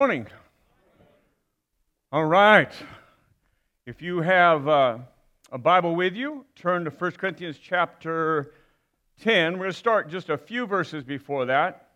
Morning. 0.00 0.28
All 2.12 2.24
right. 2.24 2.70
If 3.84 4.00
you 4.00 4.20
have 4.20 4.68
uh, 4.68 4.98
a 5.50 5.58
Bible 5.58 5.96
with 5.96 6.14
you, 6.14 6.44
turn 6.54 6.84
to 6.84 6.90
1 6.90 7.10
Corinthians 7.18 7.58
chapter 7.60 8.52
10. 9.22 9.54
We're 9.54 9.58
going 9.58 9.70
to 9.72 9.76
start 9.76 10.08
just 10.08 10.28
a 10.28 10.38
few 10.38 10.68
verses 10.68 11.02
before 11.02 11.46
that. 11.46 11.88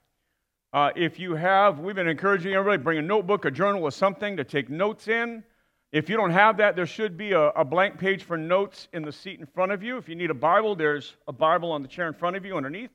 Uh, 0.73 0.91
if 0.97 1.21
you 1.21 1.37
have, 1.37 1.79
we've 1.79 1.95
been 1.95 2.09
encouraging 2.09 2.55
everybody 2.55 2.83
bring 2.83 2.99
a 2.99 3.03
notebook, 3.03 3.45
a 3.45 3.53
journal, 3.53 3.85
or 3.85 3.93
something 3.93 4.37
to 4.37 4.43
take 4.43 4.69
notes 4.69 5.07
in. 5.07 5.45
If 5.93 6.11
you 6.11 6.17
don't 6.17 6.33
have 6.33 6.57
that, 6.57 6.75
there 6.75 6.87
should 6.87 7.17
be 7.17 7.31
a, 7.31 7.51
a 7.51 7.65
blank 7.65 7.99
page 7.99 8.25
for 8.25 8.37
notes 8.37 8.89
in 8.93 9.05
the 9.05 9.13
seat 9.13 9.39
in 9.39 9.47
front 9.47 9.71
of 9.71 9.81
you. 9.81 9.97
If 9.97 10.09
you 10.09 10.17
need 10.17 10.33
a 10.33 10.35
Bible, 10.35 10.75
there's 10.75 11.15
a 11.29 11.33
Bible 11.33 11.71
on 11.71 11.83
the 11.83 11.89
chair 11.89 12.09
in 12.09 12.15
front 12.15 12.35
of 12.35 12.45
you 12.45 12.57
underneath. 12.57 12.91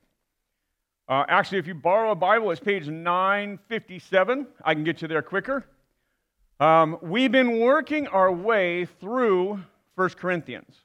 Uh, 1.09 1.23
actually, 1.29 1.57
if 1.57 1.67
you 1.67 1.73
borrow 1.73 2.11
a 2.11 2.15
Bible, 2.15 2.51
it's 2.51 2.59
page 2.59 2.87
957. 2.87 4.47
I 4.65 4.73
can 4.73 4.83
get 4.83 5.01
you 5.01 5.07
there 5.07 5.21
quicker. 5.21 5.65
Um, 6.59 6.97
we've 7.01 7.31
been 7.31 7.59
working 7.59 8.07
our 8.07 8.31
way 8.31 8.85
through 8.99 9.63
1 9.95 10.09
Corinthians. 10.09 10.75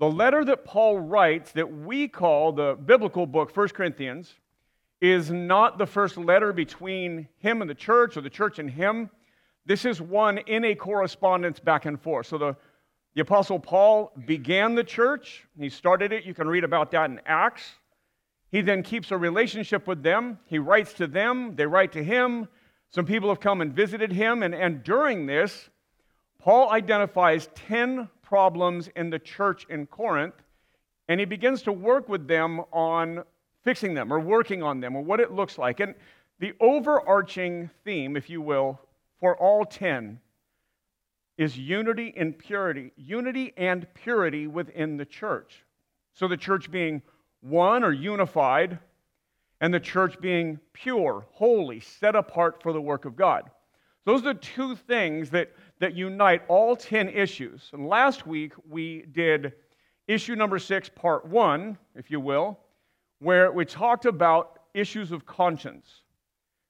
The 0.00 0.10
letter 0.10 0.44
that 0.46 0.64
Paul 0.64 0.98
writes, 0.98 1.52
that 1.52 1.70
we 1.72 2.08
call 2.08 2.50
the 2.50 2.76
biblical 2.86 3.24
book, 3.24 3.56
1 3.56 3.68
Corinthians, 3.68 4.34
is 5.00 5.30
not 5.30 5.78
the 5.78 5.86
first 5.86 6.16
letter 6.16 6.52
between 6.52 7.28
him 7.38 7.60
and 7.60 7.70
the 7.70 7.74
church 7.74 8.16
or 8.16 8.20
the 8.20 8.30
church 8.30 8.58
and 8.58 8.68
him. 8.68 9.08
This 9.64 9.84
is 9.84 10.00
one 10.00 10.38
in 10.38 10.64
a 10.64 10.74
correspondence 10.74 11.60
back 11.60 11.86
and 11.86 12.00
forth. 12.00 12.26
So 12.26 12.36
the, 12.36 12.56
the 13.14 13.20
Apostle 13.20 13.60
Paul 13.60 14.12
began 14.26 14.74
the 14.74 14.82
church, 14.82 15.44
he 15.56 15.68
started 15.68 16.12
it. 16.12 16.24
You 16.24 16.34
can 16.34 16.48
read 16.48 16.64
about 16.64 16.90
that 16.90 17.10
in 17.10 17.20
Acts. 17.26 17.74
He 18.54 18.60
then 18.60 18.84
keeps 18.84 19.10
a 19.10 19.18
relationship 19.18 19.88
with 19.88 20.04
them. 20.04 20.38
He 20.46 20.60
writes 20.60 20.92
to 20.92 21.08
them, 21.08 21.56
they 21.56 21.66
write 21.66 21.90
to 21.90 22.04
him. 22.04 22.46
Some 22.88 23.04
people 23.04 23.28
have 23.28 23.40
come 23.40 23.60
and 23.60 23.74
visited 23.74 24.12
him. 24.12 24.44
And, 24.44 24.54
and 24.54 24.84
during 24.84 25.26
this, 25.26 25.70
Paul 26.38 26.70
identifies 26.70 27.48
10 27.56 28.08
problems 28.22 28.86
in 28.94 29.10
the 29.10 29.18
church 29.18 29.66
in 29.68 29.86
Corinth, 29.86 30.36
and 31.08 31.18
he 31.18 31.26
begins 31.26 31.62
to 31.62 31.72
work 31.72 32.08
with 32.08 32.28
them 32.28 32.60
on 32.72 33.24
fixing 33.64 33.92
them 33.92 34.12
or 34.12 34.20
working 34.20 34.62
on 34.62 34.78
them 34.78 34.94
or 34.94 35.02
what 35.02 35.18
it 35.18 35.32
looks 35.32 35.58
like. 35.58 35.80
And 35.80 35.96
the 36.38 36.52
overarching 36.60 37.70
theme, 37.84 38.16
if 38.16 38.30
you 38.30 38.40
will, 38.40 38.78
for 39.18 39.36
all 39.36 39.64
10 39.64 40.20
is 41.38 41.58
unity 41.58 42.14
and 42.16 42.38
purity, 42.38 42.92
unity 42.96 43.52
and 43.56 43.92
purity 43.94 44.46
within 44.46 44.96
the 44.96 45.04
church. 45.04 45.64
So 46.12 46.28
the 46.28 46.36
church 46.36 46.70
being 46.70 47.02
one 47.44 47.84
or 47.84 47.92
unified, 47.92 48.78
and 49.60 49.72
the 49.72 49.80
church 49.80 50.20
being 50.20 50.58
pure, 50.72 51.26
holy, 51.30 51.80
set 51.80 52.16
apart 52.16 52.62
for 52.62 52.72
the 52.72 52.80
work 52.80 53.04
of 53.04 53.16
God. 53.16 53.50
Those 54.04 54.20
are 54.22 54.34
the 54.34 54.40
two 54.40 54.76
things 54.76 55.30
that, 55.30 55.52
that 55.78 55.94
unite 55.94 56.42
all 56.48 56.74
10 56.76 57.08
issues. 57.08 57.70
And 57.72 57.86
last 57.86 58.26
week 58.26 58.52
we 58.68 59.04
did 59.12 59.52
issue 60.06 60.34
number 60.34 60.58
six, 60.58 60.88
part 60.88 61.26
one, 61.26 61.78
if 61.94 62.10
you 62.10 62.20
will, 62.20 62.58
where 63.20 63.52
we 63.52 63.64
talked 63.64 64.04
about 64.04 64.60
issues 64.74 65.12
of 65.12 65.24
conscience. 65.24 66.02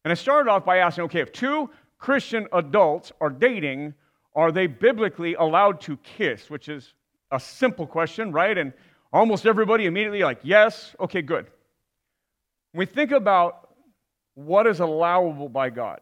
And 0.05 0.13
I 0.13 0.15
started 0.15 0.51
off 0.51 0.65
by 0.65 0.79
asking 0.79 1.05
okay, 1.05 1.21
if 1.21 1.33
two 1.33 1.71
Christian 1.99 2.47
adults 2.53 3.11
are 3.21 3.31
dating, 3.31 3.95
are 4.37 4.53
they 4.53 4.67
biblically 4.67 5.35
allowed 5.35 5.81
to 5.83 5.97
kiss? 5.99 6.51
Which 6.51 6.69
is 6.69 6.95
a 7.31 7.41
simple 7.41 7.87
question, 7.87 8.31
right? 8.31 8.57
And 8.57 8.73
almost 9.15 9.47
everybody 9.47 9.87
immediately 9.87 10.23
like, 10.23 10.41
yes, 10.43 10.95
okay, 10.99 11.23
good. 11.23 11.47
We 12.75 12.85
think 12.85 13.13
about 13.13 13.69
what 14.35 14.67
is 14.67 14.81
allowable 14.81 15.49
by 15.49 15.71
God, 15.71 16.01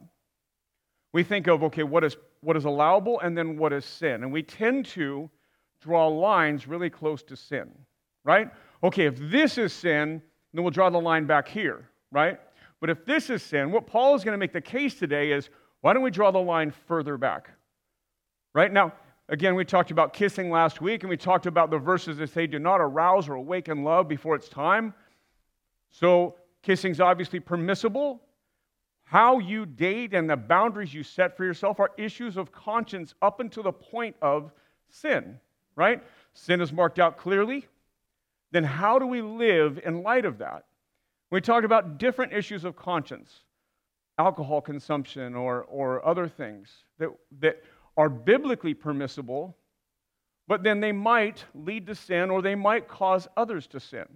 we 1.13 1.23
think 1.23 1.47
of, 1.47 1.63
okay, 1.65 1.83
what 1.83 2.03
is, 2.03 2.17
what 2.41 2.57
is 2.57 2.65
allowable 2.65 3.21
and 3.21 3.37
then 3.37 3.59
what 3.59 3.75
is 3.75 3.85
sin. 3.85 4.23
And 4.23 4.33
we 4.33 4.43
tend 4.43 4.87
to 4.87 5.31
draw 5.83 6.09
lines 6.09 6.67
really 6.67 6.89
close 6.89 7.23
to 7.25 7.37
sin, 7.37 7.71
right? 8.25 8.51
Okay, 8.83 9.05
if 9.05 9.19
this 9.31 9.59
is 9.59 9.75
sin, 9.75 10.23
then 10.55 10.65
we'll 10.65 10.71
draw 10.71 10.89
the 10.89 11.01
line 11.01 11.27
back 11.27 11.47
here, 11.47 11.91
right? 12.11 12.41
But 12.81 12.89
if 12.89 13.05
this 13.05 13.29
is 13.29 13.43
sin, 13.43 13.71
what 13.71 13.87
Paul 13.87 14.15
is 14.15 14.25
going 14.25 14.33
to 14.33 14.39
make 14.39 14.53
the 14.55 14.61
case 14.63 14.95
today 14.95 15.33
is 15.33 15.51
why 15.83 15.93
don't 15.93 16.03
we 16.03 16.11
draw 16.11 16.31
the 16.31 16.39
line 16.39 16.73
further 16.89 17.19
back? 17.19 17.51
Right? 18.55 18.73
Now, 18.73 18.95
again, 19.33 19.55
we 19.55 19.65
talked 19.65 19.91
about 19.91 20.13
kissing 20.13 20.51
last 20.51 20.83
week, 20.83 21.03
and 21.03 21.11
we 21.11 21.17
talked 21.17 21.47
about 21.47 21.71
the 21.71 21.79
verses 21.79 22.19
that 22.19 22.29
say, 22.29 22.47
do 22.47 22.59
not 22.59 22.81
arouse 22.81 23.29
or 23.29 23.35
awaken 23.35 23.83
love 23.83 24.07
before 24.07 24.37
it's 24.37 24.49
time. 24.49 24.95
So, 25.91 26.37
kissing's 26.61 27.01
obviously 27.01 27.41
permissible. 27.41 28.21
How 29.05 29.39
you 29.39 29.67
date 29.67 30.15
and 30.15 30.29
the 30.29 30.37
boundaries 30.37 30.95
you 30.95 31.03
set 31.03 31.37
for 31.37 31.45
yourself 31.45 31.81
are 31.81 31.91
issues 31.97 32.37
of 32.37 32.53
conscience 32.53 33.15
up 33.23 33.41
until 33.41 33.63
the 33.63 33.73
point 33.73 34.15
of 34.23 34.53
sin, 34.91 35.41
right? 35.77 36.03
Sin 36.35 36.61
is 36.61 36.73
marked 36.73 36.99
out 36.99 37.17
clearly. 37.17 37.67
Then, 38.53 38.65
how 38.65 38.99
do 38.99 39.07
we 39.07 39.23
live 39.23 39.81
in 39.85 40.03
light 40.03 40.27
of 40.27 40.39
that? 40.39 40.67
We 41.31 41.41
talked 41.41 41.65
about 41.65 41.97
different 41.99 42.35
issues 42.35 42.65
of 42.65 42.77
conscience 42.77 43.41
alcohol 44.19 44.61
consumption 44.61 45.35
or, 45.35 45.63
or 45.65 46.07
other 46.07 46.29
things 46.29 46.85
that, 46.99 47.09
that 47.41 47.63
are 47.97 48.09
biblically 48.09 48.75
permissible, 48.75 49.57
but 50.49 50.63
then 50.63 50.81
they 50.81 50.93
might 50.93 51.45
lead 51.55 51.87
to 51.87 51.95
sin 51.95 52.31
or 52.31 52.43
they 52.43 52.55
might 52.55 52.89
cause 52.89 53.29
others 53.37 53.67
to 53.69 53.81
sin. 53.81 54.07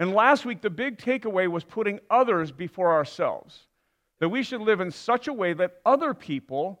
And 0.00 0.14
last 0.14 0.44
week, 0.44 0.62
the 0.62 0.70
big 0.70 0.98
takeaway 0.98 1.48
was 1.48 1.64
putting 1.64 2.00
others 2.10 2.50
before 2.50 2.92
ourselves. 2.92 3.66
That 4.20 4.28
we 4.28 4.42
should 4.42 4.60
live 4.60 4.80
in 4.80 4.90
such 4.90 5.28
a 5.28 5.32
way 5.32 5.52
that 5.54 5.80
other 5.84 6.14
people 6.14 6.80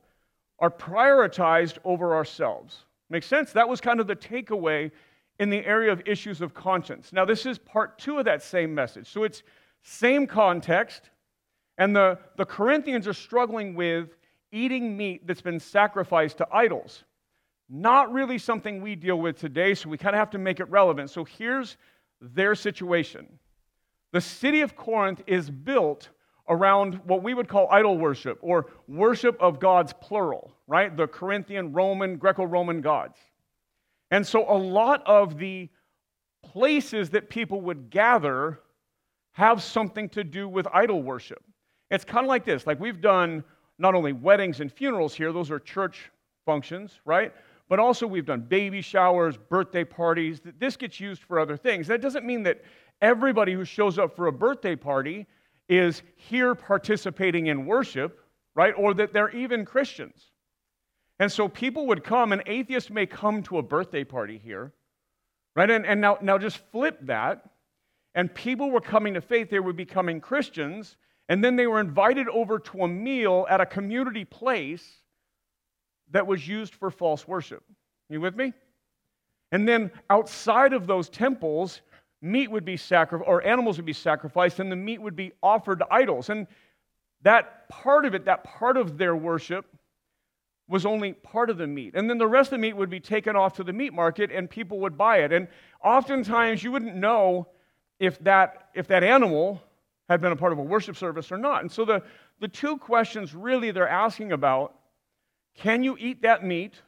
are 0.58 0.70
prioritized 0.70 1.78
over 1.84 2.14
ourselves. 2.14 2.84
Make 3.10 3.24
sense? 3.24 3.52
That 3.52 3.68
was 3.68 3.80
kind 3.80 4.00
of 4.00 4.06
the 4.06 4.16
takeaway 4.16 4.90
in 5.38 5.50
the 5.50 5.64
area 5.66 5.92
of 5.92 6.02
issues 6.06 6.40
of 6.40 6.54
conscience. 6.54 7.12
Now, 7.12 7.24
this 7.24 7.46
is 7.46 7.58
part 7.58 7.98
two 7.98 8.18
of 8.18 8.24
that 8.26 8.42
same 8.42 8.74
message. 8.74 9.08
So 9.08 9.24
it's 9.24 9.42
same 9.82 10.26
context, 10.26 11.10
and 11.78 11.94
the, 11.96 12.18
the 12.36 12.44
Corinthians 12.44 13.08
are 13.08 13.12
struggling 13.12 13.74
with 13.74 14.16
eating 14.52 14.96
meat 14.96 15.26
that's 15.26 15.42
been 15.42 15.58
sacrificed 15.58 16.38
to 16.38 16.46
idols. 16.52 17.04
Not 17.68 18.12
really 18.12 18.38
something 18.38 18.82
we 18.82 18.94
deal 18.94 19.18
with 19.18 19.38
today, 19.38 19.74
so 19.74 19.88
we 19.88 19.98
kind 19.98 20.14
of 20.14 20.20
have 20.20 20.30
to 20.30 20.38
make 20.38 20.60
it 20.60 20.68
relevant. 20.70 21.10
So 21.10 21.24
here's 21.24 21.76
their 22.20 22.54
situation 22.54 23.38
the 24.12 24.20
city 24.20 24.60
of 24.60 24.76
Corinth 24.76 25.22
is 25.26 25.50
built 25.50 26.10
around 26.48 27.00
what 27.04 27.22
we 27.22 27.34
would 27.34 27.48
call 27.48 27.66
idol 27.70 27.96
worship 27.96 28.38
or 28.42 28.66
worship 28.86 29.40
of 29.40 29.58
gods, 29.58 29.94
plural, 30.00 30.52
right? 30.66 30.94
The 30.94 31.06
Corinthian, 31.06 31.72
Roman, 31.72 32.16
Greco 32.16 32.44
Roman 32.44 32.82
gods. 32.82 33.16
And 34.10 34.26
so 34.26 34.44
a 34.50 34.58
lot 34.58 35.02
of 35.06 35.38
the 35.38 35.70
places 36.42 37.10
that 37.10 37.30
people 37.30 37.62
would 37.62 37.88
gather 37.88 38.60
have 39.32 39.62
something 39.62 40.10
to 40.10 40.24
do 40.24 40.46
with 40.46 40.66
idol 40.72 41.02
worship. 41.02 41.42
It's 41.90 42.04
kind 42.04 42.24
of 42.24 42.28
like 42.28 42.44
this 42.44 42.66
like 42.66 42.80
we've 42.80 43.00
done 43.00 43.44
not 43.78 43.94
only 43.94 44.12
weddings 44.12 44.60
and 44.60 44.72
funerals 44.72 45.14
here, 45.14 45.32
those 45.32 45.50
are 45.50 45.58
church 45.58 46.10
functions, 46.44 47.00
right? 47.04 47.32
But 47.68 47.78
also 47.78 48.06
we've 48.06 48.26
done 48.26 48.42
baby 48.42 48.80
showers, 48.80 49.36
birthday 49.36 49.84
parties. 49.84 50.40
This 50.58 50.76
gets 50.76 51.00
used 51.00 51.22
for 51.22 51.38
other 51.38 51.56
things. 51.56 51.86
That 51.86 52.00
doesn't 52.00 52.26
mean 52.26 52.42
that 52.42 52.62
everybody 53.00 53.52
who 53.52 53.64
shows 53.64 53.98
up 53.98 54.14
for 54.14 54.26
a 54.26 54.32
birthday 54.32 54.76
party 54.76 55.26
is 55.68 56.02
here 56.16 56.54
participating 56.54 57.46
in 57.46 57.66
worship, 57.66 58.20
right? 58.54 58.74
Or 58.76 58.94
that 58.94 59.12
they're 59.12 59.30
even 59.30 59.64
Christians. 59.64 60.32
And 61.18 61.30
so 61.30 61.48
people 61.48 61.86
would 61.86 62.04
come, 62.04 62.32
an 62.32 62.42
atheist 62.46 62.90
may 62.90 63.06
come 63.06 63.42
to 63.44 63.58
a 63.58 63.62
birthday 63.62 64.04
party 64.04 64.38
here, 64.38 64.72
right? 65.54 65.70
And, 65.70 65.86
and 65.86 66.00
now, 66.00 66.18
now 66.20 66.36
just 66.36 66.58
flip 66.72 66.98
that. 67.02 67.48
And 68.14 68.34
people 68.34 68.70
were 68.70 68.80
coming 68.80 69.14
to 69.14 69.20
faith, 69.20 69.48
they 69.48 69.60
were 69.60 69.72
becoming 69.72 70.20
Christians, 70.20 70.96
and 71.32 71.42
then 71.42 71.56
they 71.56 71.66
were 71.66 71.80
invited 71.80 72.28
over 72.28 72.58
to 72.58 72.82
a 72.82 72.88
meal 72.88 73.46
at 73.48 73.58
a 73.58 73.64
community 73.64 74.22
place 74.22 74.86
that 76.10 76.26
was 76.26 76.46
used 76.46 76.74
for 76.74 76.90
false 76.90 77.26
worship. 77.26 77.64
You 78.10 78.20
with 78.20 78.36
me? 78.36 78.52
And 79.50 79.66
then 79.66 79.90
outside 80.10 80.74
of 80.74 80.86
those 80.86 81.08
temples, 81.08 81.80
meat 82.20 82.50
would 82.50 82.66
be 82.66 82.76
sacrificed, 82.76 83.26
or 83.26 83.42
animals 83.46 83.78
would 83.78 83.86
be 83.86 83.94
sacrificed, 83.94 84.60
and 84.60 84.70
the 84.70 84.76
meat 84.76 85.00
would 85.00 85.16
be 85.16 85.32
offered 85.42 85.78
to 85.78 85.86
idols. 85.90 86.28
And 86.28 86.46
that 87.22 87.66
part 87.70 88.04
of 88.04 88.14
it, 88.14 88.26
that 88.26 88.44
part 88.44 88.76
of 88.76 88.98
their 88.98 89.16
worship, 89.16 89.64
was 90.68 90.84
only 90.84 91.14
part 91.14 91.48
of 91.48 91.56
the 91.56 91.66
meat. 91.66 91.94
And 91.94 92.10
then 92.10 92.18
the 92.18 92.26
rest 92.26 92.48
of 92.48 92.58
the 92.58 92.62
meat 92.62 92.76
would 92.76 92.90
be 92.90 93.00
taken 93.00 93.36
off 93.36 93.54
to 93.54 93.64
the 93.64 93.72
meat 93.72 93.94
market 93.94 94.30
and 94.30 94.50
people 94.50 94.80
would 94.80 94.98
buy 94.98 95.20
it. 95.20 95.32
And 95.32 95.48
oftentimes 95.82 96.62
you 96.62 96.72
wouldn't 96.72 96.94
know 96.94 97.48
if 97.98 98.18
that, 98.18 98.68
if 98.74 98.86
that 98.88 99.02
animal 99.02 99.62
had 100.12 100.20
been 100.20 100.32
a 100.32 100.36
part 100.36 100.52
of 100.52 100.58
a 100.58 100.62
worship 100.62 100.96
service 100.96 101.32
or 101.32 101.38
not. 101.38 101.62
And 101.62 101.70
so 101.70 101.84
the, 101.84 102.02
the 102.40 102.48
two 102.48 102.76
questions 102.76 103.34
really 103.34 103.70
they're 103.70 103.88
asking 103.88 104.32
about 104.32 104.76
can 105.54 105.82
you 105.82 105.96
eat 105.98 106.22
that 106.22 106.44
meat 106.44 106.80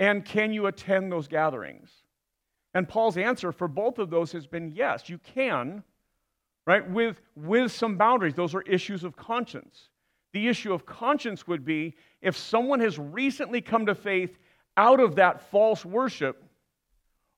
and 0.00 0.24
can 0.24 0.52
you 0.52 0.66
attend 0.66 1.12
those 1.12 1.28
gatherings? 1.28 1.90
And 2.74 2.88
Paul's 2.88 3.18
answer 3.18 3.52
for 3.52 3.68
both 3.68 3.98
of 3.98 4.08
those 4.08 4.32
has 4.32 4.46
been 4.46 4.70
yes, 4.70 5.08
you 5.10 5.18
can, 5.18 5.82
right, 6.66 6.88
with, 6.88 7.20
with 7.36 7.70
some 7.70 7.96
boundaries. 7.96 8.34
Those 8.34 8.54
are 8.54 8.62
issues 8.62 9.04
of 9.04 9.16
conscience. 9.16 9.90
The 10.32 10.48
issue 10.48 10.72
of 10.72 10.86
conscience 10.86 11.46
would 11.46 11.64
be 11.64 11.94
if 12.22 12.36
someone 12.36 12.80
has 12.80 12.98
recently 12.98 13.60
come 13.60 13.84
to 13.86 13.94
faith 13.94 14.38
out 14.78 15.00
of 15.00 15.16
that 15.16 15.50
false 15.50 15.84
worship, 15.84 16.42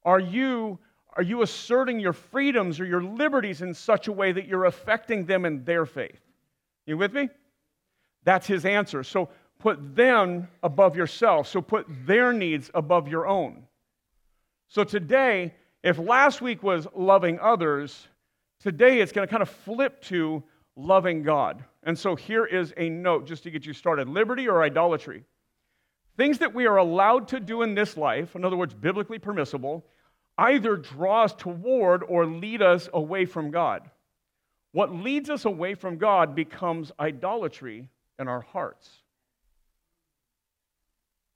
are 0.05 0.21
you, 0.21 0.79
are 1.17 1.23
you 1.23 1.43
asserting 1.43 2.01
your 2.01 2.13
freedoms 2.13 2.81
or 2.81 2.85
your 2.85 3.03
liberties 3.03 3.63
in 3.63 3.73
such 3.73 4.09
a 4.09 4.13
way 4.13 4.33
that 4.33 4.47
you're 4.47 4.65
affecting 4.65 5.27
them 5.27 5.45
in 5.45 5.65
their 5.65 5.87
faith? 5.87 6.21
You 6.87 6.97
with 6.99 7.13
me? 7.13 7.29
That's 8.25 8.47
his 8.47 8.65
answer. 8.65 9.03
So 9.05 9.29
put 9.59 9.95
them 9.95 10.49
above 10.63 10.97
yourself. 10.97 11.49
So 11.49 11.63
put 11.63 11.87
their 12.07 12.33
needs 12.33 12.71
above 12.75 13.09
your 13.09 13.27
own. 13.27 13.65
So 14.69 14.83
today, 14.83 15.55
if 15.83 15.99
last 15.99 16.41
week 16.41 16.63
was 16.63 16.87
loving 16.95 17.39
others, 17.39 18.09
today 18.61 19.01
it's 19.01 19.13
going 19.13 19.27
to 19.27 19.31
kind 19.31 19.43
of 19.43 19.49
flip 19.49 20.03
to 20.03 20.43
loving 20.77 21.23
God. 21.23 21.63
And 21.85 21.97
so 21.97 22.17
here 22.17 22.47
is 22.47 22.73
a 22.77 22.89
note 22.89 23.27
just 23.27 23.43
to 23.45 23.51
get 23.51 23.65
you 23.65 23.73
started 23.73 24.09
liberty 24.09 24.49
or 24.49 24.63
idolatry. 24.63 25.25
Things 26.17 26.39
that 26.39 26.55
we 26.55 26.67
are 26.67 26.79
allowed 26.79 27.29
to 27.29 27.41
do 27.41 27.63
in 27.63 27.75
this 27.75 27.97
life, 27.97 28.35
in 28.35 28.45
other 28.45 28.57
words, 28.57 28.75
biblically 28.75 29.19
permissible, 29.19 29.85
either 30.39 30.77
draw 30.77 31.25
us 31.25 31.35
toward 31.35 32.03
or 32.03 32.27
lead 32.27 32.63
us 32.63 32.89
away 32.93 33.25
from 33.25 33.51
God. 33.51 33.89
What 34.73 34.93
leads 34.93 35.31
us 35.31 35.45
away 35.45 35.75
from 35.75 35.99
God 35.99 36.35
becomes 36.35 36.91
idolatry 36.99 37.89
in 38.19 38.29
our 38.29 38.41
hearts. 38.41 38.91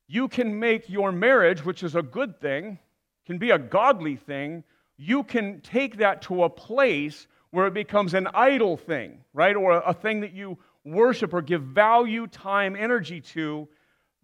You 0.09 0.29
can 0.29 0.59
make 0.59 0.89
your 0.89 1.13
marriage, 1.13 1.65
which 1.65 1.83
is 1.83 1.95
a 1.95 2.03
good 2.03 2.41
thing, 2.41 2.79
can 3.27 3.39
be 3.39 3.51
a 3.51 3.59
godly 3.59 4.17
thing, 4.17 4.65
you 4.97 5.23
can 5.23 5.61
take 5.61 5.99
that 5.99 6.23
to 6.23 6.45
a 6.45 6.51
place 6.51 7.27
where 7.51 7.67
it 7.67 7.75
becomes 7.75 8.15
an 8.15 8.27
idol 8.35 8.77
thing, 8.77 9.21
right? 9.33 9.55
Or 9.55 9.73
a 9.73 9.95
thing 9.95 10.21
that 10.21 10.33
you 10.33 10.59
worship 10.85 11.33
or 11.33 11.43
give 11.43 11.63
value, 11.63 12.27
time, 12.27 12.75
energy 12.75 13.21
to 13.21 13.69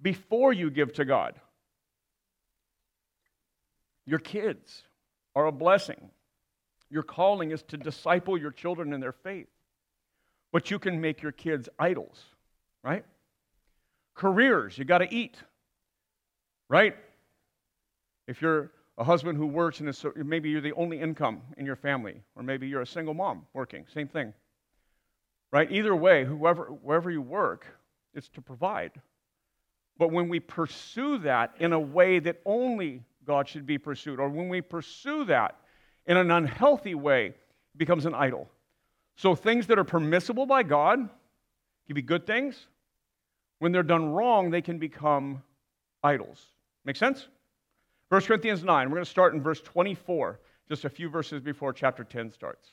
before 0.03 0.53
you 0.53 0.71
give 0.71 0.93
to 0.95 1.05
God. 1.05 1.35
Your 4.07 4.19
kids 4.19 4.83
are 5.35 5.47
a 5.47 5.53
blessing. 5.53 6.11
Your 6.91 7.03
calling 7.03 7.51
is 7.51 7.63
to 7.65 7.77
disciple 7.77 8.39
your 8.39 8.51
children 8.51 8.93
in 8.93 9.01
their 9.01 9.13
faith. 9.13 9.49
But 10.53 10.71
you 10.71 10.79
can 10.79 11.01
make 11.01 11.23
your 11.23 11.33
kids 11.33 11.69
idols, 11.79 12.23
right? 12.83 13.05
Careers, 14.15 14.79
you 14.79 14.85
got 14.85 14.99
to 14.99 15.13
eat, 15.13 15.37
right? 16.69 16.95
If 18.29 18.41
you're 18.41 18.71
a 18.97 19.03
husband 19.03 19.37
who 19.37 19.47
works 19.47 19.81
and 19.81 19.93
maybe 20.25 20.51
you're 20.51 20.61
the 20.61 20.75
only 20.75 21.01
income 21.01 21.43
in 21.57 21.67
your 21.67 21.75
family, 21.75 22.23
or 22.37 22.45
maybe 22.45 22.69
you're 22.69 22.83
a 22.83 22.87
single 22.87 23.15
mom 23.15 23.47
working, 23.53 23.87
same 23.93 24.07
thing. 24.07 24.33
Right? 25.51 25.71
Either 25.73 25.95
way, 25.97 26.25
whoever, 26.25 26.67
wherever 26.67 27.11
you 27.11 27.23
work, 27.23 27.67
it's 28.13 28.29
to 28.31 28.41
provide. 28.41 28.93
But 29.99 30.13
when 30.13 30.29
we 30.29 30.41
pursue 30.41 31.19
that 31.19 31.55
in 31.59 31.73
a 31.73 31.81
way 31.81 32.21
that 32.21 32.41
only 32.45 33.03
God 33.27 33.49
should 33.49 33.67
be 33.67 33.79
pursued, 33.79 34.21
or 34.21 34.29
when 34.29 34.49
we 34.49 34.61
pursue 34.61 35.25
that 35.27 35.57
in 36.07 36.17
an 36.17 36.31
unhealthy 36.31 36.95
way, 36.95 37.27
it 37.27 37.79
becomes 37.79 38.07
an 38.07 38.15
idol. 38.15 38.49
So 39.17 39.35
things 39.35 39.67
that 39.69 39.79
are 39.79 39.85
permissible 39.85 40.47
by 40.47 40.63
God 40.63 40.99
can 41.87 41.95
be 41.95 42.03
good 42.03 42.27
things. 42.27 42.67
When 43.59 43.73
they're 43.73 43.83
done 43.83 44.11
wrong, 44.11 44.51
they 44.51 44.63
can 44.63 44.79
become 44.79 45.43
idols. 46.03 46.45
Make 46.85 46.97
sense? 46.97 47.29
1 48.09 48.21
Corinthians 48.23 48.63
9, 48.63 48.89
we're 48.89 48.97
going 48.97 49.05
to 49.05 49.11
start 49.11 49.35
in 49.35 49.43
verse 49.43 49.61
24, 49.63 50.41
just 50.69 50.85
a 50.85 50.91
few 50.91 51.09
verses 51.09 51.41
before 51.41 51.73
chapter 51.73 52.05
10 52.05 52.33
starts. 52.33 52.69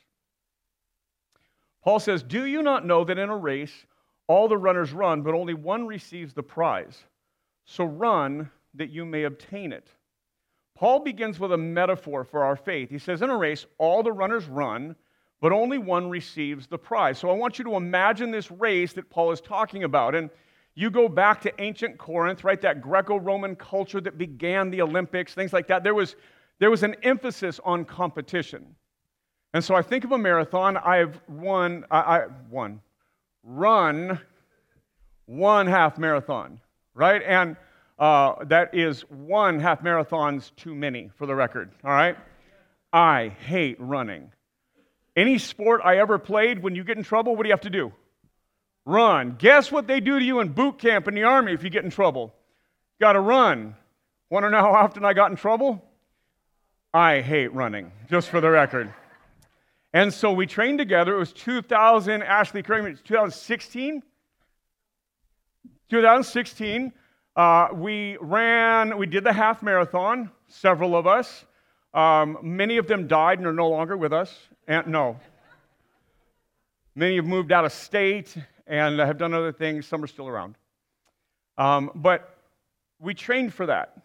Paul 1.83 1.99
says, 1.99 2.23
Do 2.23 2.45
you 2.45 2.61
not 2.61 2.85
know 2.85 3.03
that 3.03 3.17
in 3.17 3.29
a 3.29 3.37
race 3.37 3.73
all 4.27 4.47
the 4.47 4.57
runners 4.57 4.91
run, 4.91 5.21
but 5.21 5.33
only 5.33 5.53
one 5.53 5.87
receives 5.87 6.33
the 6.33 6.43
prize? 6.43 7.03
So 7.65 7.85
run 7.85 8.49
that 8.73 8.89
you 8.89 9.05
may 9.05 9.23
obtain 9.23 9.71
it. 9.71 9.87
Paul 10.75 10.99
begins 11.01 11.39
with 11.39 11.51
a 11.53 11.57
metaphor 11.57 12.23
for 12.23 12.43
our 12.43 12.55
faith. 12.55 12.89
He 12.89 12.99
says, 12.99 13.21
In 13.21 13.29
a 13.29 13.37
race, 13.37 13.65
all 13.77 14.03
the 14.03 14.11
runners 14.11 14.45
run, 14.45 14.95
but 15.39 15.51
only 15.51 15.77
one 15.77 16.09
receives 16.09 16.67
the 16.67 16.77
prize. 16.77 17.17
So 17.19 17.29
I 17.29 17.33
want 17.33 17.59
you 17.59 17.65
to 17.65 17.75
imagine 17.75 18.31
this 18.31 18.51
race 18.51 18.93
that 18.93 19.09
Paul 19.09 19.31
is 19.31 19.41
talking 19.41 19.83
about. 19.83 20.15
And 20.15 20.29
you 20.75 20.89
go 20.89 21.09
back 21.09 21.41
to 21.41 21.61
ancient 21.61 21.97
Corinth, 21.97 22.43
right? 22.43 22.61
That 22.61 22.81
Greco 22.81 23.17
Roman 23.17 23.55
culture 23.55 23.99
that 24.01 24.17
began 24.17 24.69
the 24.69 24.81
Olympics, 24.81 25.33
things 25.33 25.51
like 25.51 25.67
that. 25.67 25.83
There 25.83 25.95
was, 25.95 26.15
there 26.59 26.71
was 26.71 26.83
an 26.83 26.95
emphasis 27.03 27.59
on 27.63 27.85
competition. 27.85 28.75
And 29.53 29.63
so 29.63 29.75
I 29.75 29.81
think 29.81 30.03
of 30.05 30.13
a 30.13 30.17
marathon. 30.17 30.77
I've 30.77 31.19
won, 31.27 31.85
I, 31.91 31.99
I 31.99 32.25
won, 32.49 32.81
run 33.43 34.19
one 35.25 35.67
half 35.67 35.97
marathon, 35.97 36.61
right? 36.93 37.21
And 37.25 37.57
uh, 38.01 38.43
that 38.45 38.73
is 38.73 39.01
one 39.09 39.59
half 39.59 39.83
marathons 39.83 40.51
too 40.55 40.73
many 40.73 41.11
for 41.17 41.27
the 41.27 41.35
record, 41.35 41.71
all 41.83 41.91
right? 41.91 42.17
I 42.91 43.27
hate 43.45 43.79
running. 43.79 44.31
Any 45.15 45.37
sport 45.37 45.81
I 45.85 45.99
ever 45.99 46.17
played, 46.17 46.63
when 46.63 46.73
you 46.73 46.83
get 46.83 46.97
in 46.97 47.03
trouble, 47.03 47.35
what 47.35 47.43
do 47.43 47.49
you 47.49 47.53
have 47.53 47.61
to 47.61 47.69
do? 47.69 47.93
Run. 48.85 49.35
Guess 49.37 49.71
what 49.71 49.85
they 49.85 49.99
do 49.99 50.17
to 50.17 50.25
you 50.25 50.39
in 50.39 50.49
boot 50.49 50.79
camp 50.79 51.07
in 51.07 51.13
the 51.13 51.23
army 51.23 51.53
if 51.53 51.63
you 51.63 51.69
get 51.69 51.83
in 51.83 51.91
trouble? 51.91 52.33
Got 52.99 53.13
to 53.13 53.19
run. 53.19 53.75
Want 54.31 54.45
to 54.45 54.49
know 54.49 54.61
how 54.61 54.73
often 54.73 55.05
I 55.05 55.13
got 55.13 55.29
in 55.29 55.37
trouble? 55.37 55.83
I 56.91 57.21
hate 57.21 57.53
running, 57.53 57.91
just 58.09 58.29
for 58.29 58.41
the 58.41 58.49
record. 58.49 58.91
And 59.93 60.11
so 60.11 60.31
we 60.31 60.47
trained 60.47 60.79
together. 60.79 61.13
It 61.13 61.19
was 61.19 61.33
2000, 61.33 62.23
Ashley 62.23 62.63
Kramer, 62.63 62.93
2016. 62.93 64.01
2016, 65.89 66.93
uh, 67.35 67.69
we 67.73 68.17
ran, 68.19 68.97
we 68.97 69.05
did 69.05 69.23
the 69.23 69.33
half 69.33 69.63
marathon, 69.63 70.31
several 70.47 70.95
of 70.95 71.07
us. 71.07 71.45
Um, 71.93 72.37
many 72.41 72.77
of 72.77 72.87
them 72.87 73.07
died 73.07 73.37
and 73.37 73.47
are 73.47 73.53
no 73.53 73.69
longer 73.69 73.95
with 73.95 74.13
us. 74.13 74.37
And 74.67 74.87
no. 74.87 75.19
Many 76.95 77.15
have 77.15 77.25
moved 77.25 77.51
out 77.51 77.65
of 77.65 77.71
state 77.71 78.35
and 78.67 78.99
have 78.99 79.17
done 79.17 79.33
other 79.33 79.51
things. 79.51 79.85
Some 79.85 80.03
are 80.03 80.07
still 80.07 80.27
around. 80.27 80.55
Um, 81.57 81.91
but 81.95 82.37
we 82.99 83.13
trained 83.13 83.53
for 83.53 83.65
that, 83.65 83.97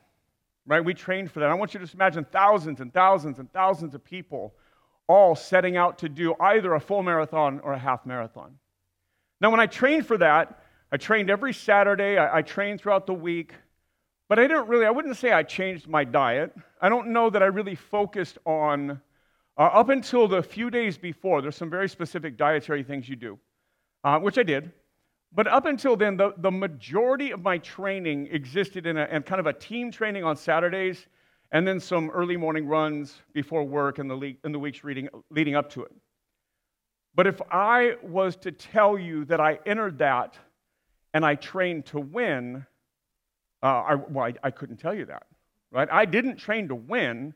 right? 0.67 0.85
We 0.85 0.95
trained 0.95 1.31
for 1.31 1.41
that. 1.41 1.49
I 1.49 1.55
want 1.55 1.75
you 1.75 1.81
to 1.81 1.85
just 1.85 1.95
imagine 1.95 2.25
thousands 2.31 2.81
and 2.81 2.93
thousands 2.93 3.39
and 3.39 3.53
thousands 3.53 3.95
of 3.95 4.05
people 4.05 4.55
all 5.09 5.37
setting 5.37 5.77
out 5.77 5.99
to 5.99 6.09
do 6.09 6.35
either 6.41 6.75
a 6.75 6.81
full 6.81 7.03
marathon 7.03 7.61
or 7.63 7.73
a 7.73 7.79
half 7.79 8.07
marathon. 8.07 8.59
Now, 9.41 9.51
when 9.51 9.61
I 9.61 9.67
trained 9.67 10.07
for 10.07 10.19
that, 10.19 10.61
I 10.93 10.97
trained 10.97 11.31
every 11.31 11.53
Saturday, 11.53 12.19
I, 12.19 12.39
I 12.39 12.43
trained 12.43 12.81
throughout 12.81 13.07
the 13.07 13.15
week, 13.15 13.55
but 14.29 14.39
I 14.39 14.43
didn't 14.43 14.69
really, 14.69 14.87
I 14.87 14.91
wouldn't 14.91 15.17
say 15.17 15.33
I 15.33 15.43
changed 15.43 15.89
my 15.89 16.05
diet. 16.05 16.55
I 16.81 16.89
don't 16.89 17.09
know 17.09 17.31
that 17.31 17.43
I 17.43 17.47
really 17.47 17.75
focused 17.75 18.39
on, 18.45 19.01
uh, 19.59 19.63
up 19.63 19.89
until 19.89 20.29
the 20.29 20.43
few 20.43 20.71
days 20.71 20.99
before, 20.99 21.43
there's 21.43 21.57
some 21.57 21.71
very 21.71 21.89
specific 21.89 22.37
dietary 22.37 22.83
things 22.83 23.09
you 23.09 23.17
do 23.17 23.39
uh, 24.07 24.21
which 24.21 24.39
I 24.39 24.45
did. 24.45 24.71
But 25.35 25.49
up 25.49 25.67
until 25.67 25.97
then, 25.97 26.17
the, 26.17 26.33
the 26.39 26.51
majority 26.51 27.33
of 27.33 27.43
my 27.43 27.59
training 27.59 28.29
existed 28.31 28.87
in, 28.87 28.97
a, 28.97 29.05
in 29.07 29.23
kind 29.23 29.41
of 29.41 29.47
a 29.47 29.53
team 29.53 29.91
training 29.91 30.23
on 30.23 30.37
Saturdays 30.37 31.07
and 31.51 31.67
then 31.67 31.81
some 31.81 32.09
early 32.11 32.37
morning 32.37 32.67
runs 32.67 33.21
before 33.33 33.65
work 33.65 33.99
in 33.99 34.07
the, 34.07 34.37
in 34.45 34.53
the 34.53 34.59
weeks 34.59 34.85
reading, 34.85 35.09
leading 35.31 35.57
up 35.57 35.69
to 35.71 35.83
it. 35.83 35.93
But 37.15 37.27
if 37.27 37.41
I 37.51 37.97
was 38.03 38.37
to 38.37 38.53
tell 38.53 38.97
you 38.97 39.25
that 39.25 39.41
I 39.41 39.59
entered 39.67 39.99
that 39.99 40.37
and 41.17 41.25
I 41.25 41.35
trained 41.35 41.87
to 41.87 41.99
win, 41.99 42.67
uh, 43.63 43.67
I, 43.67 43.95
well, 43.95 44.27
I, 44.27 44.35
I 44.43 44.51
couldn't 44.51 44.77
tell 44.77 44.95
you 44.95 45.07
that, 45.07 45.23
right? 45.71 45.89
I 45.91 46.05
didn't 46.05 46.37
train 46.37 46.69
to 46.69 46.75
win, 46.75 47.33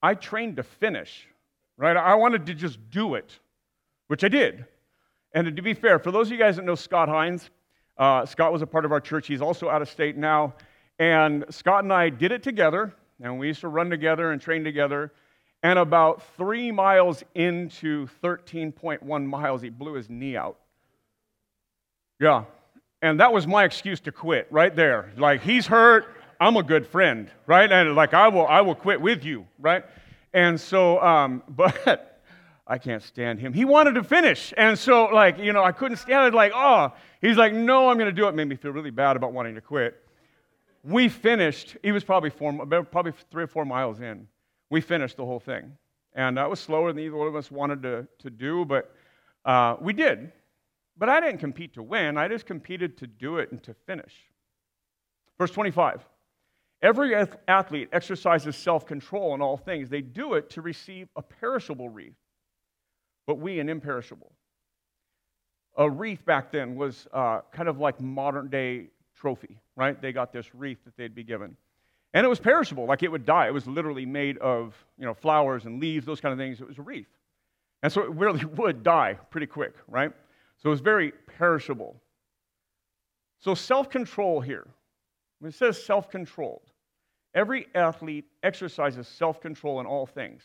I 0.00 0.14
trained 0.14 0.58
to 0.58 0.62
finish, 0.62 1.26
right? 1.76 1.96
I 1.96 2.14
wanted 2.14 2.46
to 2.46 2.54
just 2.54 2.78
do 2.90 3.16
it, 3.16 3.36
which 4.06 4.22
I 4.22 4.28
did. 4.28 4.66
And 5.32 5.56
to 5.56 5.62
be 5.62 5.74
fair, 5.74 5.98
for 5.98 6.12
those 6.12 6.28
of 6.28 6.32
you 6.32 6.38
guys 6.38 6.54
that 6.56 6.64
know 6.64 6.76
Scott 6.76 7.08
Hines, 7.08 7.50
uh, 7.96 8.24
Scott 8.24 8.52
was 8.52 8.62
a 8.62 8.68
part 8.68 8.84
of 8.84 8.92
our 8.92 9.00
church. 9.00 9.26
He's 9.26 9.42
also 9.42 9.68
out 9.68 9.82
of 9.82 9.88
state 9.88 10.16
now. 10.16 10.54
And 11.00 11.44
Scott 11.50 11.82
and 11.82 11.92
I 11.92 12.10
did 12.10 12.30
it 12.30 12.44
together, 12.44 12.94
and 13.20 13.36
we 13.36 13.48
used 13.48 13.62
to 13.62 13.68
run 13.68 13.90
together 13.90 14.30
and 14.30 14.40
train 14.40 14.62
together. 14.62 15.12
And 15.64 15.76
about 15.76 16.22
three 16.36 16.70
miles 16.70 17.24
into 17.34 18.06
13.1 18.22 19.26
miles, 19.26 19.60
he 19.60 19.70
blew 19.70 19.94
his 19.94 20.08
knee 20.08 20.36
out. 20.36 20.56
Yeah. 22.20 22.44
And 23.00 23.20
that 23.20 23.32
was 23.32 23.46
my 23.46 23.64
excuse 23.64 24.00
to 24.00 24.12
quit 24.12 24.48
right 24.50 24.74
there. 24.74 25.12
Like, 25.16 25.42
he's 25.42 25.66
hurt. 25.66 26.06
I'm 26.40 26.56
a 26.56 26.62
good 26.62 26.86
friend, 26.86 27.30
right? 27.46 27.70
And 27.70 27.94
like, 27.94 28.14
I 28.14 28.28
will, 28.28 28.46
I 28.46 28.60
will 28.60 28.74
quit 28.74 29.00
with 29.00 29.24
you, 29.24 29.46
right? 29.58 29.84
And 30.32 30.60
so, 30.60 31.00
um, 31.02 31.42
but 31.48 32.20
I 32.66 32.78
can't 32.78 33.02
stand 33.02 33.40
him. 33.40 33.52
He 33.52 33.64
wanted 33.64 33.94
to 33.94 34.04
finish. 34.04 34.52
And 34.56 34.78
so, 34.78 35.06
like, 35.06 35.38
you 35.38 35.52
know, 35.52 35.64
I 35.64 35.72
couldn't 35.72 35.96
stand 35.96 36.26
it. 36.26 36.36
Like, 36.36 36.52
oh, 36.54 36.92
he's 37.20 37.36
like, 37.36 37.52
no, 37.52 37.88
I'm 37.88 37.96
going 37.96 38.14
to 38.14 38.20
do 38.20 38.28
it. 38.28 38.34
Made 38.34 38.48
me 38.48 38.56
feel 38.56 38.72
really 38.72 38.90
bad 38.90 39.16
about 39.16 39.32
wanting 39.32 39.54
to 39.54 39.60
quit. 39.60 39.96
We 40.84 41.08
finished. 41.08 41.76
He 41.82 41.92
was 41.92 42.04
probably 42.04 42.30
four, 42.30 42.52
probably 42.84 43.12
three 43.30 43.44
or 43.44 43.48
four 43.48 43.64
miles 43.64 44.00
in. 44.00 44.28
We 44.70 44.80
finished 44.80 45.16
the 45.16 45.24
whole 45.24 45.40
thing. 45.40 45.72
And 46.14 46.36
that 46.36 46.50
was 46.50 46.60
slower 46.60 46.92
than 46.92 47.02
either 47.02 47.16
one 47.16 47.28
of 47.28 47.36
us 47.36 47.50
wanted 47.50 47.82
to, 47.82 48.06
to 48.18 48.30
do, 48.30 48.64
but 48.64 48.94
uh, 49.44 49.76
we 49.80 49.92
did. 49.92 50.32
But 50.98 51.08
I 51.08 51.20
didn't 51.20 51.38
compete 51.38 51.74
to 51.74 51.82
win, 51.82 52.18
I 52.18 52.28
just 52.28 52.46
competed 52.46 52.98
to 52.98 53.06
do 53.06 53.38
it 53.38 53.52
and 53.52 53.62
to 53.62 53.74
finish. 53.86 54.14
Verse 55.38 55.52
25 55.52 56.04
Every 56.80 57.14
athlete 57.48 57.88
exercises 57.92 58.56
self 58.56 58.86
control 58.86 59.34
in 59.34 59.42
all 59.42 59.56
things. 59.56 59.88
They 59.88 60.00
do 60.00 60.34
it 60.34 60.50
to 60.50 60.62
receive 60.62 61.08
a 61.16 61.22
perishable 61.22 61.88
wreath, 61.88 62.18
but 63.26 63.36
we 63.36 63.58
an 63.58 63.68
imperishable. 63.68 64.32
A 65.76 65.88
wreath 65.88 66.24
back 66.24 66.50
then 66.52 66.76
was 66.76 67.06
uh, 67.12 67.40
kind 67.52 67.68
of 67.68 67.78
like 67.78 68.00
modern 68.00 68.48
day 68.48 68.90
trophy, 69.16 69.58
right? 69.76 70.00
They 70.00 70.12
got 70.12 70.32
this 70.32 70.54
wreath 70.54 70.78
that 70.84 70.96
they'd 70.96 71.14
be 71.14 71.24
given. 71.24 71.56
And 72.14 72.24
it 72.24 72.28
was 72.28 72.40
perishable, 72.40 72.86
like 72.86 73.02
it 73.02 73.10
would 73.10 73.26
die. 73.26 73.48
It 73.48 73.54
was 73.54 73.66
literally 73.66 74.06
made 74.06 74.38
of 74.38 74.74
you 74.98 75.04
know, 75.04 75.14
flowers 75.14 75.66
and 75.66 75.80
leaves, 75.80 76.06
those 76.06 76.20
kind 76.20 76.32
of 76.32 76.38
things. 76.38 76.60
It 76.60 76.66
was 76.66 76.78
a 76.78 76.82
wreath. 76.82 77.08
And 77.82 77.92
so 77.92 78.02
it 78.02 78.10
really 78.10 78.44
would 78.56 78.82
die 78.82 79.18
pretty 79.30 79.46
quick, 79.46 79.74
right? 79.88 80.12
So 80.58 80.68
it 80.68 80.70
was 80.70 80.80
very 80.80 81.12
perishable. 81.38 82.00
So 83.40 83.54
self 83.54 83.88
control 83.88 84.40
here. 84.40 84.66
When 85.38 85.50
it 85.50 85.54
says 85.54 85.82
self 85.82 86.10
controlled, 86.10 86.72
every 87.34 87.66
athlete 87.74 88.26
exercises 88.42 89.06
self 89.06 89.40
control 89.40 89.80
in 89.80 89.86
all 89.86 90.06
things. 90.06 90.42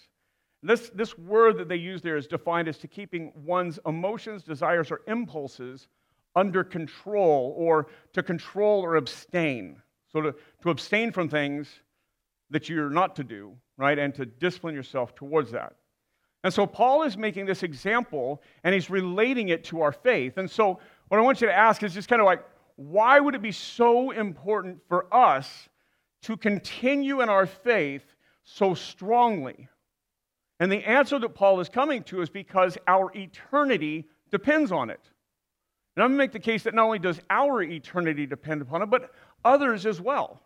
This, 0.62 0.89
this 0.96 1.17
word 1.17 1.58
that 1.58 1.67
they 1.67 1.75
use 1.75 2.01
there 2.01 2.15
is 2.15 2.27
defined 2.27 2.70
as 2.70 2.77
to 2.79 2.88
keeping 2.88 3.34
one's 3.36 3.79
emotions, 3.86 4.43
desires, 4.43 4.91
or 4.91 5.01
impulses 5.08 5.89
under 6.36 6.63
control 6.63 7.53
or 7.58 7.88
to 8.13 8.24
control 8.24 8.82
or 8.82 8.96
abstain. 8.96 9.82
So 10.08 10.22
to, 10.22 10.36
to 10.62 10.70
abstain 10.70 11.12
from 11.12 11.27
things 11.27 11.67
that 12.50 12.70
you're 12.70 12.89
not 12.89 13.15
to 13.17 13.24
do, 13.24 13.58
right, 13.77 14.00
and 14.00 14.15
to 14.15 14.25
discipline 14.25 14.75
yourself 14.75 15.15
towards 15.15 15.51
that. 15.51 15.74
And 16.43 16.53
so 16.53 16.65
Paul 16.65 17.03
is 17.03 17.17
making 17.17 17.45
this 17.45 17.63
example 17.63 18.41
and 18.63 18.73
he's 18.73 18.89
relating 18.89 19.50
it 19.50 19.63
to 19.65 19.81
our 19.81 19.91
faith. 19.91 20.38
And 20.38 20.50
so 20.50 20.79
what 21.07 21.17
I 21.17 21.21
want 21.21 21.41
you 21.41 21.47
to 21.47 21.53
ask 21.53 21.83
is 21.83 21.93
just 21.93 22.09
kind 22.09 22.21
of 22.21 22.25
like, 22.25 22.43
why 22.75 23.19
would 23.19 23.35
it 23.35 23.41
be 23.41 23.51
so 23.51 24.12
important 24.12 24.79
for 24.88 25.13
us 25.13 25.69
to 26.23 26.35
continue 26.35 27.21
in 27.21 27.29
our 27.29 27.45
faith 27.45 28.03
so 28.43 28.73
strongly? 28.73 29.69
And 30.59 30.71
the 30.71 30.83
answer 30.88 31.19
that 31.19 31.35
Paul 31.35 31.59
is 31.59 31.69
coming 31.69 32.03
to 32.03 32.21
is 32.21 32.29
because 32.29 32.77
our 32.88 33.12
eternity 33.15 34.05
depends 34.31 34.71
on 34.71 34.89
it. 34.89 35.00
And 35.95 36.03
I'm 36.03 36.09
going 36.09 36.17
to 36.17 36.23
make 36.23 36.31
the 36.31 36.39
case 36.39 36.63
that 36.63 36.73
not 36.73 36.85
only 36.85 37.00
does 37.00 37.21
our 37.29 37.62
eternity 37.62 38.25
depend 38.25 38.62
upon 38.62 38.81
it, 38.81 38.89
but 38.89 39.12
others 39.45 39.85
as 39.85 40.01
well. 40.01 40.41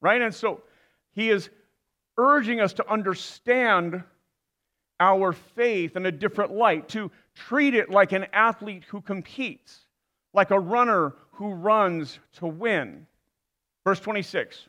Right? 0.00 0.22
And 0.22 0.34
so 0.34 0.62
he 1.12 1.30
is 1.30 1.50
urging 2.16 2.60
us 2.60 2.72
to 2.74 2.90
understand 2.90 4.02
our 5.00 5.32
faith 5.32 5.96
in 5.96 6.06
a 6.06 6.12
different 6.12 6.52
light, 6.52 6.88
to 6.90 7.10
treat 7.34 7.74
it 7.74 7.90
like 7.90 8.12
an 8.12 8.26
athlete 8.32 8.84
who 8.88 9.00
competes, 9.00 9.86
like 10.32 10.50
a 10.50 10.60
runner 10.60 11.14
who 11.32 11.52
runs 11.52 12.18
to 12.34 12.46
win. 12.46 13.06
Verse 13.84 13.98
26, 14.00 14.68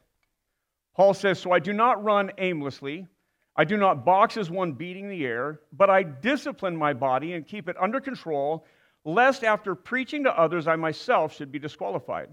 Paul 0.95 1.13
says, 1.13 1.37
So 1.37 1.51
I 1.51 1.59
do 1.59 1.73
not 1.73 2.03
run 2.03 2.31
aimlessly. 2.37 3.07
I 3.55 3.65
do 3.65 3.75
not 3.75 4.05
box 4.05 4.37
as 4.37 4.49
one 4.49 4.71
beating 4.71 5.09
the 5.09 5.25
air, 5.25 5.59
but 5.73 5.89
I 5.89 6.03
discipline 6.03 6.75
my 6.75 6.93
body 6.93 7.33
and 7.33 7.45
keep 7.45 7.67
it 7.67 7.75
under 7.79 7.99
control 7.99 8.65
lest 9.03 9.43
after 9.43 9.75
preaching 9.75 10.23
to 10.23 10.39
others 10.39 10.67
I 10.67 10.75
myself 10.75 11.35
should 11.35 11.51
be 11.51 11.59
disqualified. 11.59 12.29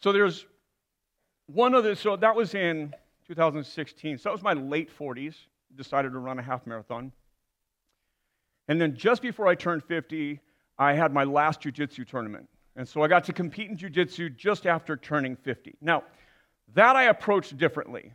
So 0.00 0.12
there's 0.12 0.46
one 1.46 1.74
other, 1.74 1.94
so 1.94 2.16
that 2.16 2.34
was 2.34 2.54
in 2.54 2.94
2016. 3.34 4.18
So 4.18 4.28
that 4.28 4.32
was 4.32 4.42
my 4.42 4.52
late 4.52 4.90
40s, 4.96 5.34
decided 5.74 6.12
to 6.12 6.18
run 6.18 6.38
a 6.38 6.42
half 6.42 6.66
marathon. 6.66 7.12
And 8.68 8.80
then 8.80 8.96
just 8.96 9.22
before 9.22 9.48
I 9.48 9.54
turned 9.54 9.84
50, 9.84 10.40
I 10.78 10.92
had 10.94 11.12
my 11.12 11.24
last 11.24 11.60
jiu-jitsu 11.60 12.04
tournament. 12.04 12.48
And 12.76 12.88
so 12.88 13.02
I 13.02 13.08
got 13.08 13.24
to 13.24 13.32
compete 13.32 13.70
in 13.70 13.76
jiu-jitsu 13.76 14.30
just 14.30 14.66
after 14.66 14.96
turning 14.96 15.36
50. 15.36 15.76
Now, 15.80 16.04
that 16.74 16.96
I 16.96 17.04
approached 17.04 17.56
differently 17.58 18.14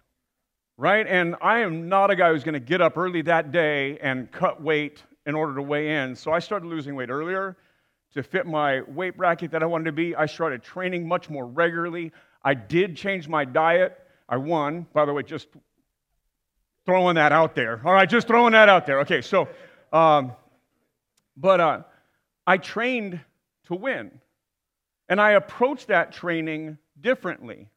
right? 0.77 1.07
And 1.07 1.35
I 1.41 1.59
am 1.59 1.89
not 1.89 2.11
a 2.11 2.15
guy 2.15 2.31
who's 2.31 2.43
going 2.43 2.53
to 2.53 2.59
get 2.59 2.81
up 2.81 2.97
early 2.97 3.23
that 3.23 3.51
day 3.51 3.97
and 3.99 4.31
cut 4.31 4.61
weight 4.61 5.03
in 5.25 5.35
order 5.35 5.55
to 5.55 5.61
weigh 5.61 6.03
in. 6.03 6.15
So 6.15 6.31
I 6.31 6.39
started 6.39 6.67
losing 6.67 6.95
weight 6.95 7.09
earlier 7.09 7.57
to 8.13 8.23
fit 8.23 8.45
my 8.45 8.81
weight 8.81 9.17
bracket 9.17 9.51
that 9.51 9.63
I 9.63 9.65
wanted 9.65 9.85
to 9.85 9.91
be. 9.91 10.15
I 10.15 10.27
started 10.27 10.63
training 10.63 11.07
much 11.07 11.29
more 11.29 11.45
regularly. 11.45 12.11
I 12.43 12.53
did 12.53 12.95
change 12.95 13.27
my 13.27 13.43
diet. 13.43 13.99
I 14.29 14.37
won, 14.37 14.87
by 14.93 15.05
the 15.05 15.13
way, 15.13 15.23
just 15.23 15.47
throwing 16.85 17.15
that 17.15 17.31
out 17.31 17.55
there. 17.55 17.81
All 17.85 17.93
right, 17.93 18.09
just 18.09 18.27
throwing 18.27 18.53
that 18.53 18.69
out 18.69 18.85
there. 18.85 18.99
Okay, 19.01 19.21
so, 19.21 19.47
um, 19.91 20.31
but 21.35 21.59
uh, 21.59 21.81
I 22.45 22.57
trained 22.57 23.19
to 23.65 23.75
win. 23.75 24.11
And 25.09 25.21
I 25.21 25.31
approached 25.31 25.87
that 25.87 26.11
training 26.11 26.77
differently. 26.99 27.69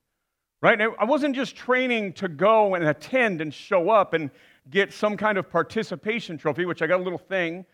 Right? 0.63 0.79
I 0.81 1.05
wasn't 1.05 1.35
just 1.35 1.57
training 1.57 2.13
to 2.15 2.29
go 2.29 2.75
and 2.75 2.85
attend 2.85 3.41
and 3.41 3.53
show 3.53 3.89
up 3.89 4.13
and 4.13 4.31
get 4.69 4.93
some 4.93 5.17
kind 5.17 5.39
of 5.39 5.49
participation 5.49 6.37
trophy, 6.37 6.67
which 6.67 6.83
I 6.83 6.87
got 6.87 7.01
a 7.01 7.03
little 7.03 7.19
thing 7.19 7.65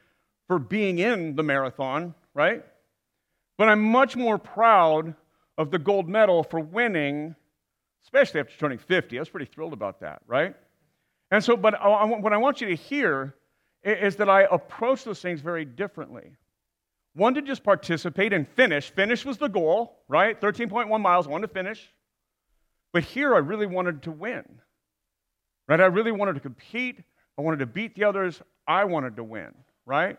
for 0.46 0.60
being 0.60 1.00
in 1.00 1.34
the 1.34 1.42
marathon, 1.42 2.14
right? 2.32 2.64
But 3.58 3.68
I'm 3.68 3.82
much 3.82 4.14
more 4.14 4.38
proud 4.38 5.14
of 5.58 5.72
the 5.72 5.80
gold 5.80 6.08
medal 6.08 6.44
for 6.44 6.60
winning, 6.60 7.34
especially 8.06 8.40
after 8.40 8.56
turning 8.56 8.78
50. 8.78 9.18
I 9.18 9.20
was 9.20 9.28
pretty 9.28 9.46
thrilled 9.46 9.72
about 9.72 10.00
that, 10.00 10.22
right? 10.26 10.54
And 11.30 11.42
so, 11.42 11.56
but 11.56 11.74
what 12.22 12.32
I 12.32 12.36
want 12.36 12.60
you 12.60 12.68
to 12.68 12.76
hear 12.76 13.34
is 13.82 14.16
that 14.16 14.30
I 14.30 14.42
approach 14.42 15.04
those 15.04 15.20
things 15.20 15.40
very 15.40 15.64
differently. 15.64 16.36
One 17.14 17.34
to 17.34 17.42
just 17.42 17.64
participate 17.64 18.32
and 18.32 18.46
finish. 18.46 18.90
Finish 18.90 19.24
was 19.24 19.38
the 19.38 19.48
goal, 19.48 19.98
right? 20.06 20.40
13.1 20.40 21.00
miles, 21.00 21.26
one 21.26 21.42
to 21.42 21.48
finish. 21.48 21.92
But 22.92 23.02
here 23.02 23.34
I 23.34 23.38
really 23.38 23.66
wanted 23.66 24.02
to 24.04 24.12
win. 24.12 24.44
Right? 25.66 25.80
I 25.80 25.86
really 25.86 26.12
wanted 26.12 26.34
to 26.34 26.40
compete. 26.40 27.02
I 27.36 27.42
wanted 27.42 27.58
to 27.58 27.66
beat 27.66 27.96
the 27.96 28.04
others. 28.04 28.40
I 28.68 28.84
wanted 28.84 29.16
to 29.16 29.24
win, 29.24 29.52
right? 29.84 30.16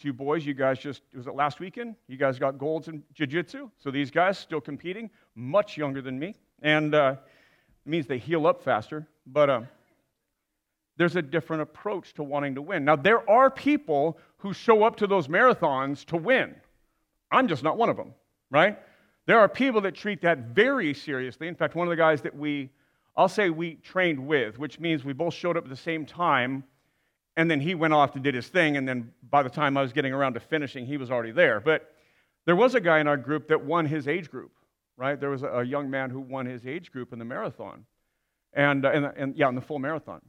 Two 0.00 0.14
boys, 0.14 0.46
you 0.46 0.54
guys 0.54 0.78
just, 0.78 1.02
was 1.14 1.26
it 1.26 1.34
last 1.34 1.60
weekend? 1.60 1.94
You 2.08 2.16
guys 2.16 2.38
got 2.38 2.56
golds 2.56 2.88
in 2.88 3.02
jiu 3.12 3.26
jitsu. 3.26 3.68
So 3.78 3.90
these 3.90 4.10
guys 4.10 4.38
still 4.38 4.60
competing, 4.60 5.10
much 5.34 5.76
younger 5.76 6.00
than 6.00 6.18
me. 6.18 6.34
And 6.62 6.94
uh, 6.94 7.16
it 7.84 7.88
means 7.88 8.06
they 8.06 8.18
heal 8.18 8.46
up 8.46 8.62
faster. 8.62 9.06
But 9.26 9.50
uh, 9.50 9.60
there's 10.96 11.16
a 11.16 11.22
different 11.22 11.62
approach 11.62 12.14
to 12.14 12.22
wanting 12.22 12.54
to 12.54 12.62
win. 12.62 12.84
Now, 12.84 12.96
there 12.96 13.28
are 13.28 13.50
people 13.50 14.18
who 14.38 14.52
show 14.52 14.84
up 14.84 14.96
to 14.96 15.06
those 15.06 15.28
marathons 15.28 16.04
to 16.06 16.16
win. 16.16 16.54
I'm 17.30 17.48
just 17.48 17.62
not 17.62 17.76
one 17.78 17.88
of 17.88 17.96
them, 17.96 18.14
right? 18.50 18.78
There 19.26 19.38
are 19.38 19.48
people 19.48 19.80
that 19.82 19.94
treat 19.94 20.22
that 20.22 20.38
very 20.48 20.94
seriously. 20.94 21.48
In 21.48 21.54
fact, 21.54 21.74
one 21.74 21.86
of 21.86 21.90
the 21.90 21.96
guys 21.96 22.20
that 22.22 22.36
we, 22.36 22.70
I'll 23.16 23.28
say 23.28 23.50
we 23.50 23.76
trained 23.76 24.26
with, 24.26 24.58
which 24.58 24.80
means 24.80 25.04
we 25.04 25.12
both 25.12 25.34
showed 25.34 25.56
up 25.56 25.64
at 25.64 25.70
the 25.70 25.76
same 25.76 26.04
time, 26.04 26.64
and 27.36 27.50
then 27.50 27.60
he 27.60 27.74
went 27.74 27.94
off 27.94 28.14
and 28.14 28.22
did 28.22 28.34
his 28.34 28.48
thing, 28.48 28.76
and 28.76 28.86
then 28.86 29.12
by 29.30 29.42
the 29.42 29.48
time 29.48 29.76
I 29.76 29.82
was 29.82 29.92
getting 29.92 30.12
around 30.12 30.34
to 30.34 30.40
finishing, 30.40 30.84
he 30.84 30.98
was 30.98 31.10
already 31.10 31.32
there. 31.32 31.60
But 31.60 31.94
there 32.44 32.56
was 32.56 32.74
a 32.74 32.80
guy 32.80 32.98
in 32.98 33.06
our 33.06 33.16
group 33.16 33.48
that 33.48 33.64
won 33.64 33.86
his 33.86 34.06
age 34.06 34.30
group, 34.30 34.52
right? 35.02 35.18
There 35.18 35.30
was 35.30 35.42
a 35.42 35.64
young 35.66 35.90
man 35.90 36.10
who 36.10 36.20
won 36.20 36.46
his 36.46 36.64
age 36.64 36.92
group 36.92 37.12
in 37.12 37.18
the 37.18 37.24
marathon, 37.24 37.84
and, 38.52 38.86
uh, 38.86 38.90
and, 38.90 39.04
and 39.16 39.36
yeah, 39.36 39.48
in 39.48 39.56
the 39.56 39.60
full 39.60 39.80
marathon. 39.80 40.20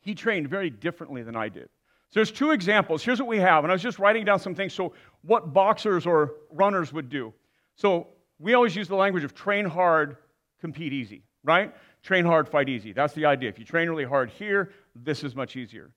He 0.00 0.14
trained 0.14 0.48
very 0.48 0.70
differently 0.70 1.22
than 1.22 1.36
I 1.36 1.50
did. 1.50 1.68
So 2.08 2.20
there's 2.20 2.30
two 2.30 2.52
examples. 2.52 3.02
Here's 3.02 3.20
what 3.20 3.28
we 3.28 3.36
have, 3.40 3.62
and 3.62 3.70
I 3.70 3.74
was 3.74 3.82
just 3.82 3.98
writing 3.98 4.24
down 4.24 4.38
some 4.38 4.54
things. 4.54 4.72
So 4.72 4.94
what 5.20 5.52
boxers 5.52 6.06
or 6.06 6.32
runners 6.50 6.94
would 6.94 7.10
do. 7.10 7.34
So 7.76 8.06
we 8.38 8.54
always 8.54 8.74
use 8.74 8.88
the 8.88 8.96
language 8.96 9.22
of 9.22 9.34
train 9.34 9.66
hard, 9.66 10.16
compete 10.62 10.94
easy, 10.94 11.22
right? 11.42 11.74
Train 12.02 12.24
hard, 12.24 12.48
fight 12.48 12.70
easy. 12.70 12.94
That's 12.94 13.12
the 13.12 13.26
idea. 13.26 13.50
If 13.50 13.58
you 13.58 13.66
train 13.66 13.90
really 13.90 14.04
hard 14.04 14.30
here, 14.30 14.72
this 14.94 15.22
is 15.22 15.36
much 15.36 15.56
easier. 15.56 15.90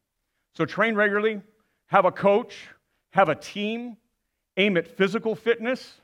So 0.55 0.65
train 0.65 0.93
regularly, 0.93 1.41
have 1.85 2.03
a 2.03 2.11
coach, 2.11 2.67
have 3.11 3.29
a 3.29 3.35
team, 3.35 3.95
aim 4.57 4.75
at 4.75 4.89
physical 4.89 5.35
fitness, 5.35 6.01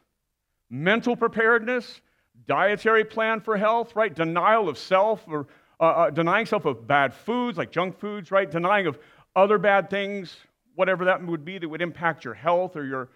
mental 0.74 1.16
preparedness, 1.16 2.02
dietary 2.48 3.06
plan 3.06 3.40
for 3.40 3.56
health, 3.56 3.96
right? 3.96 4.14
Denial 4.14 4.68
of 4.68 4.78
self 4.78 5.24
or 5.28 5.48
uh, 5.80 5.84
uh, 5.84 6.10
denying 6.10 6.48
self 6.48 6.66
of 6.66 6.88
bad 6.88 7.14
foods 7.14 7.60
like 7.60 7.72
junk 7.72 7.98
foods, 8.00 8.32
right? 8.32 8.50
Denying 8.50 8.88
of 8.88 8.98
other 9.36 9.60
bad 9.60 9.90
things, 9.90 10.36
whatever 10.74 11.06
that 11.06 11.24
would 11.24 11.46
be 11.46 11.60
that 11.60 11.70
would 11.70 11.82
impact 11.82 12.26
your 12.26 12.34
health 12.34 12.76
or 12.76 12.86
your 12.86 13.10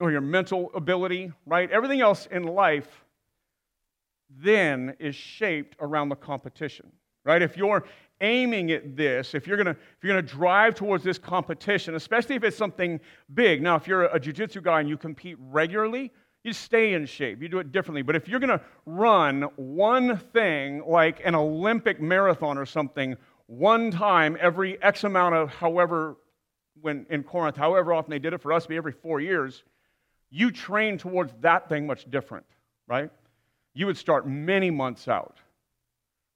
or 0.00 0.10
your 0.10 0.20
mental 0.20 0.70
ability, 0.74 1.32
right? 1.46 1.70
Everything 1.70 2.02
else 2.02 2.26
in 2.26 2.42
life 2.42 3.02
then 4.28 4.94
is 4.98 5.14
shaped 5.14 5.74
around 5.80 6.10
the 6.10 6.16
competition, 6.16 6.92
right? 7.24 7.40
If 7.40 7.56
you're 7.56 7.84
aiming 8.20 8.70
at 8.72 8.96
this, 8.96 9.34
if 9.34 9.46
you're 9.46 9.56
gonna 9.56 9.70
if 9.70 10.02
you're 10.02 10.12
gonna 10.12 10.26
drive 10.26 10.74
towards 10.74 11.02
this 11.02 11.16
competition, 11.16 11.94
especially 11.94 12.34
if 12.36 12.44
it's 12.44 12.56
something 12.56 13.00
big. 13.32 13.62
Now, 13.62 13.76
if 13.76 13.86
you're 13.86 14.04
a 14.04 14.20
jiu-jitsu 14.20 14.60
guy 14.60 14.80
and 14.80 14.88
you 14.90 14.98
compete 14.98 15.38
regularly, 15.40 16.12
you 16.46 16.52
stay 16.52 16.94
in 16.94 17.04
shape. 17.06 17.42
You 17.42 17.48
do 17.48 17.58
it 17.58 17.72
differently. 17.72 18.02
But 18.02 18.16
if 18.16 18.28
you're 18.28 18.40
gonna 18.40 18.62
run 18.86 19.42
one 19.56 20.16
thing 20.16 20.82
like 20.86 21.20
an 21.24 21.34
Olympic 21.34 22.00
marathon 22.00 22.56
or 22.56 22.64
something 22.64 23.16
one 23.46 23.90
time 23.90 24.36
every 24.40 24.80
X 24.82 25.04
amount 25.04 25.34
of 25.34 25.50
however 25.50 26.16
when 26.80 27.06
in 27.10 27.22
Corinth, 27.22 27.56
however 27.56 27.92
often 27.92 28.10
they 28.10 28.18
did 28.18 28.32
it 28.32 28.40
for 28.40 28.52
us, 28.52 28.66
be 28.66 28.76
every 28.76 28.92
four 28.92 29.20
years, 29.20 29.64
you 30.30 30.50
train 30.50 30.98
towards 30.98 31.32
that 31.40 31.68
thing 31.68 31.86
much 31.86 32.08
different, 32.10 32.46
right? 32.86 33.10
You 33.74 33.86
would 33.86 33.96
start 33.96 34.26
many 34.26 34.70
months 34.70 35.08
out, 35.08 35.38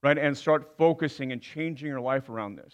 right, 0.03 0.17
and 0.17 0.37
start 0.37 0.77
focusing 0.77 1.31
and 1.31 1.41
changing 1.41 1.87
your 1.87 2.01
life 2.01 2.29
around 2.29 2.55
this. 2.55 2.73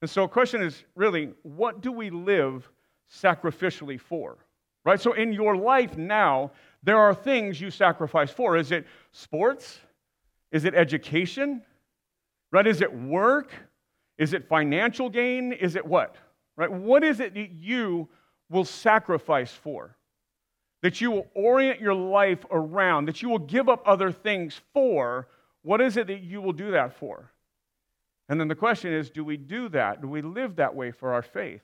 And 0.00 0.08
so, 0.08 0.22
the 0.22 0.28
question 0.28 0.62
is 0.62 0.84
really, 0.94 1.30
what 1.42 1.82
do 1.82 1.92
we 1.92 2.10
live 2.10 2.68
sacrificially 3.12 4.00
for? 4.00 4.38
Right? 4.84 5.00
So, 5.00 5.12
in 5.12 5.32
your 5.32 5.56
life 5.56 5.96
now, 5.96 6.52
there 6.82 6.98
are 6.98 7.14
things 7.14 7.60
you 7.60 7.70
sacrifice 7.70 8.30
for. 8.30 8.56
Is 8.56 8.72
it 8.72 8.86
sports? 9.12 9.78
Is 10.52 10.64
it 10.64 10.74
education? 10.74 11.62
Right? 12.50 12.66
Is 12.66 12.80
it 12.80 12.92
work? 12.92 13.52
Is 14.18 14.32
it 14.32 14.48
financial 14.48 15.08
gain? 15.08 15.52
Is 15.52 15.76
it 15.76 15.84
what? 15.86 16.16
Right? 16.56 16.70
What 16.70 17.04
is 17.04 17.20
it 17.20 17.34
that 17.34 17.50
you 17.52 18.08
will 18.50 18.64
sacrifice 18.64 19.52
for? 19.52 19.96
That 20.82 21.00
you 21.00 21.10
will 21.10 21.26
orient 21.34 21.80
your 21.80 21.94
life 21.94 22.44
around, 22.50 23.06
that 23.06 23.22
you 23.22 23.28
will 23.28 23.38
give 23.38 23.68
up 23.68 23.82
other 23.86 24.10
things 24.10 24.60
for? 24.72 25.28
What 25.62 25.80
is 25.80 25.96
it 25.96 26.06
that 26.06 26.22
you 26.22 26.40
will 26.40 26.52
do 26.52 26.70
that 26.72 26.94
for? 26.94 27.30
And 28.28 28.40
then 28.40 28.48
the 28.48 28.54
question 28.54 28.92
is 28.92 29.10
do 29.10 29.24
we 29.24 29.36
do 29.36 29.68
that? 29.70 30.00
Do 30.00 30.08
we 30.08 30.22
live 30.22 30.56
that 30.56 30.74
way 30.74 30.90
for 30.90 31.12
our 31.12 31.22
faith? 31.22 31.62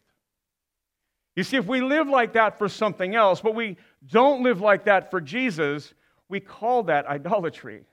You 1.36 1.42
see, 1.42 1.58
if 1.58 1.66
we 1.66 1.82
live 1.82 2.08
like 2.08 2.32
that 2.32 2.58
for 2.58 2.68
something 2.68 3.14
else, 3.14 3.42
but 3.42 3.54
we 3.54 3.76
don't 4.10 4.42
live 4.42 4.62
like 4.62 4.86
that 4.86 5.10
for 5.10 5.20
Jesus, 5.20 5.92
we 6.30 6.40
call 6.40 6.82
that 6.84 7.06
idolatry. 7.06 7.84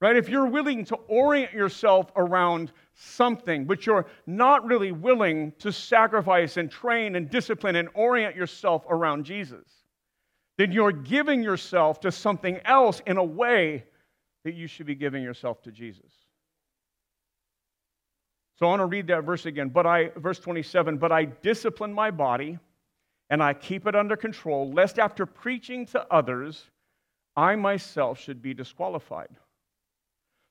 Right? 0.00 0.16
If 0.16 0.28
you're 0.28 0.46
willing 0.46 0.84
to 0.86 0.96
orient 1.08 1.52
yourself 1.52 2.10
around 2.16 2.72
something, 2.94 3.66
but 3.66 3.86
you're 3.86 4.06
not 4.26 4.64
really 4.64 4.92
willing 4.92 5.52
to 5.58 5.70
sacrifice 5.70 6.56
and 6.56 6.70
train 6.70 7.16
and 7.16 7.30
discipline 7.30 7.76
and 7.76 7.88
orient 7.94 8.34
yourself 8.34 8.84
around 8.88 9.24
Jesus, 9.24 9.66
then 10.56 10.72
you're 10.72 10.92
giving 10.92 11.42
yourself 11.42 12.00
to 12.00 12.10
something 12.10 12.58
else 12.64 13.00
in 13.06 13.18
a 13.18 13.24
way 13.24 13.84
that 14.44 14.54
you 14.54 14.66
should 14.66 14.86
be 14.86 14.94
giving 14.94 15.22
yourself 15.22 15.62
to 15.62 15.70
Jesus. 15.70 16.19
So 18.60 18.66
I 18.66 18.68
want 18.68 18.80
to 18.80 18.86
read 18.86 19.06
that 19.06 19.24
verse 19.24 19.46
again. 19.46 19.70
But 19.70 19.86
I, 19.86 20.10
verse 20.16 20.38
27, 20.38 20.98
but 20.98 21.10
I 21.10 21.24
discipline 21.24 21.94
my 21.94 22.10
body 22.10 22.58
and 23.30 23.42
I 23.42 23.54
keep 23.54 23.86
it 23.86 23.94
under 23.94 24.16
control, 24.16 24.70
lest 24.70 24.98
after 24.98 25.24
preaching 25.24 25.86
to 25.86 26.06
others, 26.12 26.66
I 27.36 27.56
myself 27.56 28.20
should 28.20 28.42
be 28.42 28.52
disqualified. 28.52 29.30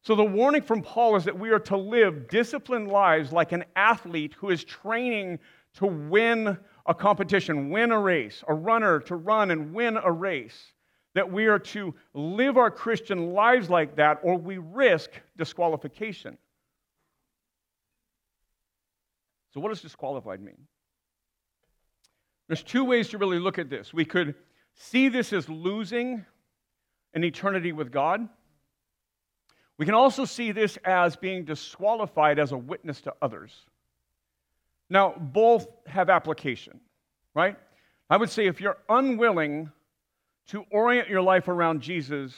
So 0.02 0.16
the 0.16 0.24
warning 0.24 0.64
from 0.64 0.82
Paul 0.82 1.18
is 1.18 1.26
that 1.26 1.38
we 1.38 1.52
are 1.52 1.60
to 1.60 1.78
live 1.78 2.30
disciplined 2.30 2.88
lives 2.88 3.32
like 3.32 3.52
an 3.52 3.66
athlete 3.76 4.34
who 4.38 4.50
is 4.50 4.64
training 4.64 5.38
to 5.76 5.86
win 5.86 6.58
a 6.88 6.96
competition, 6.96 7.70
win 7.70 7.92
a 7.92 8.00
race, 8.00 8.44
a 8.48 8.54
runner 8.56 9.00
to 9.02 9.18
run 9.18 9.52
and 9.52 9.72
win 9.72 9.98
a 9.98 10.12
race. 10.12 10.74
That 11.14 11.32
we 11.32 11.46
are 11.46 11.60
to 11.60 11.94
live 12.14 12.58
our 12.58 12.72
Christian 12.72 13.34
lives 13.34 13.70
like 13.70 13.96
that, 13.98 14.20
or 14.24 14.36
we 14.36 14.58
risk 14.58 15.12
disqualification. 15.38 16.38
So, 19.54 19.60
what 19.60 19.70
does 19.70 19.82
disqualified 19.82 20.42
mean? 20.42 20.68
There's 22.48 22.64
two 22.64 22.84
ways 22.84 23.10
to 23.10 23.18
really 23.18 23.40
look 23.40 23.60
at 23.60 23.70
this. 23.70 23.94
We 23.94 24.06
could 24.06 24.36
see 24.74 25.10
this 25.10 25.34
as 25.34 25.48
losing 25.50 26.26
an 27.14 27.24
eternity 27.24 27.72
with 27.72 27.92
God. 27.92 28.28
We 29.78 29.86
can 29.86 29.96
also 29.96 30.26
see 30.26 30.52
this 30.52 30.78
as 30.84 31.16
being 31.16 31.46
disqualified 31.46 32.38
as 32.38 32.52
a 32.52 32.58
witness 32.58 33.02
to 33.02 33.14
others. 33.22 33.66
Now, 34.90 35.14
both 35.18 35.68
have 35.86 36.10
application, 36.10 36.80
right? 37.34 37.56
I 38.10 38.18
would 38.18 38.30
say 38.30 38.48
if 38.48 38.60
you're 38.60 38.78
unwilling 38.90 39.72
to 40.48 40.66
orient 40.72 41.10
your 41.10 41.22
life 41.22 41.48
around 41.48 41.82
Jesus 41.82 42.36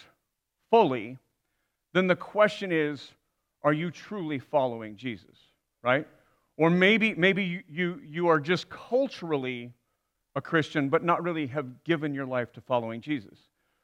fully, 0.70 1.18
then 1.94 2.08
the 2.08 2.16
question 2.16 2.72
is 2.72 3.12
are 3.64 3.74
you 3.74 3.92
truly 3.92 4.40
following 4.40 4.96
Jesus, 4.96 5.38
right? 5.84 6.08
Or 6.62 6.70
maybe, 6.70 7.16
maybe 7.16 7.64
you, 7.68 8.00
you, 8.06 8.28
are 8.28 8.40
just 8.40 8.70
culturally 8.70 9.74
a 10.36 10.42
Christian, 10.42 10.90
but 10.90 11.04
not 11.04 11.24
really 11.24 11.48
have 11.48 11.84
given 11.84 12.14
your 12.14 12.28
life 12.28 12.54
to 12.54 12.62
following 12.62 13.02
Jesus. 13.02 13.40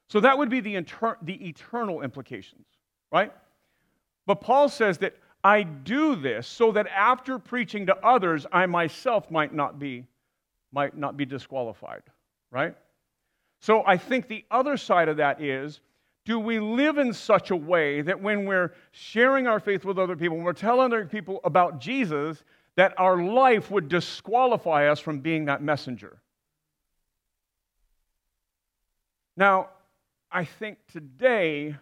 So 0.10 0.20
that 0.20 0.38
would 0.38 0.52
be 0.52 0.60
the, 0.60 0.76
inter- 0.76 1.18
the 1.24 1.48
eternal 1.48 2.04
implications, 2.04 2.68
right? 3.12 3.34
But 4.28 4.42
Paul 4.42 4.70
says 4.70 5.00
that 5.00 5.16
I 5.44 5.64
do 5.64 6.16
this 6.16 6.48
so 6.48 6.72
that 6.74 6.86
after 6.96 7.40
preaching 7.40 7.88
to 7.88 7.98
others, 8.06 8.46
I 8.52 8.68
myself 8.68 9.32
might 9.32 9.56
not 9.56 9.80
be, 9.80 10.06
might 10.72 10.96
not 10.96 11.18
be 11.18 11.26
disqualified, 11.26 12.04
right? 12.52 12.76
So 13.60 13.84
I 13.88 13.98
think 13.98 14.28
the 14.28 14.46
other 14.52 14.78
side 14.78 15.10
of 15.10 15.18
that 15.18 15.42
is 15.42 15.80
do 16.28 16.38
we 16.38 16.60
live 16.60 16.98
in 16.98 17.14
such 17.14 17.52
a 17.52 17.56
way 17.56 18.02
that 18.02 18.22
when 18.22 18.46
we're 18.46 18.74
sharing 18.92 19.48
our 19.48 19.62
faith 19.62 19.86
with 19.86 19.98
other 19.98 20.18
people, 20.18 20.36
when 20.36 20.46
we're 20.46 20.52
telling 20.52 20.94
other 20.94 21.06
people 21.06 21.40
about 21.46 21.80
Jesus, 21.80 22.44
that 22.78 22.94
our 23.00 23.18
life 23.22 23.72
would 23.72 23.90
disqualify 23.90 24.88
us 24.88 25.00
from 25.00 25.20
being 25.20 25.46
that 25.46 25.64
messenger. 25.64 26.22
Now, 29.36 29.70
I 30.32 30.46
think 30.46 30.78
today, 30.92 31.76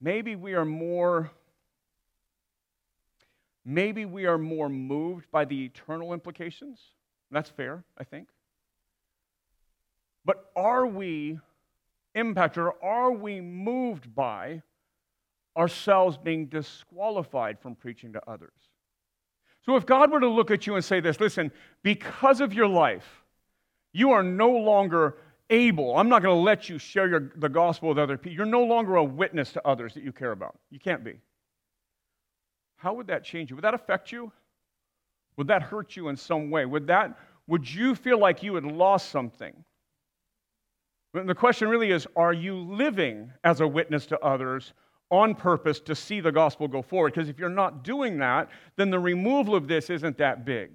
maybe 0.00 0.36
we 0.36 0.54
are 0.54 0.64
more 0.64 1.30
maybe 3.64 4.04
we 4.04 4.26
are 4.26 4.38
more 4.38 4.68
moved 4.68 5.28
by 5.32 5.44
the 5.44 5.64
eternal 5.64 6.12
implications. 6.12 6.80
That's 7.32 7.50
fair 7.50 7.82
i 7.98 8.04
think. 8.04 8.28
But 10.24 10.50
are 10.54 10.86
we 10.86 11.40
impacted 12.14 12.62
or 12.62 12.84
are 12.84 13.10
we 13.10 13.40
moved 13.40 14.14
by 14.14 14.62
ourselves 15.56 16.16
being 16.16 16.46
disqualified 16.46 17.58
from 17.58 17.74
preaching 17.74 18.12
to 18.12 18.30
others 18.30 18.52
so 19.66 19.76
if 19.76 19.84
God 19.84 20.12
were 20.12 20.20
to 20.20 20.28
look 20.28 20.50
at 20.50 20.66
you 20.66 20.76
and 20.76 20.84
say 20.84 21.00
this, 21.00 21.20
listen, 21.20 21.50
because 21.82 22.40
of 22.40 22.54
your 22.54 22.68
life, 22.68 23.24
you 23.92 24.12
are 24.12 24.22
no 24.22 24.50
longer 24.50 25.16
able, 25.50 25.96
I'm 25.96 26.08
not 26.08 26.22
going 26.22 26.34
to 26.34 26.40
let 26.40 26.68
you 26.68 26.78
share 26.78 27.08
your, 27.08 27.32
the 27.36 27.48
gospel 27.48 27.88
with 27.88 27.98
other 27.98 28.16
people. 28.16 28.36
You're 28.36 28.46
no 28.46 28.64
longer 28.64 28.96
a 28.96 29.04
witness 29.04 29.52
to 29.52 29.66
others 29.66 29.94
that 29.94 30.04
you 30.04 30.12
care 30.12 30.32
about. 30.32 30.56
You 30.70 30.78
can't 30.78 31.02
be. 31.02 31.20
How 32.76 32.94
would 32.94 33.08
that 33.08 33.24
change 33.24 33.50
you? 33.50 33.56
Would 33.56 33.64
that 33.64 33.74
affect 33.74 34.12
you? 34.12 34.30
Would 35.36 35.48
that 35.48 35.62
hurt 35.62 35.96
you 35.96 36.08
in 36.08 36.16
some 36.16 36.50
way? 36.50 36.64
Would 36.64 36.86
that 36.86 37.18
would 37.48 37.72
you 37.72 37.94
feel 37.94 38.18
like 38.18 38.42
you 38.42 38.54
had 38.54 38.64
lost 38.64 39.10
something? 39.10 39.54
the 41.12 41.34
question 41.34 41.68
really 41.68 41.92
is 41.92 42.06
are 42.14 42.34
you 42.34 42.54
living 42.54 43.32
as 43.42 43.60
a 43.60 43.66
witness 43.66 44.04
to 44.04 44.20
others 44.20 44.74
on 45.10 45.34
purpose 45.34 45.80
to 45.80 45.94
see 45.94 46.20
the 46.20 46.32
gospel 46.32 46.68
go 46.68 46.82
forward. 46.82 47.14
Because 47.14 47.28
if 47.28 47.38
you're 47.38 47.48
not 47.48 47.84
doing 47.84 48.18
that, 48.18 48.48
then 48.76 48.90
the 48.90 48.98
removal 48.98 49.54
of 49.54 49.68
this 49.68 49.90
isn't 49.90 50.18
that 50.18 50.44
big. 50.44 50.70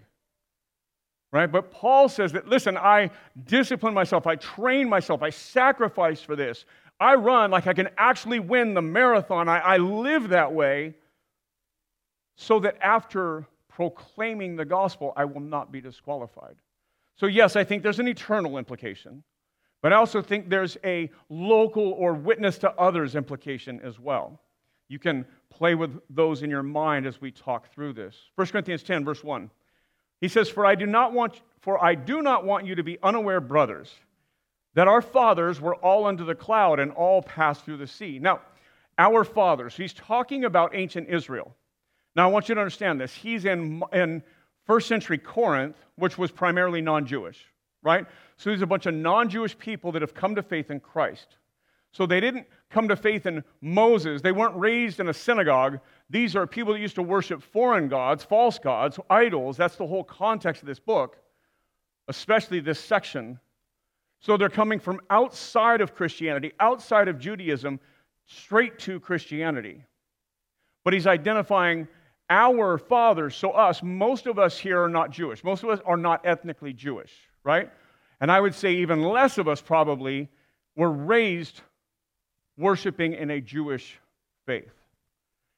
Right? 1.32 1.52
But 1.52 1.72
Paul 1.72 2.10
says 2.10 2.34
that, 2.34 2.48
listen, 2.48 2.78
I 2.78 3.10
discipline 3.46 3.94
myself, 3.94 4.28
I 4.28 4.36
train 4.36 4.89
myself, 4.89 5.22
I 5.22 5.30
sacrifice 5.30 6.22
for 6.22 6.36
this. 6.36 6.65
I 7.00 7.15
run 7.15 7.52
like 7.52 7.67
I 7.67 7.74
can 7.74 7.89
actually 7.98 8.39
win 8.39 8.74
the 8.74 8.82
marathon. 8.82 9.50
I, 9.50 9.60
I 9.60 9.78
live 9.78 10.30
that 10.30 10.54
way 10.54 10.94
so 12.36 12.60
that 12.60 12.78
after 12.82 13.48
proclaiming 13.70 14.56
the 14.56 14.65
gospel, 14.65 15.13
I 15.15 15.26
will 15.26 15.41
not 15.41 15.72
be 15.72 15.82
disqualified. 15.82 16.56
So, 17.15 17.26
yes, 17.26 17.56
I 17.56 17.63
think 17.63 17.82
there's 17.82 18.00
an 18.00 18.08
eternal 18.08 18.58
implication. 18.58 19.24
But 19.82 19.94
I 19.94 19.96
also 19.96 20.22
think 20.22 20.50
there's 20.50 20.78
a 20.84 21.10
local 21.30 21.91
or 21.94 22.13
witness 22.13 22.58
to 22.60 22.72
others 22.74 23.15
implication 23.15 23.80
as 23.84 24.00
well. 24.00 24.39
You 24.88 25.00
can 25.00 25.26
play 25.50 25.74
with 25.74 26.00
those 26.10 26.44
in 26.44 26.50
your 26.50 26.63
mind 26.63 27.06
as 27.08 27.20
we 27.20 27.32
talk 27.32 27.74
through 27.74 27.94
this. 27.94 28.15
1 28.36 28.48
Corinthians 28.48 28.84
10, 28.84 29.04
verse 29.04 29.24
1. 29.24 29.50
He 30.20 30.28
says, 30.28 30.50
For 30.50 30.65
I 30.65 30.76
do 30.76 30.86
not 30.86 31.13
want, 31.13 31.41
for 31.62 31.84
I 31.84 31.96
do 31.96 32.22
not 32.22 32.46
want 32.46 32.65
you 32.65 32.76
to 32.76 32.84
be 32.84 33.00
unaware, 33.02 33.41
brothers, 33.41 33.91
that 34.76 34.88
our 34.88 35.02
fathers 35.02 35.60
were 35.60 35.76
all 35.76 36.06
under 36.06 36.24
the 36.24 36.36
cloud 36.36 36.80
and 36.80 36.91
all 36.91 37.24
passed 37.24 37.65
through 37.65 37.78
the 37.78 37.88
sea. 37.88 38.20
Now, 38.20 38.41
our 39.00 39.24
fathers, 39.24 39.76
he's 39.76 39.94
talking 39.94 40.46
about 40.46 40.76
ancient 40.76 41.10
Israel. 41.10 41.56
Now, 42.15 42.26
I 42.26 42.32
want 42.32 42.50
you 42.50 42.56
to 42.56 42.62
understand 42.62 43.02
this. 43.02 43.13
He's 43.13 43.46
in, 43.46 43.82
in 43.94 44.22
first 44.65 44.88
century 44.88 45.17
Corinth, 45.17 45.78
which 45.96 46.17
was 46.20 46.30
primarily 46.30 46.82
non 46.82 47.08
Jewish 47.08 47.46
right? 47.84 48.06
So 48.38 48.50
there's 48.50 48.62
a 48.62 48.67
bunch 48.67 48.86
of 48.86 48.94
non 48.94 49.30
Jewish 49.30 49.58
people 49.58 49.91
that 49.94 50.02
have 50.02 50.13
come 50.13 50.36
to 50.36 50.44
faith 50.44 50.72
in 50.72 50.80
Christ. 50.80 51.38
So 51.91 52.06
they 52.06 52.20
didn't 52.20 52.48
come 52.70 52.88
to 52.88 52.96
faith 52.96 53.26
in 53.26 53.44
Moses. 53.60 54.22
They 54.22 54.32
weren't 54.32 54.56
raised 54.56 55.00
in 55.00 55.10
a 55.10 55.13
synagogue. 55.13 55.80
These 56.10 56.36
are 56.36 56.48
people 56.48 56.74
that 56.74 56.80
used 56.80 56.96
to 56.96 57.04
worship 57.04 57.41
foreign 57.41 57.89
gods, 57.89 58.24
false 58.24 58.60
gods, 58.60 58.98
idols. 59.10 59.58
That's 59.58 59.76
the 59.76 59.88
whole 59.88 60.04
context 60.04 60.62
of 60.62 60.67
this 60.67 60.80
book, 60.80 61.17
especially 62.08 62.62
this 62.62 62.80
section. 62.80 63.39
So 64.22 64.38
they're 64.38 64.50
coming 64.50 64.80
from 64.80 65.02
outside 65.10 65.82
of 65.82 65.96
Christianity, 65.96 66.54
outside 66.60 67.08
of 67.08 67.20
Judaism, 67.20 67.80
straight 68.26 68.80
to 68.80 69.00
Christianity. 69.00 69.84
But 70.84 70.94
he's 70.94 71.08
identifying 71.08 71.88
our 72.30 72.78
fathers, 72.78 73.36
so 73.36 73.52
us, 73.52 73.84
most 73.84 74.26
of 74.26 74.39
us 74.39 74.58
here 74.58 74.82
are 74.82 74.89
not 74.89 75.12
Jewish. 75.12 75.44
Most 75.44 75.63
of 75.63 75.70
us 75.70 75.80
are 75.86 75.98
not 75.98 76.26
ethnically 76.26 76.72
Jewish, 76.72 77.12
right? 77.44 77.70
And 78.20 78.32
I 78.32 78.40
would 78.40 78.56
say 78.56 78.76
even 78.76 79.02
less 79.02 79.38
of 79.38 79.48
us 79.48 79.62
probably 79.62 80.30
were 80.76 80.92
raised 80.92 81.62
worshiping 82.58 83.14
in 83.14 83.32
a 83.32 83.42
Jewish 83.42 84.00
faith. 84.46 84.72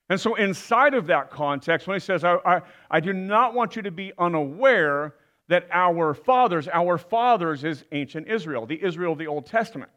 And 0.10 0.20
so, 0.20 0.36
inside 0.36 0.94
of 0.94 1.08
that 1.08 1.32
context, 1.32 1.88
when 1.88 1.96
he 1.96 2.00
says, 2.00 2.24
I, 2.24 2.36
I, 2.46 2.62
I, 2.92 3.00
do 3.00 3.14
not 3.14 3.54
want 3.54 3.76
you 3.76 3.82
to 3.84 3.92
be 3.92 4.12
unaware 4.18 5.16
that 5.48 5.68
our 5.72 6.14
fathers, 6.14 6.68
our 6.68 6.98
fathers 6.98 7.64
is 7.64 7.84
ancient 7.92 8.28
Israel, 8.28 8.66
the 8.66 8.82
Israel 8.84 9.14
of 9.14 9.20
the 9.20 9.28
Old 9.28 9.46
Testament. 9.46 9.92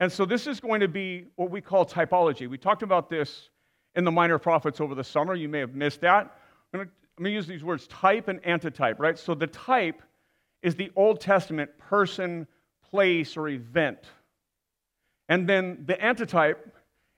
And 0.00 0.10
so, 0.10 0.24
this 0.24 0.46
is 0.46 0.58
going 0.58 0.80
to 0.80 0.88
be 0.88 1.26
what 1.36 1.50
we 1.50 1.60
call 1.60 1.86
typology. 1.86 2.48
We 2.48 2.58
talked 2.58 2.82
about 2.82 3.08
this 3.08 3.50
in 3.94 4.04
the 4.04 4.10
Minor 4.10 4.38
Prophets 4.38 4.80
over 4.80 4.94
the 4.94 5.04
summer. 5.04 5.34
You 5.34 5.48
may 5.48 5.60
have 5.60 5.74
missed 5.74 6.00
that. 6.00 6.36
I'm 6.74 6.78
going, 6.78 6.90
to, 7.18 7.30
use 7.30 7.46
these 7.46 7.62
words 7.62 7.86
type 7.86 8.26
and 8.26 8.44
antitype, 8.44 8.98
right? 8.98 9.18
So, 9.18 9.34
the 9.34 9.46
type 9.46 10.02
is 10.62 10.76
the 10.76 10.90
Old 10.96 11.20
Testament 11.20 11.76
person, 11.78 12.46
place, 12.90 13.36
or 13.36 13.48
event. 13.48 13.98
And 15.28 15.48
then 15.48 15.84
the 15.86 16.02
antitype 16.02 16.74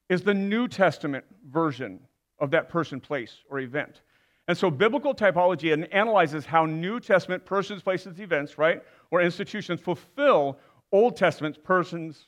is 0.08 0.22
the 0.22 0.34
New 0.34 0.68
Testament 0.68 1.24
version 1.50 2.00
of 2.38 2.50
that 2.50 2.68
person, 2.68 3.00
place, 3.00 3.38
or 3.50 3.60
event. 3.60 4.00
And 4.46 4.56
so 4.56 4.70
biblical 4.70 5.14
typology 5.14 5.88
analyzes 5.92 6.44
how 6.44 6.66
New 6.66 7.00
Testament 7.00 7.44
persons, 7.44 7.82
places, 7.82 8.20
events, 8.20 8.58
right, 8.58 8.82
or 9.10 9.22
institutions 9.22 9.80
fulfill 9.80 10.58
Old 10.92 11.16
Testament 11.16 11.62
persons, 11.64 12.26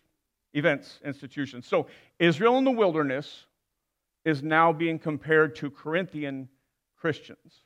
events, 0.54 1.00
institutions. 1.04 1.66
So 1.66 1.86
Israel 2.18 2.56
in 2.58 2.64
the 2.64 2.70
wilderness 2.70 3.44
is 4.24 4.42
now 4.42 4.72
being 4.72 4.98
compared 4.98 5.54
to 5.56 5.70
Corinthian 5.70 6.48
Christians, 6.96 7.60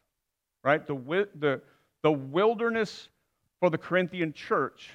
right? 0.65 0.85
The, 0.87 1.29
the, 1.37 1.63
the 2.03 2.13
wilderness 2.13 3.09
for 3.61 3.71
the 3.71 3.79
Corinthian 3.79 4.33
church 4.33 4.91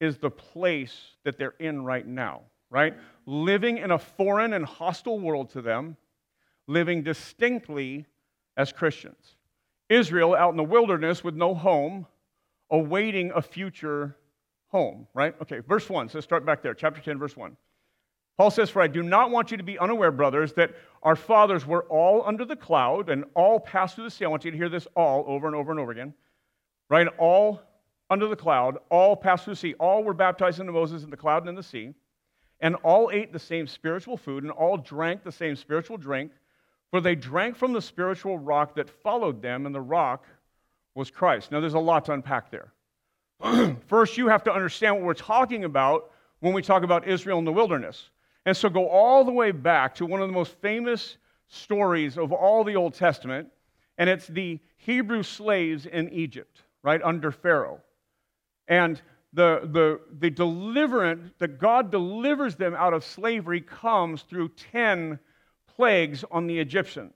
is 0.00 0.16
the 0.16 0.30
place 0.30 0.96
that 1.24 1.36
they're 1.36 1.54
in 1.58 1.84
right 1.84 2.06
now, 2.06 2.42
right? 2.70 2.94
Living 3.26 3.78
in 3.78 3.90
a 3.90 3.98
foreign 3.98 4.54
and 4.54 4.64
hostile 4.64 5.18
world 5.18 5.50
to 5.50 5.60
them, 5.60 5.96
living 6.66 7.02
distinctly 7.02 8.06
as 8.56 8.72
Christians. 8.72 9.36
Israel 9.88 10.34
out 10.34 10.50
in 10.50 10.56
the 10.56 10.64
wilderness 10.64 11.22
with 11.22 11.34
no 11.34 11.54
home, 11.54 12.06
awaiting 12.70 13.32
a 13.34 13.42
future 13.42 14.16
home, 14.68 15.06
right? 15.12 15.34
Okay, 15.42 15.58
verse 15.58 15.90
1. 15.90 16.08
So 16.08 16.18
let's 16.18 16.24
start 16.24 16.46
back 16.46 16.62
there, 16.62 16.74
chapter 16.74 17.00
10, 17.00 17.18
verse 17.18 17.36
1. 17.36 17.56
Paul 18.38 18.50
says, 18.50 18.70
For 18.70 18.80
I 18.80 18.86
do 18.86 19.02
not 19.02 19.30
want 19.30 19.50
you 19.50 19.56
to 19.58 19.62
be 19.62 19.78
unaware, 19.78 20.12
brothers, 20.12 20.54
that 20.54 20.74
our 21.02 21.16
fathers 21.16 21.66
were 21.66 21.82
all 21.84 22.22
under 22.24 22.44
the 22.44 22.56
cloud 22.56 23.10
and 23.10 23.24
all 23.34 23.60
passed 23.60 23.96
through 23.96 24.04
the 24.04 24.10
sea. 24.10 24.24
I 24.24 24.28
want 24.28 24.44
you 24.44 24.50
to 24.50 24.56
hear 24.56 24.68
this 24.68 24.86
all 24.96 25.24
over 25.26 25.46
and 25.46 25.56
over 25.56 25.72
and 25.72 25.80
over 25.80 25.90
again. 25.90 26.14
Right? 26.88 27.06
All 27.18 27.60
under 28.10 28.26
the 28.26 28.36
cloud, 28.36 28.76
all 28.90 29.16
passed 29.16 29.44
through 29.44 29.54
the 29.54 29.60
sea. 29.60 29.74
All 29.74 30.02
were 30.02 30.12
baptized 30.12 30.58
into 30.58 30.72
Moses 30.72 31.04
in 31.04 31.10
the 31.10 31.16
cloud 31.16 31.42
and 31.42 31.50
in 31.50 31.54
the 31.54 31.62
sea. 31.62 31.94
And 32.60 32.74
all 32.76 33.10
ate 33.12 33.32
the 33.32 33.38
same 33.38 33.66
spiritual 33.66 34.16
food, 34.16 34.42
and 34.42 34.52
all 34.52 34.76
drank 34.76 35.22
the 35.22 35.32
same 35.32 35.56
spiritual 35.56 35.96
drink, 35.96 36.32
for 36.90 37.00
they 37.00 37.14
drank 37.14 37.56
from 37.56 37.72
the 37.72 37.80
spiritual 37.80 38.36
rock 38.38 38.74
that 38.74 38.90
followed 38.90 39.40
them, 39.40 39.64
and 39.64 39.74
the 39.74 39.80
rock 39.80 40.26
was 40.94 41.10
Christ. 41.10 41.52
Now, 41.52 41.60
there's 41.60 41.74
a 41.74 41.78
lot 41.78 42.04
to 42.06 42.12
unpack 42.12 42.50
there. 42.50 42.72
First, 43.86 44.18
you 44.18 44.28
have 44.28 44.42
to 44.44 44.52
understand 44.52 44.96
what 44.96 45.04
we're 45.04 45.14
talking 45.14 45.64
about 45.64 46.10
when 46.40 46.52
we 46.52 46.60
talk 46.60 46.82
about 46.82 47.08
Israel 47.08 47.38
in 47.38 47.44
the 47.44 47.52
wilderness. 47.52 48.10
And 48.44 48.54
so, 48.54 48.68
go 48.68 48.88
all 48.88 49.24
the 49.24 49.32
way 49.32 49.52
back 49.52 49.94
to 49.94 50.04
one 50.04 50.20
of 50.20 50.28
the 50.28 50.34
most 50.34 50.60
famous 50.60 51.16
stories 51.48 52.18
of 52.18 52.32
all 52.32 52.64
the 52.64 52.76
Old 52.76 52.92
Testament, 52.92 53.48
and 53.96 54.10
it's 54.10 54.26
the 54.26 54.58
Hebrew 54.76 55.22
slaves 55.22 55.86
in 55.86 56.10
Egypt, 56.10 56.62
right, 56.82 57.00
under 57.02 57.30
Pharaoh. 57.30 57.80
And 58.70 59.02
the, 59.32 59.60
the, 59.64 60.00
the 60.18 60.30
deliverance 60.30 61.32
that 61.38 61.58
God 61.58 61.90
delivers 61.90 62.54
them 62.54 62.74
out 62.74 62.94
of 62.94 63.04
slavery 63.04 63.60
comes 63.60 64.22
through 64.22 64.50
10 64.72 65.18
plagues 65.76 66.24
on 66.30 66.46
the 66.46 66.58
Egyptians. 66.58 67.12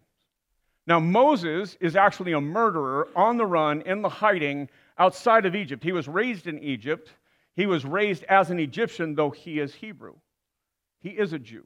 Now, 0.87 1.01
Moses 1.01 1.79
is 1.81 1.97
actually 1.97 2.33
a 2.33 2.41
murderer 2.41 3.09
on 3.17 3.39
the 3.39 3.47
run, 3.47 3.81
in 3.83 4.03
the 4.03 4.09
hiding 4.09 4.69
outside 4.99 5.47
of 5.47 5.55
Egypt. 5.55 5.83
He 5.83 5.93
was 5.93 6.09
raised 6.09 6.47
in 6.47 6.59
Egypt. 6.59 7.11
He 7.57 7.67
was 7.67 7.85
raised 7.85 8.25
as 8.25 8.51
an 8.51 8.59
Egyptian, 8.59 9.15
though 9.15 9.31
he 9.31 9.61
is 9.61 9.75
Hebrew. 9.75 10.15
He 10.99 11.11
is 11.11 11.33
a 11.33 11.39
Jew. 11.39 11.65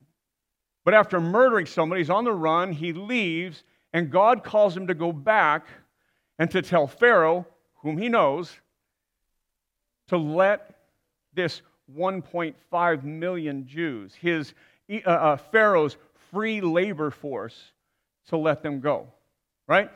But 0.85 0.95
after 0.95 1.19
murdering 1.19 1.67
somebody, 1.67 2.03
he's 2.03 2.11
on 2.11 2.25
the 2.25 2.33
run, 2.33 2.73
he 2.73 2.93
leaves, 2.93 3.65
and 3.93 4.11
God 4.11 4.45
calls 4.45 4.77
him 4.77 4.87
to 4.87 4.95
go 4.95 5.13
back 5.13 5.67
and 6.39 6.51
to 6.51 6.63
tell 6.63 6.87
Pharaoh, 6.87 7.47
whom 7.83 7.99
he 7.99 8.09
knows, 8.09 8.55
to 10.09 10.17
let 10.17 10.75
this 11.35 11.63
1.5 11.97 13.05
million 13.05 13.67
Jews, 13.67 14.15
his 14.15 14.55
uh, 14.91 15.09
uh, 15.09 15.37
Pharaoh's 15.37 15.97
free 16.31 16.61
labor 16.61 17.11
force, 17.11 17.73
to 18.29 18.37
let 18.37 18.63
them 18.63 18.81
go. 18.81 19.07
Right? 19.67 19.91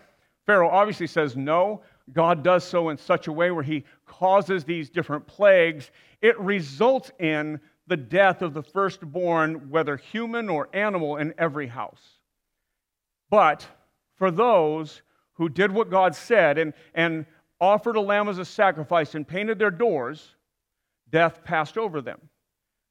Pharaoh 0.46 0.70
obviously 0.70 1.06
says 1.06 1.36
no. 1.36 1.82
God 2.12 2.42
does 2.42 2.64
so 2.64 2.88
in 2.88 2.96
such 2.96 3.26
a 3.26 3.32
way 3.32 3.50
where 3.50 3.62
he 3.62 3.84
causes 4.06 4.64
these 4.64 4.90
different 4.90 5.26
plagues. 5.26 5.90
It 6.20 6.38
results 6.38 7.12
in 7.18 7.60
the 7.86 7.96
death 7.96 8.42
of 8.42 8.54
the 8.54 8.62
firstborn, 8.62 9.70
whether 9.70 9.96
human 9.96 10.48
or 10.48 10.68
animal, 10.72 11.16
in 11.16 11.34
every 11.38 11.66
house. 11.66 12.18
But 13.30 13.66
for 14.16 14.30
those 14.30 15.02
who 15.34 15.48
did 15.48 15.72
what 15.72 15.90
God 15.90 16.14
said 16.14 16.58
and, 16.58 16.74
and 16.94 17.26
offered 17.62 17.94
a 17.94 18.00
lamb 18.00 18.28
as 18.28 18.38
a 18.38 18.44
sacrifice 18.44 19.14
and 19.14 19.26
painted 19.26 19.56
their 19.56 19.70
doors, 19.70 20.34
death 21.10 21.44
passed 21.44 21.78
over 21.78 22.00
them. 22.00 22.20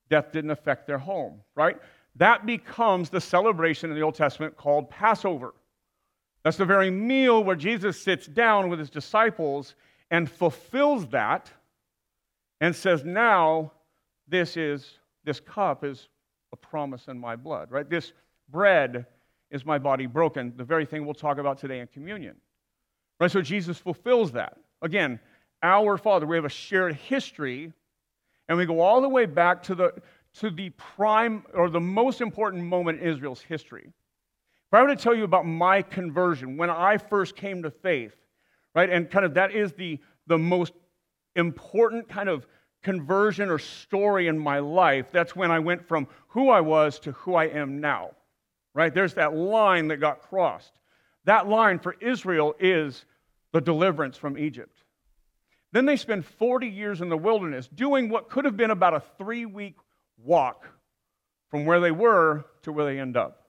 Death 0.10 0.32
didn't 0.32 0.52
affect 0.52 0.88
their 0.88 0.98
home, 0.98 1.42
right? 1.56 1.78
That 2.16 2.46
becomes 2.46 3.10
the 3.10 3.20
celebration 3.20 3.90
in 3.90 3.98
the 3.98 4.02
Old 4.02 4.16
Testament 4.16 4.56
called 4.56 4.90
Passover. 4.90 5.54
That's 6.44 6.56
the 6.56 6.66
very 6.66 6.90
meal 6.90 7.44
where 7.44 7.58
Jesus 7.58 8.02
sits 8.02 8.28
down 8.28 8.70
with 8.70 8.80
his 8.80 8.90
disciples 8.90 9.76
and 10.10 10.32
fulfills 10.32 11.06
that 11.10 11.52
and 12.62 12.74
says, 12.74 13.04
Now, 13.04 13.74
this 14.28 14.56
is 14.56 15.00
this 15.26 15.42
cup 15.42 15.84
is 15.84 16.08
a 16.54 16.56
promise 16.56 17.10
in 17.10 17.20
my 17.20 17.36
blood, 17.36 17.72
right? 17.72 17.90
This 17.90 18.14
bread 18.50 19.06
is 19.52 19.66
my 19.66 19.78
body 19.78 20.06
broken, 20.06 20.54
the 20.56 20.64
very 20.64 20.86
thing 20.86 21.06
we'll 21.06 21.14
talk 21.14 21.38
about 21.38 21.58
today 21.58 21.80
in 21.80 21.88
communion. 21.88 22.38
Right? 23.20 23.30
So 23.30 23.42
Jesus 23.42 23.78
fulfills 23.78 24.32
that. 24.32 24.58
Again, 24.82 25.20
our 25.64 25.98
Father, 25.98 26.26
we 26.26 26.36
have 26.36 26.46
a 26.46 26.50
shared 26.50 26.96
history, 26.96 27.72
and 28.48 28.58
we 28.58 28.66
go 28.66 28.80
all 28.80 29.02
the 29.02 29.10
way 29.10 29.26
back 29.26 29.64
to 29.64 29.76
the, 29.76 29.94
to 30.36 30.50
the 30.50 30.70
prime 30.72 31.44
or 31.54 31.70
the 31.70 31.80
most 31.80 32.22
important 32.22 32.64
moment 32.64 33.00
in 33.02 33.08
Israel's 33.08 33.42
history. 33.42 33.86
If 33.88 34.74
I 34.74 34.82
were 34.82 34.88
to 34.88 34.96
tell 34.96 35.14
you 35.14 35.24
about 35.24 35.46
my 35.46 35.82
conversion, 35.82 36.58
when 36.58 36.70
I 36.70 36.98
first 36.98 37.36
came 37.36 37.64
to 37.64 37.72
faith, 37.72 38.16
right, 38.74 38.90
and 38.90 39.10
kind 39.10 39.26
of 39.26 39.36
that 39.36 39.52
is 39.52 39.74
the, 39.74 40.00
the 40.28 40.38
most 40.38 40.74
important 41.36 42.10
kind 42.10 42.30
of 42.30 42.48
conversion 42.82 43.50
or 43.50 43.60
story 43.60 44.28
in 44.28 44.40
my 44.40 44.60
life, 44.60 45.12
that's 45.12 45.36
when 45.36 45.52
I 45.52 45.60
went 45.60 45.88
from 45.88 46.08
who 46.30 46.50
I 46.50 46.62
was 46.62 47.00
to 47.00 47.12
who 47.12 47.36
I 47.36 47.46
am 47.46 47.80
now, 47.80 48.12
right? 48.74 48.94
There's 48.94 49.14
that 49.16 49.36
line 49.36 49.90
that 49.90 49.98
got 49.98 50.22
crossed. 50.22 50.80
That 51.26 51.48
line 51.48 51.78
for 51.78 51.96
Israel 52.02 52.56
is 52.60 53.06
the 53.52 53.62
deliverance 53.62 54.18
from 54.18 54.38
Egypt. 54.38 54.78
Then 55.72 55.86
they 55.86 55.96
spend 55.96 56.26
40 56.26 56.68
years 56.68 57.02
in 57.02 57.10
the 57.10 57.18
wilderness 57.18 57.68
doing 57.68 58.10
what 58.10 58.30
could 58.30 58.46
have 58.46 58.58
been 58.58 58.72
about 58.72 58.94
a 58.94 59.04
three 59.18 59.46
week 59.46 59.76
walk 60.18 60.68
from 61.50 61.66
where 61.66 61.80
they 61.80 61.92
were 61.92 62.46
to 62.64 62.72
where 62.72 62.86
they 62.86 63.00
end 63.00 63.18
up. 63.18 63.48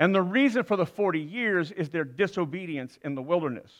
And 0.00 0.14
the 0.14 0.22
reason 0.22 0.62
for 0.62 0.76
the 0.76 0.86
40 0.86 1.20
years 1.20 1.72
is 1.72 1.90
their 1.90 2.04
disobedience 2.04 2.98
in 3.02 3.14
the 3.14 3.22
wilderness. 3.22 3.72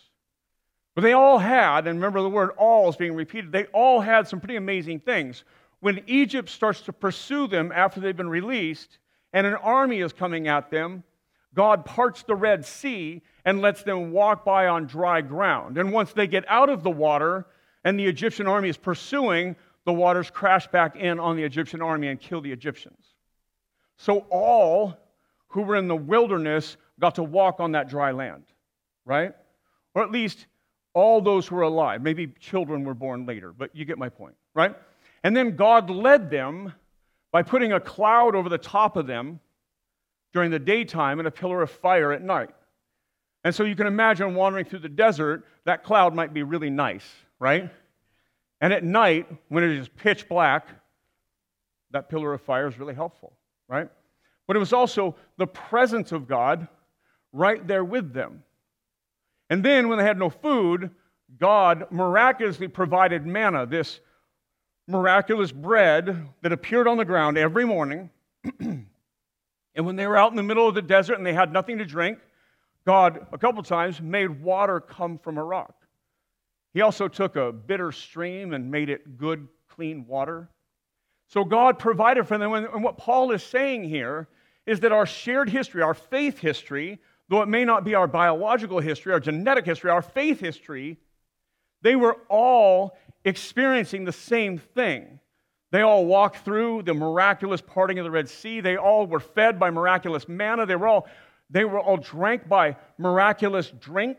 But 0.94 1.02
they 1.02 1.12
all 1.12 1.38
had, 1.38 1.86
and 1.86 1.98
remember 1.98 2.22
the 2.22 2.28
word 2.28 2.50
all 2.56 2.88
is 2.88 2.96
being 2.96 3.14
repeated, 3.14 3.52
they 3.52 3.66
all 3.66 4.00
had 4.00 4.26
some 4.26 4.40
pretty 4.40 4.56
amazing 4.56 5.00
things. 5.00 5.44
When 5.80 6.02
Egypt 6.08 6.48
starts 6.48 6.80
to 6.82 6.92
pursue 6.92 7.46
them 7.46 7.70
after 7.72 8.00
they've 8.00 8.16
been 8.16 8.28
released, 8.28 8.98
and 9.32 9.46
an 9.46 9.54
army 9.54 10.00
is 10.00 10.12
coming 10.12 10.48
at 10.48 10.70
them, 10.70 11.04
God 11.54 11.84
parts 11.84 12.22
the 12.22 12.34
Red 12.34 12.64
Sea 12.64 13.22
and 13.44 13.60
lets 13.60 13.82
them 13.82 14.12
walk 14.12 14.44
by 14.44 14.68
on 14.68 14.86
dry 14.86 15.20
ground. 15.20 15.78
And 15.78 15.92
once 15.92 16.12
they 16.12 16.26
get 16.26 16.44
out 16.48 16.68
of 16.68 16.82
the 16.82 16.90
water 16.90 17.46
and 17.84 17.98
the 17.98 18.06
Egyptian 18.06 18.46
army 18.46 18.68
is 18.68 18.76
pursuing, 18.76 19.56
the 19.84 19.92
waters 19.92 20.30
crash 20.30 20.66
back 20.68 20.96
in 20.96 21.18
on 21.18 21.36
the 21.36 21.42
Egyptian 21.42 21.80
army 21.80 22.08
and 22.08 22.20
kill 22.20 22.40
the 22.40 22.52
Egyptians. 22.52 23.14
So 23.96 24.26
all 24.30 24.96
who 25.48 25.62
were 25.62 25.76
in 25.76 25.88
the 25.88 25.96
wilderness 25.96 26.76
got 27.00 27.14
to 27.16 27.22
walk 27.22 27.60
on 27.60 27.72
that 27.72 27.88
dry 27.88 28.12
land, 28.12 28.44
right? 29.04 29.32
Or 29.94 30.02
at 30.02 30.10
least 30.10 30.46
all 30.92 31.20
those 31.20 31.46
who 31.46 31.56
were 31.56 31.62
alive. 31.62 32.02
Maybe 32.02 32.26
children 32.40 32.84
were 32.84 32.94
born 32.94 33.24
later, 33.24 33.52
but 33.52 33.74
you 33.74 33.84
get 33.84 33.98
my 33.98 34.08
point, 34.08 34.34
right? 34.54 34.76
And 35.24 35.36
then 35.36 35.56
God 35.56 35.90
led 35.90 36.30
them 36.30 36.72
by 37.32 37.42
putting 37.42 37.72
a 37.72 37.80
cloud 37.80 38.34
over 38.34 38.48
the 38.48 38.58
top 38.58 38.96
of 38.96 39.06
them 39.06 39.40
during 40.32 40.50
the 40.50 40.58
daytime 40.58 41.18
and 41.18 41.28
a 41.28 41.30
pillar 41.30 41.62
of 41.62 41.70
fire 41.70 42.12
at 42.12 42.22
night. 42.22 42.50
And 43.44 43.54
so 43.54 43.64
you 43.64 43.76
can 43.76 43.86
imagine 43.86 44.34
wandering 44.34 44.64
through 44.64 44.80
the 44.80 44.88
desert, 44.88 45.44
that 45.64 45.84
cloud 45.84 46.14
might 46.14 46.34
be 46.34 46.42
really 46.42 46.70
nice, 46.70 47.06
right? 47.38 47.70
And 48.60 48.72
at 48.72 48.84
night, 48.84 49.26
when 49.48 49.64
it 49.64 49.70
is 49.70 49.88
pitch 49.88 50.28
black, 50.28 50.68
that 51.92 52.08
pillar 52.08 52.34
of 52.34 52.42
fire 52.42 52.66
is 52.66 52.78
really 52.78 52.94
helpful, 52.94 53.32
right? 53.68 53.88
But 54.46 54.56
it 54.56 54.58
was 54.58 54.72
also 54.72 55.16
the 55.36 55.46
presence 55.46 56.12
of 56.12 56.26
God 56.26 56.68
right 57.32 57.66
there 57.66 57.84
with 57.84 58.12
them. 58.12 58.42
And 59.50 59.64
then 59.64 59.88
when 59.88 59.98
they 59.98 60.04
had 60.04 60.18
no 60.18 60.30
food, 60.30 60.90
God 61.38 61.86
miraculously 61.90 62.68
provided 62.68 63.26
manna, 63.26 63.66
this 63.66 64.00
miraculous 64.86 65.52
bread 65.52 66.28
that 66.42 66.52
appeared 66.52 66.88
on 66.88 66.96
the 66.96 67.04
ground 67.04 67.38
every 67.38 67.64
morning. 67.64 68.10
and 69.78 69.86
when 69.86 69.94
they 69.94 70.08
were 70.08 70.16
out 70.16 70.32
in 70.32 70.36
the 70.36 70.42
middle 70.42 70.66
of 70.66 70.74
the 70.74 70.82
desert 70.82 71.14
and 71.14 71.24
they 71.24 71.32
had 71.32 71.52
nothing 71.52 71.78
to 71.78 71.84
drink, 71.84 72.18
God, 72.84 73.24
a 73.30 73.38
couple 73.38 73.62
times, 73.62 74.00
made 74.00 74.42
water 74.42 74.80
come 74.80 75.18
from 75.18 75.38
a 75.38 75.44
rock. 75.44 75.72
He 76.74 76.80
also 76.80 77.06
took 77.06 77.36
a 77.36 77.52
bitter 77.52 77.92
stream 77.92 78.54
and 78.54 78.72
made 78.72 78.90
it 78.90 79.16
good, 79.16 79.46
clean 79.68 80.04
water. 80.08 80.50
So 81.28 81.44
God 81.44 81.78
provided 81.78 82.26
for 82.26 82.38
them. 82.38 82.52
And 82.54 82.82
what 82.82 82.98
Paul 82.98 83.30
is 83.30 83.44
saying 83.44 83.84
here 83.84 84.26
is 84.66 84.80
that 84.80 84.90
our 84.90 85.06
shared 85.06 85.48
history, 85.48 85.80
our 85.80 85.94
faith 85.94 86.40
history, 86.40 86.98
though 87.28 87.42
it 87.42 87.48
may 87.48 87.64
not 87.64 87.84
be 87.84 87.94
our 87.94 88.08
biological 88.08 88.80
history, 88.80 89.12
our 89.12 89.20
genetic 89.20 89.64
history, 89.64 89.92
our 89.92 90.02
faith 90.02 90.40
history, 90.40 90.98
they 91.82 91.94
were 91.94 92.16
all 92.28 92.98
experiencing 93.24 94.04
the 94.04 94.12
same 94.12 94.58
thing. 94.58 95.20
They 95.70 95.82
all 95.82 96.06
walked 96.06 96.38
through 96.44 96.82
the 96.82 96.94
miraculous 96.94 97.60
parting 97.60 97.98
of 97.98 98.04
the 98.04 98.10
Red 98.10 98.28
Sea. 98.28 98.60
They 98.60 98.76
all 98.76 99.06
were 99.06 99.20
fed 99.20 99.58
by 99.58 99.70
miraculous 99.70 100.28
manna. 100.28 100.64
They 100.64 100.76
were 100.76 100.88
all, 100.88 101.06
they 101.50 101.64
were 101.64 101.78
all 101.78 101.98
drank 101.98 102.48
by 102.48 102.76
miraculous 102.96 103.70
drink, 103.78 104.18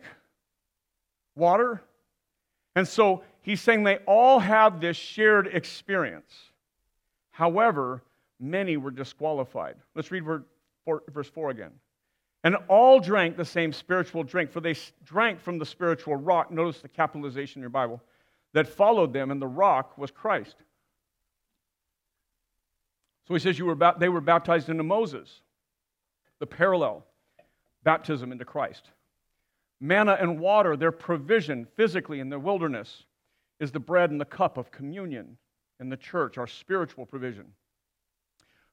water. 1.35 1.81
And 2.75 2.87
so 2.87 3.23
he's 3.41 3.61
saying 3.61 3.83
they 3.83 3.97
all 4.05 4.39
have 4.39 4.79
this 4.79 4.95
shared 4.95 5.47
experience. 5.47 6.33
However, 7.31 8.03
many 8.39 8.77
were 8.77 8.91
disqualified. 8.91 9.75
Let's 9.95 10.11
read 10.11 10.23
verse 10.25 11.29
4 11.29 11.49
again. 11.49 11.71
And 12.43 12.55
all 12.67 12.99
drank 12.99 13.37
the 13.37 13.43
same 13.43 13.73
spiritual 13.73 14.23
drink, 14.23 14.51
for 14.51 14.61
they 14.61 14.75
drank 15.03 15.41
from 15.41 15.57
the 15.57 15.65
spiritual 15.65 16.15
rock. 16.15 16.51
Notice 16.51 16.79
the 16.81 16.87
capitalization 16.87 17.59
in 17.59 17.63
your 17.63 17.69
Bible 17.69 18.01
that 18.53 18.67
followed 18.67 19.13
them, 19.13 19.31
and 19.31 19.41
the 19.41 19.47
rock 19.47 19.97
was 19.97 20.11
Christ. 20.11 20.55
So 23.29 23.35
he 23.35 23.39
says 23.39 23.59
you 23.59 23.67
were 23.67 23.73
about, 23.73 23.99
they 23.99 24.09
were 24.09 24.21
baptized 24.21 24.69
into 24.69 24.81
Moses, 24.81 25.41
the 26.39 26.47
parallel 26.47 27.05
baptism 27.83 28.31
into 28.31 28.43
Christ. 28.43 28.89
Manna 29.79 30.17
and 30.19 30.39
water, 30.39 30.75
their 30.75 30.91
provision 30.91 31.67
physically 31.75 32.21
in 32.21 32.29
the 32.29 32.39
wilderness, 32.39 33.03
is 33.59 33.71
the 33.71 33.79
bread 33.79 34.09
and 34.09 34.19
the 34.19 34.25
cup 34.25 34.57
of 34.57 34.71
communion 34.71 35.37
in 35.79 35.89
the 35.89 35.95
church, 35.95 36.39
our 36.39 36.47
spiritual 36.47 37.05
provision. 37.05 37.45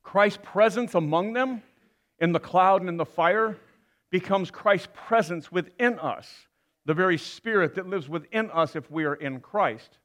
Christ's 0.02 0.40
presence 0.42 0.94
among 0.94 1.34
them 1.34 1.62
in 2.18 2.32
the 2.32 2.40
cloud 2.40 2.80
and 2.80 2.88
in 2.88 2.96
the 2.96 3.04
fire 3.04 3.58
becomes 4.10 4.50
Christ's 4.50 4.88
presence 4.94 5.52
within 5.52 5.98
us, 5.98 6.32
the 6.86 6.94
very 6.94 7.18
spirit 7.18 7.74
that 7.74 7.90
lives 7.90 8.08
within 8.08 8.50
us 8.52 8.74
if 8.74 8.90
we 8.90 9.04
are 9.04 9.16
in 9.16 9.40
Christ. 9.40 9.98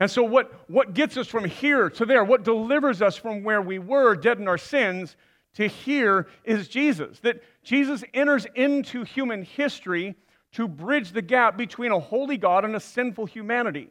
And 0.00 0.10
so, 0.10 0.22
what, 0.22 0.50
what 0.68 0.94
gets 0.94 1.18
us 1.18 1.28
from 1.28 1.44
here 1.44 1.90
to 1.90 2.06
there, 2.06 2.24
what 2.24 2.42
delivers 2.42 3.02
us 3.02 3.16
from 3.16 3.44
where 3.44 3.60
we 3.60 3.78
were, 3.78 4.16
dead 4.16 4.38
in 4.38 4.48
our 4.48 4.58
sins, 4.58 5.14
to 5.54 5.68
here 5.68 6.26
is 6.42 6.68
Jesus. 6.68 7.20
That 7.20 7.42
Jesus 7.62 8.02
enters 8.14 8.46
into 8.54 9.04
human 9.04 9.42
history 9.42 10.14
to 10.52 10.66
bridge 10.66 11.12
the 11.12 11.22
gap 11.22 11.58
between 11.58 11.92
a 11.92 12.00
holy 12.00 12.38
God 12.38 12.64
and 12.64 12.74
a 12.74 12.80
sinful 12.80 13.26
humanity. 13.26 13.90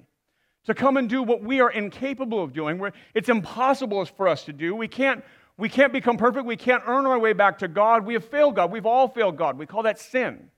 To 0.66 0.74
come 0.74 0.98
and 0.98 1.08
do 1.08 1.24
what 1.24 1.44
we 1.44 1.62
are 1.62 1.70
incapable 1.72 2.44
of 2.44 2.54
doing, 2.54 2.80
where 2.80 2.92
it's 3.14 3.30
impossible 3.30 4.04
for 4.06 4.28
us 4.28 4.44
to 4.46 4.54
do. 4.54 4.76
We 4.76 4.88
can't 4.88 5.24
we 5.58 5.70
can't 5.70 5.92
become 5.92 6.18
perfect. 6.18 6.46
We 6.46 6.56
can't 6.56 6.84
earn 6.88 7.06
our 7.06 7.20
way 7.20 7.34
back 7.34 7.60
to 7.60 7.68
God. 7.68 8.06
We 8.06 8.14
have 8.14 8.24
failed 8.26 8.56
God. 8.56 8.72
We've 8.72 8.86
all 8.86 9.10
failed 9.10 9.38
God. 9.38 9.58
We 9.58 9.66
call 9.66 9.84
that 9.84 10.00
sin. 10.00 10.50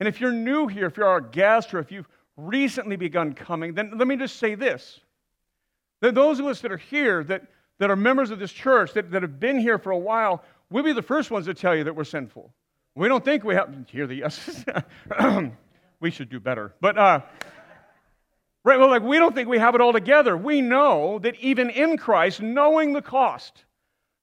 And 0.00 0.08
if 0.08 0.20
you're 0.20 0.32
new 0.32 0.66
here, 0.66 0.86
if 0.86 0.96
you're 0.96 1.06
our 1.06 1.20
guest, 1.20 1.72
or 1.72 1.78
if 1.78 1.92
you've 1.92 2.08
recently 2.46 2.96
begun 2.96 3.34
coming, 3.34 3.74
then 3.74 3.92
let 3.96 4.06
me 4.06 4.16
just 4.16 4.36
say 4.36 4.54
this. 4.54 5.00
That 6.00 6.14
those 6.14 6.40
of 6.40 6.46
us 6.46 6.60
that 6.60 6.72
are 6.72 6.78
here, 6.78 7.22
that, 7.24 7.42
that 7.78 7.90
are 7.90 7.96
members 7.96 8.30
of 8.30 8.38
this 8.38 8.52
church, 8.52 8.92
that, 8.94 9.10
that 9.10 9.22
have 9.22 9.38
been 9.38 9.58
here 9.58 9.78
for 9.78 9.90
a 9.90 9.98
while, 9.98 10.42
we'll 10.70 10.84
be 10.84 10.92
the 10.92 11.02
first 11.02 11.30
ones 11.30 11.46
to 11.46 11.54
tell 11.54 11.76
you 11.76 11.84
that 11.84 11.94
we're 11.94 12.04
sinful. 12.04 12.52
We 12.94 13.08
don't 13.08 13.24
think 13.24 13.44
we 13.44 13.54
have, 13.54 13.74
hear 13.88 14.06
the 14.06 14.16
yes. 14.16 14.64
we 16.00 16.10
should 16.10 16.28
do 16.28 16.40
better. 16.40 16.74
But, 16.80 16.98
uh, 16.98 17.20
right, 18.64 18.78
well, 18.78 18.88
like 18.88 19.02
we 19.02 19.18
don't 19.18 19.34
think 19.34 19.48
we 19.48 19.58
have 19.58 19.74
it 19.74 19.80
all 19.80 19.92
together. 19.92 20.36
We 20.36 20.60
know 20.60 21.18
that 21.20 21.36
even 21.40 21.70
in 21.70 21.96
Christ, 21.96 22.40
knowing 22.40 22.92
the 22.92 23.02
cost, 23.02 23.64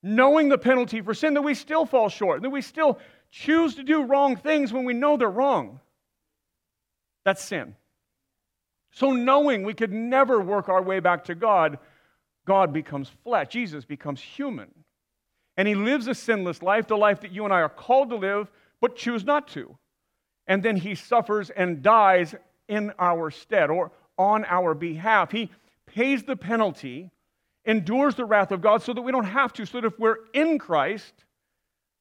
knowing 0.03 0.49
the 0.49 0.57
penalty 0.57 1.01
for 1.01 1.13
sin, 1.13 1.33
that 1.35 1.41
we 1.41 1.53
still 1.53 1.85
fall 1.85 2.09
short, 2.09 2.41
that 2.41 2.49
we 2.49 2.61
still 2.61 2.99
choose 3.31 3.75
to 3.75 3.83
do 3.83 4.03
wrong 4.03 4.35
things 4.35 4.73
when 4.73 4.85
we 4.85 4.93
know 4.93 5.17
they're 5.17 5.29
wrong. 5.29 5.79
That's 7.23 7.43
sin. 7.43 7.75
So, 8.97 9.11
knowing 9.11 9.61
we 9.61 9.75
could 9.75 9.93
never 9.93 10.41
work 10.41 10.69
our 10.69 10.81
way 10.81 10.99
back 10.99 11.25
to 11.25 11.35
God, 11.35 11.77
God 12.47 12.73
becomes 12.73 13.11
flesh. 13.23 13.49
Jesus 13.49 13.85
becomes 13.85 14.19
human. 14.19 14.71
And 15.55 15.67
he 15.67 15.75
lives 15.75 16.07
a 16.07 16.15
sinless 16.15 16.63
life, 16.63 16.87
the 16.87 16.97
life 16.97 17.21
that 17.21 17.31
you 17.31 17.45
and 17.45 17.53
I 17.53 17.61
are 17.61 17.69
called 17.69 18.09
to 18.09 18.15
live, 18.15 18.49
but 18.81 18.95
choose 18.95 19.23
not 19.23 19.49
to. 19.49 19.77
And 20.47 20.63
then 20.63 20.77
he 20.77 20.95
suffers 20.95 21.51
and 21.51 21.83
dies 21.83 22.33
in 22.67 22.91
our 22.97 23.29
stead 23.29 23.69
or 23.69 23.91
on 24.17 24.43
our 24.45 24.73
behalf. 24.73 25.29
He 25.29 25.51
pays 25.85 26.23
the 26.23 26.35
penalty 26.35 27.11
endures 27.65 28.15
the 28.15 28.25
wrath 28.25 28.51
of 28.51 28.61
God 28.61 28.81
so 28.81 28.93
that 28.93 29.03
we 29.03 29.11
don't 29.11 29.25
have 29.25 29.53
to, 29.53 29.65
so 29.67 29.79
that 29.79 29.85
if 29.85 29.99
we're 29.99 30.17
in 30.33 30.57
Christ, 30.57 31.13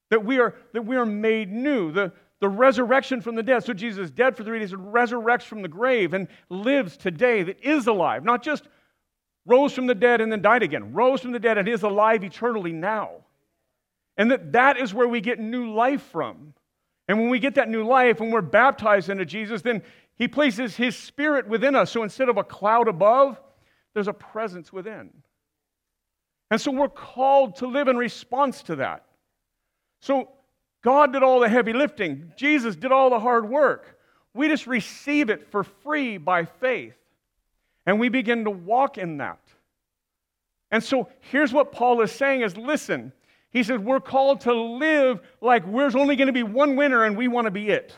that 0.09 0.25
we 0.25 0.39
are, 0.39 0.55
that 0.73 0.87
we 0.87 0.97
are 0.97 1.05
made 1.05 1.53
new. 1.53 1.93
The, 1.93 2.13
the 2.41 2.49
resurrection 2.49 3.21
from 3.21 3.35
the 3.35 3.43
dead. 3.43 3.65
So 3.65 3.73
Jesus 3.73 4.07
is 4.07 4.11
dead 4.11 4.37
for 4.37 4.45
three 4.45 4.59
days 4.59 4.73
and 4.73 4.93
resurrects 4.93 5.45
from 5.45 5.63
the 5.63 5.69
grave 5.69 6.15
and 6.15 6.29
lives 6.51 6.97
today, 6.97 7.43
that 7.43 7.61
is 7.63 7.87
alive. 7.87 8.25
Not 8.25 8.43
just 8.43 8.65
rose 9.47 9.73
from 9.73 9.87
the 9.87 9.95
dead 9.95 10.21
and 10.21 10.31
then 10.31 10.43
died 10.43 10.63
again, 10.63 10.93
rose 10.93 11.21
from 11.21 11.33
the 11.33 11.39
dead 11.39 11.57
and 11.57 11.69
is 11.69 11.83
alive 11.83 12.25
eternally 12.25 12.73
now. 12.73 13.11
And 14.17 14.31
that 14.31 14.53
that 14.53 14.79
is 14.79 14.93
where 14.93 15.09
we 15.09 15.21
get 15.21 15.39
new 15.39 15.73
life 15.73 16.03
from. 16.03 16.55
And 17.09 17.19
when 17.19 17.31
we 17.31 17.39
get 17.39 17.55
that 17.55 17.69
new 17.69 17.85
life, 17.85 18.21
when 18.21 18.31
we're 18.31 18.43
baptized 18.43 19.09
into 19.09 19.25
Jesus, 19.25 19.63
then 19.63 19.83
he 20.17 20.27
places 20.27 20.77
his 20.77 20.97
spirit 20.97 21.47
within 21.47 21.75
us. 21.75 21.91
So 21.91 22.03
instead 22.03 22.29
of 22.29 22.37
a 22.37 22.45
cloud 22.45 22.89
above, 22.89 23.41
there's 23.95 24.09
a 24.09 24.13
presence 24.13 24.73
within. 24.73 25.11
And 26.51 26.61
so 26.61 26.71
we're 26.71 26.89
called 26.89 27.57
to 27.57 27.67
live 27.67 27.89
in 27.89 27.97
response 27.97 28.63
to 28.65 28.77
that. 28.77 29.05
So 30.01 30.31
God 30.87 31.13
did 31.13 31.25
all 31.25 31.41
the 31.41 31.49
heavy 31.49 31.73
lifting, 31.73 32.33
Jesus 32.37 32.77
did 32.77 32.93
all 32.93 33.11
the 33.11 33.19
hard 33.19 33.51
work. 33.51 33.99
We 34.35 34.47
just 34.47 34.69
receive 34.69 35.31
it 35.31 35.51
for 35.51 35.65
free 35.65 36.17
by 36.17 36.45
faith. 36.45 36.95
And 37.87 37.99
we 37.99 38.09
begin 38.09 38.45
to 38.45 38.51
walk 38.51 38.97
in 38.97 39.17
that. 39.17 39.41
And 40.71 40.81
so 40.81 41.09
here's 41.33 41.53
what 41.53 41.73
Paul 41.73 42.03
is 42.03 42.13
saying 42.13 42.43
is 42.43 42.57
listen, 42.57 43.13
he 43.51 43.65
says 43.65 43.81
we're 43.81 43.99
called 43.99 44.43
to 44.43 44.53
live 44.53 45.19
like 45.41 45.65
there's 45.73 45.97
only 45.97 46.15
going 46.15 46.29
to 46.29 46.33
be 46.33 46.45
one 46.45 46.77
winner 46.77 47.03
and 47.03 47.17
we 47.17 47.27
want 47.27 47.47
to 47.47 47.51
be 47.51 47.69
it. 47.69 47.93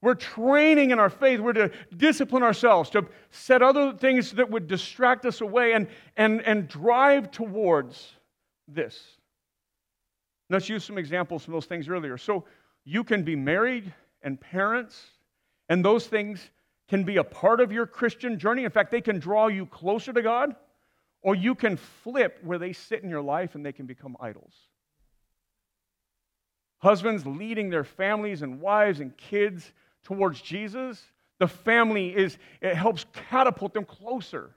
We're 0.00 0.14
training 0.14 0.92
in 0.92 0.98
our 0.98 1.10
faith. 1.10 1.40
We're 1.40 1.52
to 1.52 1.70
discipline 1.98 2.42
ourselves, 2.42 2.88
to 2.90 3.04
set 3.30 3.60
other 3.60 3.92
things 3.92 4.32
that 4.32 4.48
would 4.50 4.68
distract 4.68 5.26
us 5.26 5.42
away 5.42 5.74
and, 5.74 5.86
and, 6.16 6.40
and 6.40 6.66
drive 6.66 7.30
towards 7.30 8.14
this. 8.66 9.18
Let's 10.48 10.68
use 10.68 10.84
some 10.84 10.98
examples 10.98 11.44
from 11.44 11.54
those 11.54 11.66
things 11.66 11.88
earlier. 11.88 12.16
So, 12.16 12.44
you 12.84 13.02
can 13.02 13.24
be 13.24 13.34
married 13.34 13.92
and 14.22 14.40
parents, 14.40 15.04
and 15.68 15.84
those 15.84 16.06
things 16.06 16.50
can 16.88 17.02
be 17.02 17.16
a 17.16 17.24
part 17.24 17.60
of 17.60 17.72
your 17.72 17.86
Christian 17.86 18.38
journey. 18.38 18.64
In 18.64 18.70
fact, 18.70 18.92
they 18.92 19.00
can 19.00 19.18
draw 19.18 19.48
you 19.48 19.66
closer 19.66 20.12
to 20.12 20.22
God, 20.22 20.54
or 21.20 21.34
you 21.34 21.54
can 21.56 21.76
flip 21.76 22.38
where 22.44 22.58
they 22.58 22.72
sit 22.72 23.02
in 23.02 23.10
your 23.10 23.22
life 23.22 23.56
and 23.56 23.66
they 23.66 23.72
can 23.72 23.86
become 23.86 24.16
idols. 24.20 24.54
Husbands 26.78 27.26
leading 27.26 27.70
their 27.70 27.82
families 27.82 28.42
and 28.42 28.60
wives 28.60 29.00
and 29.00 29.16
kids 29.16 29.72
towards 30.04 30.40
Jesus, 30.40 31.02
the 31.40 31.48
family 31.48 32.14
is, 32.16 32.38
it 32.60 32.76
helps 32.76 33.06
catapult 33.28 33.74
them 33.74 33.84
closer. 33.84 34.54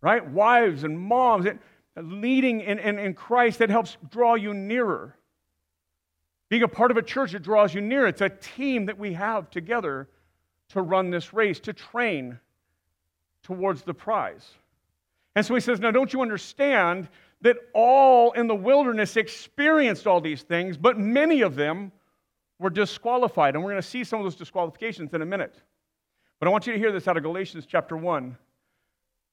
Right? 0.00 0.26
Wives 0.30 0.84
and 0.84 0.98
moms, 0.98 1.46
it, 1.46 1.58
leading 1.96 2.60
in, 2.60 2.78
in, 2.78 2.98
in 2.98 3.14
Christ 3.14 3.58
that 3.58 3.70
helps 3.70 3.96
draw 4.10 4.34
you 4.34 4.54
nearer. 4.54 5.16
Being 6.48 6.62
a 6.62 6.68
part 6.68 6.90
of 6.90 6.96
a 6.96 7.02
church 7.02 7.32
that 7.32 7.42
draws 7.42 7.74
you 7.74 7.80
near. 7.80 8.06
It's 8.06 8.20
a 8.20 8.28
team 8.28 8.86
that 8.86 8.98
we 8.98 9.12
have 9.14 9.50
together 9.50 10.08
to 10.70 10.82
run 10.82 11.10
this 11.10 11.32
race, 11.32 11.60
to 11.60 11.72
train 11.72 12.38
towards 13.42 13.82
the 13.82 13.94
prize. 13.94 14.48
And 15.36 15.46
so 15.46 15.54
he 15.54 15.60
says, 15.60 15.80
Now, 15.80 15.90
don't 15.90 16.12
you 16.12 16.22
understand 16.22 17.08
that 17.42 17.56
all 17.72 18.32
in 18.32 18.46
the 18.46 18.54
wilderness 18.54 19.16
experienced 19.16 20.06
all 20.06 20.20
these 20.20 20.42
things, 20.42 20.76
but 20.76 20.98
many 20.98 21.40
of 21.40 21.54
them 21.54 21.90
were 22.58 22.70
disqualified. 22.70 23.54
And 23.54 23.64
we're 23.64 23.70
going 23.70 23.82
to 23.82 23.88
see 23.88 24.04
some 24.04 24.20
of 24.20 24.24
those 24.24 24.36
disqualifications 24.36 25.14
in 25.14 25.22
a 25.22 25.26
minute. 25.26 25.54
But 26.38 26.48
I 26.48 26.50
want 26.50 26.66
you 26.66 26.72
to 26.72 26.78
hear 26.78 26.92
this 26.92 27.08
out 27.08 27.16
of 27.16 27.22
Galatians 27.22 27.64
chapter 27.66 27.96
1 27.96 28.36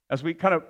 as 0.09 0.23
we 0.23 0.33
kind 0.33 0.53
of 0.53 0.63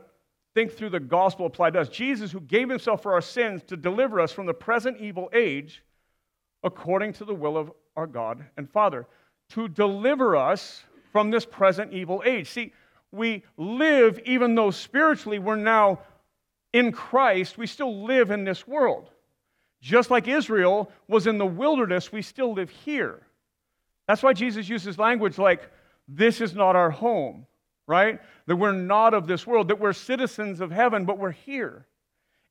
think 0.57 0.73
through 0.73 0.89
the 0.89 0.99
gospel 0.99 1.45
applied 1.45 1.73
to 1.73 1.79
us. 1.79 1.87
Jesus, 1.87 2.31
who 2.31 2.39
gave 2.39 2.67
himself 2.67 3.03
for 3.03 3.13
our 3.13 3.21
sins 3.21 3.61
to 3.67 3.77
deliver 3.77 4.19
us 4.19 4.31
from 4.31 4.47
the 4.47 4.55
present 4.55 4.97
evil 4.99 5.29
age, 5.31 5.83
according 6.63 7.13
to 7.13 7.25
the 7.25 7.35
will 7.35 7.57
of 7.57 7.71
our 7.95 8.07
God 8.07 8.43
and 8.57 8.67
Father, 8.67 9.05
to 9.49 9.67
deliver 9.67 10.35
us 10.35 10.81
from 11.11 11.29
this 11.29 11.45
present 11.45 11.93
evil 11.93 12.23
age. 12.25 12.49
See, 12.49 12.73
we 13.11 13.43
live, 13.55 14.19
even 14.25 14.55
though 14.55 14.71
spiritually 14.71 15.37
we're 15.37 15.57
now 15.57 15.99
in 16.73 16.91
Christ, 16.91 17.59
we 17.59 17.67
still 17.67 18.05
live 18.05 18.31
in 18.31 18.43
this 18.43 18.67
world. 18.67 19.11
Just 19.79 20.09
like 20.09 20.27
Israel 20.27 20.91
was 21.07 21.27
in 21.27 21.37
the 21.37 21.45
wilderness, 21.45 22.11
we 22.11 22.23
still 22.23 22.55
live 22.55 22.71
here. 22.71 23.21
That's 24.07 24.23
why 24.23 24.33
Jesus 24.33 24.67
uses 24.67 24.97
language 24.97 25.37
like, 25.37 25.69
this 26.07 26.41
is 26.41 26.55
not 26.55 26.75
our 26.75 26.89
home, 26.89 27.45
right? 27.87 28.19
That 28.45 28.57
we're 28.57 28.73
not 28.73 29.13
of 29.13 29.27
this 29.27 29.47
world, 29.47 29.69
that 29.69 29.79
we're 29.79 29.93
citizens 29.93 30.59
of 30.59 30.71
heaven, 30.71 31.05
but 31.05 31.17
we're 31.17 31.31
here. 31.31 31.87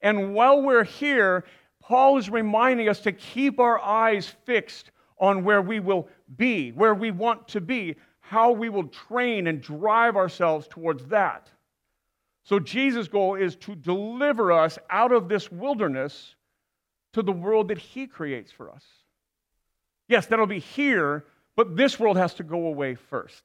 And 0.00 0.34
while 0.34 0.62
we're 0.62 0.84
here, 0.84 1.44
Paul 1.80 2.18
is 2.18 2.28
reminding 2.30 2.88
us 2.88 3.00
to 3.00 3.12
keep 3.12 3.60
our 3.60 3.78
eyes 3.78 4.34
fixed 4.44 4.90
on 5.18 5.44
where 5.44 5.62
we 5.62 5.80
will 5.80 6.08
be, 6.36 6.72
where 6.72 6.94
we 6.94 7.10
want 7.10 7.46
to 7.48 7.60
be, 7.60 7.96
how 8.20 8.50
we 8.50 8.68
will 8.68 8.88
train 8.88 9.46
and 9.46 9.60
drive 9.62 10.16
ourselves 10.16 10.66
towards 10.68 11.06
that. 11.06 11.48
So, 12.42 12.58
Jesus' 12.60 13.08
goal 13.08 13.34
is 13.34 13.56
to 13.56 13.74
deliver 13.74 14.52
us 14.52 14.78
out 14.90 15.12
of 15.12 15.28
this 15.28 15.50
wilderness 15.50 16.36
to 17.12 17.22
the 17.22 17.32
world 17.32 17.68
that 17.68 17.78
He 17.78 18.06
creates 18.06 18.52
for 18.52 18.70
us. 18.70 18.84
Yes, 20.08 20.26
that'll 20.26 20.46
be 20.46 20.60
here, 20.60 21.24
but 21.56 21.76
this 21.76 21.98
world 21.98 22.16
has 22.16 22.34
to 22.34 22.44
go 22.44 22.66
away 22.66 22.94
first. 22.94 23.42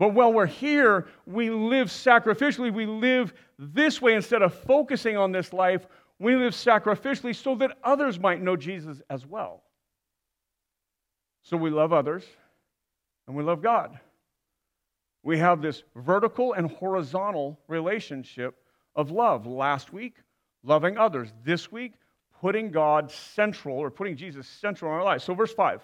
But 0.00 0.14
while 0.14 0.32
we're 0.32 0.46
here, 0.46 1.08
we 1.26 1.50
live 1.50 1.88
sacrificially. 1.88 2.72
We 2.72 2.86
live 2.86 3.34
this 3.58 4.00
way 4.00 4.14
instead 4.14 4.40
of 4.40 4.54
focusing 4.54 5.18
on 5.18 5.30
this 5.30 5.52
life. 5.52 5.86
We 6.18 6.36
live 6.36 6.54
sacrificially 6.54 7.36
so 7.36 7.54
that 7.56 7.76
others 7.84 8.18
might 8.18 8.40
know 8.40 8.56
Jesus 8.56 9.02
as 9.10 9.26
well. 9.26 9.62
So 11.42 11.58
we 11.58 11.68
love 11.68 11.92
others 11.92 12.24
and 13.26 13.36
we 13.36 13.44
love 13.44 13.62
God. 13.62 14.00
We 15.22 15.36
have 15.36 15.60
this 15.60 15.82
vertical 15.94 16.54
and 16.54 16.70
horizontal 16.70 17.60
relationship 17.68 18.56
of 18.96 19.10
love. 19.10 19.46
Last 19.46 19.92
week, 19.92 20.14
loving 20.62 20.96
others. 20.96 21.28
This 21.44 21.70
week, 21.70 21.92
putting 22.40 22.70
God 22.70 23.10
central 23.10 23.76
or 23.76 23.90
putting 23.90 24.16
Jesus 24.16 24.48
central 24.48 24.90
in 24.92 24.96
our 24.96 25.04
lives. 25.04 25.24
So, 25.24 25.34
verse 25.34 25.52
5 25.52 25.82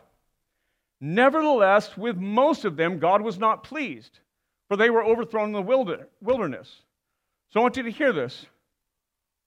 Nevertheless, 1.01 1.97
with 1.97 2.17
most 2.17 2.65
of 2.65 2.77
them, 2.77 2.99
God 2.99 3.23
was 3.23 3.39
not 3.39 3.63
pleased, 3.63 4.21
for 4.69 4.77
they 4.77 4.91
were 4.91 5.05
overthrown 5.05 5.47
in 5.47 5.53
the 5.53 6.07
wilderness. 6.21 6.83
So, 7.51 7.61
I 7.61 7.63
want 7.63 7.77
you 7.77 7.83
to 7.85 7.91
hear 7.91 8.13
this. 8.13 8.47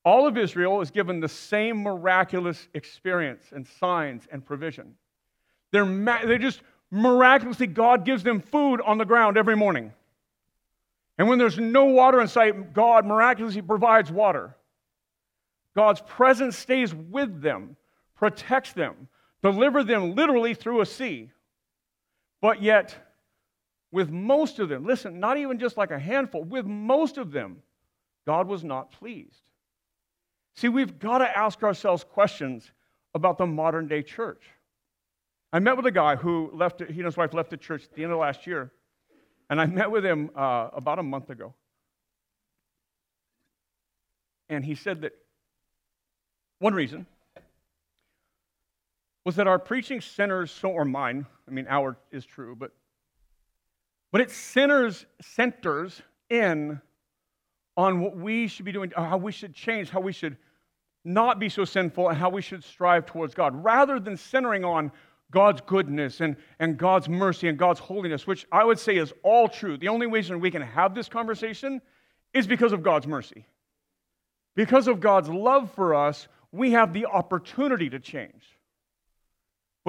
All 0.05 0.27
of 0.27 0.37
Israel 0.37 0.81
is 0.81 0.91
given 0.91 1.19
the 1.19 1.27
same 1.27 1.83
miraculous 1.83 2.67
experience 2.73 3.45
and 3.51 3.67
signs 3.67 4.27
and 4.31 4.45
provision. 4.45 4.95
They're, 5.71 5.85
ma- 5.85 6.25
they 6.25 6.37
just 6.37 6.61
miraculously, 6.89 7.67
God 7.67 8.05
gives 8.05 8.23
them 8.23 8.41
food 8.41 8.81
on 8.81 8.97
the 8.97 9.05
ground 9.05 9.37
every 9.37 9.55
morning. 9.55 9.93
And 11.17 11.27
when 11.27 11.37
there's 11.37 11.59
no 11.59 11.85
water 11.85 12.21
in 12.21 12.27
sight, 12.27 12.73
God 12.73 13.05
miraculously 13.05 13.61
provides 13.61 14.09
water. 14.09 14.55
God's 15.75 16.01
presence 16.01 16.57
stays 16.57 16.93
with 16.93 17.41
them, 17.41 17.75
protects 18.15 18.73
them, 18.73 19.09
delivers 19.43 19.85
them 19.85 20.15
literally 20.15 20.53
through 20.53 20.81
a 20.81 20.85
sea. 20.85 21.29
But 22.41 22.61
yet, 22.61 22.95
with 23.91 24.09
most 24.09 24.59
of 24.59 24.69
them, 24.69 24.85
listen, 24.85 25.19
not 25.19 25.37
even 25.37 25.59
just 25.59 25.77
like 25.77 25.91
a 25.91 25.99
handful, 25.99 26.43
with 26.43 26.65
most 26.65 27.17
of 27.17 27.31
them, 27.31 27.61
God 28.25 28.47
was 28.47 28.63
not 28.63 28.91
pleased. 28.91 29.41
See, 30.55 30.69
we've 30.69 30.99
got 30.99 31.19
to 31.19 31.37
ask 31.37 31.63
ourselves 31.63 32.03
questions 32.03 32.71
about 33.13 33.37
the 33.37 33.45
modern 33.45 33.87
day 33.87 34.03
church. 34.03 34.43
I 35.51 35.59
met 35.59 35.77
with 35.77 35.85
a 35.87 35.91
guy 35.91 36.15
who 36.15 36.51
left, 36.53 36.79
he 36.79 36.85
and 36.85 37.05
his 37.05 37.17
wife 37.17 37.33
left 37.33 37.49
the 37.49 37.57
church 37.57 37.83
at 37.85 37.93
the 37.93 38.03
end 38.03 38.11
of 38.11 38.19
last 38.19 38.45
year, 38.45 38.71
and 39.49 39.59
I 39.59 39.65
met 39.65 39.89
with 39.89 40.05
him 40.05 40.29
uh, 40.35 40.69
about 40.73 40.99
a 40.99 41.03
month 41.03 41.29
ago. 41.29 41.55
And 44.47 44.63
he 44.63 44.75
said 44.75 45.01
that 45.01 45.13
one 46.59 46.73
reason 46.73 47.07
was 49.29 49.35
that 49.35 49.45
our 49.45 49.59
preaching 49.59 50.01
centers, 50.01 50.49
so 50.49 50.71
or 50.71 50.83
mine, 50.83 51.23
I 51.47 51.51
mean, 51.51 51.67
our 51.69 51.95
is 52.11 52.25
true, 52.25 52.55
but 52.55 52.71
but 54.11 54.21
it 54.21 54.31
centers 54.31 55.05
centers 55.21 56.01
in 56.31 56.81
on 57.77 57.99
what 57.99 58.17
we 58.17 58.47
should 58.47 58.65
be 58.65 58.71
doing, 58.71 58.91
how 58.97 59.17
we 59.17 59.31
should 59.31 59.53
change, 59.53 59.91
how 59.91 59.99
we 59.99 60.13
should 60.13 60.35
not 61.05 61.39
be 61.39 61.47
so 61.47 61.63
sinful, 61.63 62.09
and 62.09 62.17
how 62.17 62.31
we 62.31 62.41
should 62.41 62.63
strive 62.63 63.05
towards 63.05 63.35
God, 63.35 63.63
rather 63.63 63.99
than 63.99 64.17
centering 64.17 64.65
on 64.65 64.91
God's 65.29 65.61
goodness 65.61 66.21
and, 66.21 66.35
and 66.57 66.75
God's 66.75 67.07
mercy 67.07 67.49
and 67.49 67.55
God's 67.55 67.79
holiness, 67.79 68.25
which 68.25 68.47
I 68.51 68.63
would 68.63 68.79
say 68.79 68.97
is 68.97 69.13
all 69.21 69.47
true. 69.47 69.77
The 69.77 69.89
only 69.89 70.07
reason 70.07 70.39
we 70.39 70.49
can 70.49 70.63
have 70.63 70.95
this 70.95 71.07
conversation 71.07 71.83
is 72.33 72.47
because 72.47 72.73
of 72.73 72.81
God's 72.81 73.05
mercy. 73.05 73.45
Because 74.55 74.87
of 74.87 74.99
God's 74.99 75.29
love 75.29 75.71
for 75.73 75.93
us, 75.93 76.27
we 76.51 76.71
have 76.71 76.93
the 76.93 77.05
opportunity 77.05 77.91
to 77.91 77.99
change. 77.99 78.58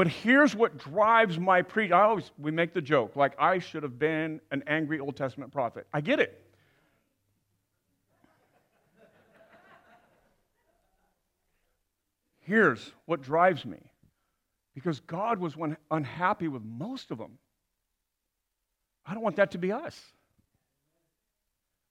But 0.01 0.09
here's 0.09 0.57
what 0.57 0.79
drives 0.79 1.39
my 1.39 1.61
preach. 1.61 1.93
I 1.93 2.05
always 2.05 2.31
we 2.39 2.51
make 2.51 2.73
the 2.73 2.81
joke 2.81 3.17
like 3.17 3.35
I 3.39 3.59
should 3.59 3.83
have 3.83 3.99
been 3.99 4.41
an 4.51 4.65
angry 4.67 4.99
Old 4.99 5.15
Testament 5.15 5.53
prophet. 5.53 5.87
I 5.93 6.01
get 6.01 6.21
it. 6.21 6.43
Here's 12.39 12.93
what 13.05 13.21
drives 13.21 13.67
me 13.67 13.77
because 14.75 15.01
God 15.01 15.39
was 15.39 15.55
unhappy 15.91 16.49
with 16.49 16.63
most 16.63 17.11
of 17.11 17.19
them. 17.19 17.37
I 19.05 19.13
don't 19.13 19.23
want 19.23 19.37
that 19.37 19.51
to 19.51 19.59
be 19.59 19.71
us. 19.71 20.01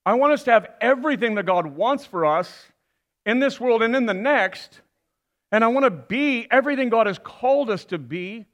I 0.04 0.14
want 0.14 0.32
us 0.32 0.42
to 0.42 0.50
have 0.50 0.66
everything 0.80 1.36
that 1.36 1.46
God 1.46 1.64
wants 1.64 2.06
for 2.06 2.26
us 2.26 2.66
in 3.24 3.38
this 3.38 3.60
world 3.60 3.84
and 3.84 3.94
in 3.94 4.06
the 4.06 4.14
next. 4.14 4.80
And 5.52 5.64
I 5.64 5.68
want 5.68 5.84
to 5.84 5.90
be 5.90 6.46
everything 6.50 6.88
God 6.88 7.06
has 7.06 7.18
called 7.18 7.70
us 7.70 7.84
to 7.86 7.98
be 7.98 8.46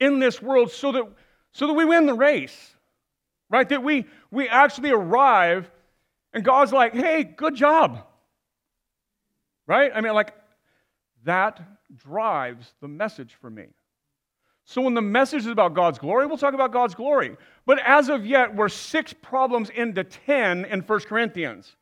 in 0.00 0.18
this 0.18 0.40
world 0.40 0.70
so 0.70 0.92
that, 0.92 1.04
so 1.52 1.66
that 1.66 1.74
we 1.74 1.84
win 1.84 2.06
the 2.06 2.14
race, 2.14 2.74
right? 3.50 3.68
That 3.68 3.82
we, 3.82 4.06
we 4.30 4.48
actually 4.48 4.90
arrive 4.90 5.70
and 6.32 6.44
God's 6.44 6.72
like, 6.72 6.94
hey, 6.94 7.22
good 7.22 7.54
job, 7.54 8.04
right? 9.68 9.92
I 9.94 10.00
mean, 10.00 10.14
like, 10.14 10.34
that 11.22 11.60
drives 11.96 12.74
the 12.80 12.88
message 12.88 13.36
for 13.40 13.48
me. 13.48 13.66
So 14.64 14.82
when 14.82 14.94
the 14.94 15.02
message 15.02 15.42
is 15.42 15.46
about 15.46 15.74
God's 15.74 15.98
glory, 15.98 16.26
we'll 16.26 16.38
talk 16.38 16.54
about 16.54 16.72
God's 16.72 16.94
glory. 16.94 17.36
But 17.66 17.78
as 17.84 18.08
of 18.08 18.26
yet, 18.26 18.54
we're 18.54 18.68
six 18.68 19.12
problems 19.12 19.70
into 19.70 20.02
10 20.02 20.64
in 20.64 20.80
1 20.80 21.00
Corinthians. 21.00 21.76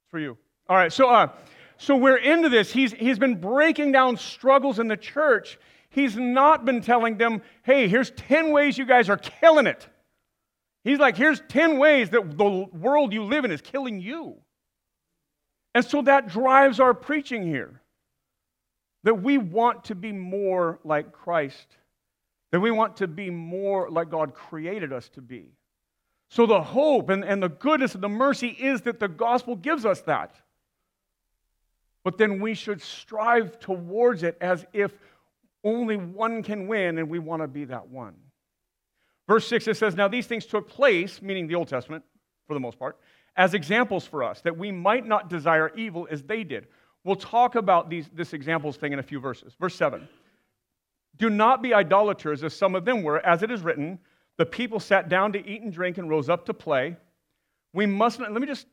It's 0.00 0.10
for 0.10 0.18
you. 0.18 0.36
All 0.68 0.76
right, 0.76 0.92
so, 0.92 1.08
uh, 1.08 1.28
so 1.76 1.96
we're 1.96 2.16
into 2.16 2.48
this. 2.48 2.72
He's, 2.72 2.92
he's 2.92 3.18
been 3.18 3.40
breaking 3.40 3.92
down 3.92 4.16
struggles 4.16 4.78
in 4.78 4.88
the 4.88 4.96
church. 4.96 5.58
He's 5.90 6.16
not 6.16 6.64
been 6.64 6.80
telling 6.80 7.18
them, 7.18 7.42
hey, 7.62 7.88
here's 7.88 8.10
10 8.10 8.50
ways 8.50 8.78
you 8.78 8.84
guys 8.84 9.08
are 9.08 9.16
killing 9.16 9.66
it. 9.66 9.86
He's 10.82 10.98
like, 10.98 11.16
here's 11.16 11.40
10 11.48 11.78
ways 11.78 12.10
that 12.10 12.36
the 12.36 12.66
world 12.72 13.12
you 13.12 13.24
live 13.24 13.44
in 13.44 13.50
is 13.50 13.60
killing 13.60 14.00
you. 14.00 14.36
And 15.74 15.84
so 15.84 16.02
that 16.02 16.28
drives 16.28 16.78
our 16.78 16.94
preaching 16.94 17.46
here 17.46 17.80
that 19.02 19.22
we 19.22 19.38
want 19.38 19.84
to 19.84 19.94
be 19.94 20.12
more 20.12 20.80
like 20.84 21.12
Christ, 21.12 21.76
that 22.52 22.60
we 22.60 22.70
want 22.70 22.96
to 22.98 23.06
be 23.06 23.30
more 23.30 23.90
like 23.90 24.10
God 24.10 24.34
created 24.34 24.92
us 24.92 25.08
to 25.10 25.20
be. 25.20 25.52
So 26.30 26.46
the 26.46 26.62
hope 26.62 27.10
and, 27.10 27.24
and 27.24 27.42
the 27.42 27.48
goodness 27.48 27.94
and 27.94 28.02
the 28.02 28.08
mercy 28.08 28.48
is 28.48 28.82
that 28.82 28.98
the 28.98 29.08
gospel 29.08 29.56
gives 29.56 29.84
us 29.84 30.00
that. 30.02 30.34
But 32.04 32.18
then 32.18 32.40
we 32.40 32.54
should 32.54 32.80
strive 32.82 33.58
towards 33.58 34.22
it 34.22 34.36
as 34.40 34.66
if 34.72 34.92
only 35.64 35.96
one 35.96 36.42
can 36.42 36.68
win 36.68 36.98
and 36.98 37.08
we 37.08 37.18
want 37.18 37.42
to 37.42 37.48
be 37.48 37.64
that 37.64 37.88
one. 37.88 38.14
Verse 39.26 39.46
6 39.48 39.68
it 39.68 39.76
says, 39.76 39.96
Now 39.96 40.06
these 40.06 40.26
things 40.26 40.44
took 40.44 40.68
place, 40.68 41.22
meaning 41.22 41.46
the 41.46 41.54
Old 41.54 41.68
Testament 41.68 42.04
for 42.46 42.54
the 42.54 42.60
most 42.60 42.78
part, 42.78 42.98
as 43.36 43.54
examples 43.54 44.06
for 44.06 44.22
us, 44.22 44.42
that 44.42 44.56
we 44.56 44.70
might 44.70 45.06
not 45.06 45.30
desire 45.30 45.72
evil 45.74 46.06
as 46.10 46.22
they 46.22 46.44
did. 46.44 46.66
We'll 47.04 47.16
talk 47.16 47.54
about 47.54 47.90
these, 47.90 48.08
this 48.14 48.32
examples 48.32 48.76
thing 48.76 48.92
in 48.92 48.98
a 48.98 49.02
few 49.02 49.18
verses. 49.18 49.54
Verse 49.58 49.74
7 49.74 50.06
Do 51.16 51.30
not 51.30 51.62
be 51.62 51.72
idolaters 51.72 52.44
as 52.44 52.54
some 52.54 52.74
of 52.74 52.84
them 52.84 53.02
were, 53.02 53.24
as 53.24 53.42
it 53.42 53.50
is 53.50 53.62
written, 53.62 53.98
the 54.36 54.46
people 54.46 54.80
sat 54.80 55.08
down 55.08 55.32
to 55.32 55.46
eat 55.46 55.62
and 55.62 55.72
drink 55.72 55.98
and 55.98 56.08
rose 56.08 56.28
up 56.28 56.46
to 56.46 56.54
play. 56.54 56.96
We 57.72 57.86
must 57.86 58.20
not, 58.20 58.32
let 58.32 58.40
me 58.40 58.46
just, 58.46 58.66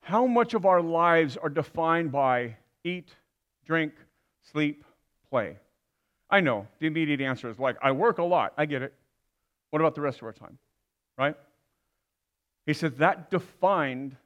how 0.00 0.26
much 0.26 0.54
of 0.54 0.64
our 0.64 0.80
lives 0.80 1.36
are 1.36 1.48
defined 1.48 2.12
by 2.12 2.56
eat, 2.84 3.14
drink, 3.66 3.92
sleep, 4.50 4.84
play. 5.30 5.56
I 6.30 6.40
know 6.40 6.66
the 6.78 6.86
immediate 6.86 7.20
answer 7.20 7.48
is 7.48 7.58
like, 7.58 7.76
I 7.82 7.92
work 7.92 8.18
a 8.18 8.22
lot. 8.22 8.52
I 8.56 8.66
get 8.66 8.82
it. 8.82 8.94
What 9.70 9.80
about 9.80 9.94
the 9.94 10.00
rest 10.00 10.18
of 10.18 10.24
our 10.24 10.32
time? 10.32 10.58
Right? 11.16 11.34
He 12.66 12.74
says 12.74 12.92
that 12.98 13.30
defined 13.30 14.16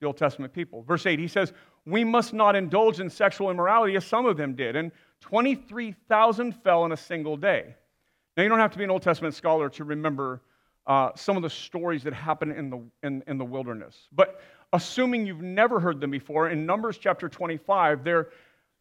the 0.00 0.06
Old 0.06 0.16
Testament 0.16 0.52
people. 0.52 0.82
Verse 0.82 1.06
8, 1.06 1.18
he 1.18 1.28
says, 1.28 1.52
We 1.86 2.04
must 2.04 2.32
not 2.32 2.56
indulge 2.56 3.00
in 3.00 3.10
sexual 3.10 3.50
immorality 3.50 3.96
as 3.96 4.04
some 4.04 4.26
of 4.26 4.36
them 4.36 4.54
did. 4.54 4.76
And 4.76 4.92
23,000 5.20 6.52
fell 6.62 6.84
in 6.84 6.92
a 6.92 6.96
single 6.96 7.36
day. 7.36 7.74
Now, 8.36 8.42
you 8.42 8.48
don't 8.48 8.58
have 8.58 8.72
to 8.72 8.78
be 8.78 8.84
an 8.84 8.90
Old 8.90 9.02
Testament 9.02 9.34
scholar 9.34 9.68
to 9.70 9.84
remember 9.84 10.40
uh, 10.86 11.10
some 11.14 11.36
of 11.36 11.42
the 11.42 11.50
stories 11.50 12.02
that 12.04 12.14
happen 12.14 12.50
in 12.50 12.70
the, 12.70 12.80
in, 13.02 13.22
in 13.26 13.38
the 13.38 13.44
wilderness. 13.44 14.08
But 14.12 14.40
assuming 14.72 15.26
you've 15.26 15.42
never 15.42 15.80
heard 15.80 16.00
them 16.00 16.10
before, 16.10 16.48
in 16.48 16.66
Numbers 16.66 16.98
chapter 16.98 17.28
25, 17.28 18.04
they're, 18.04 18.28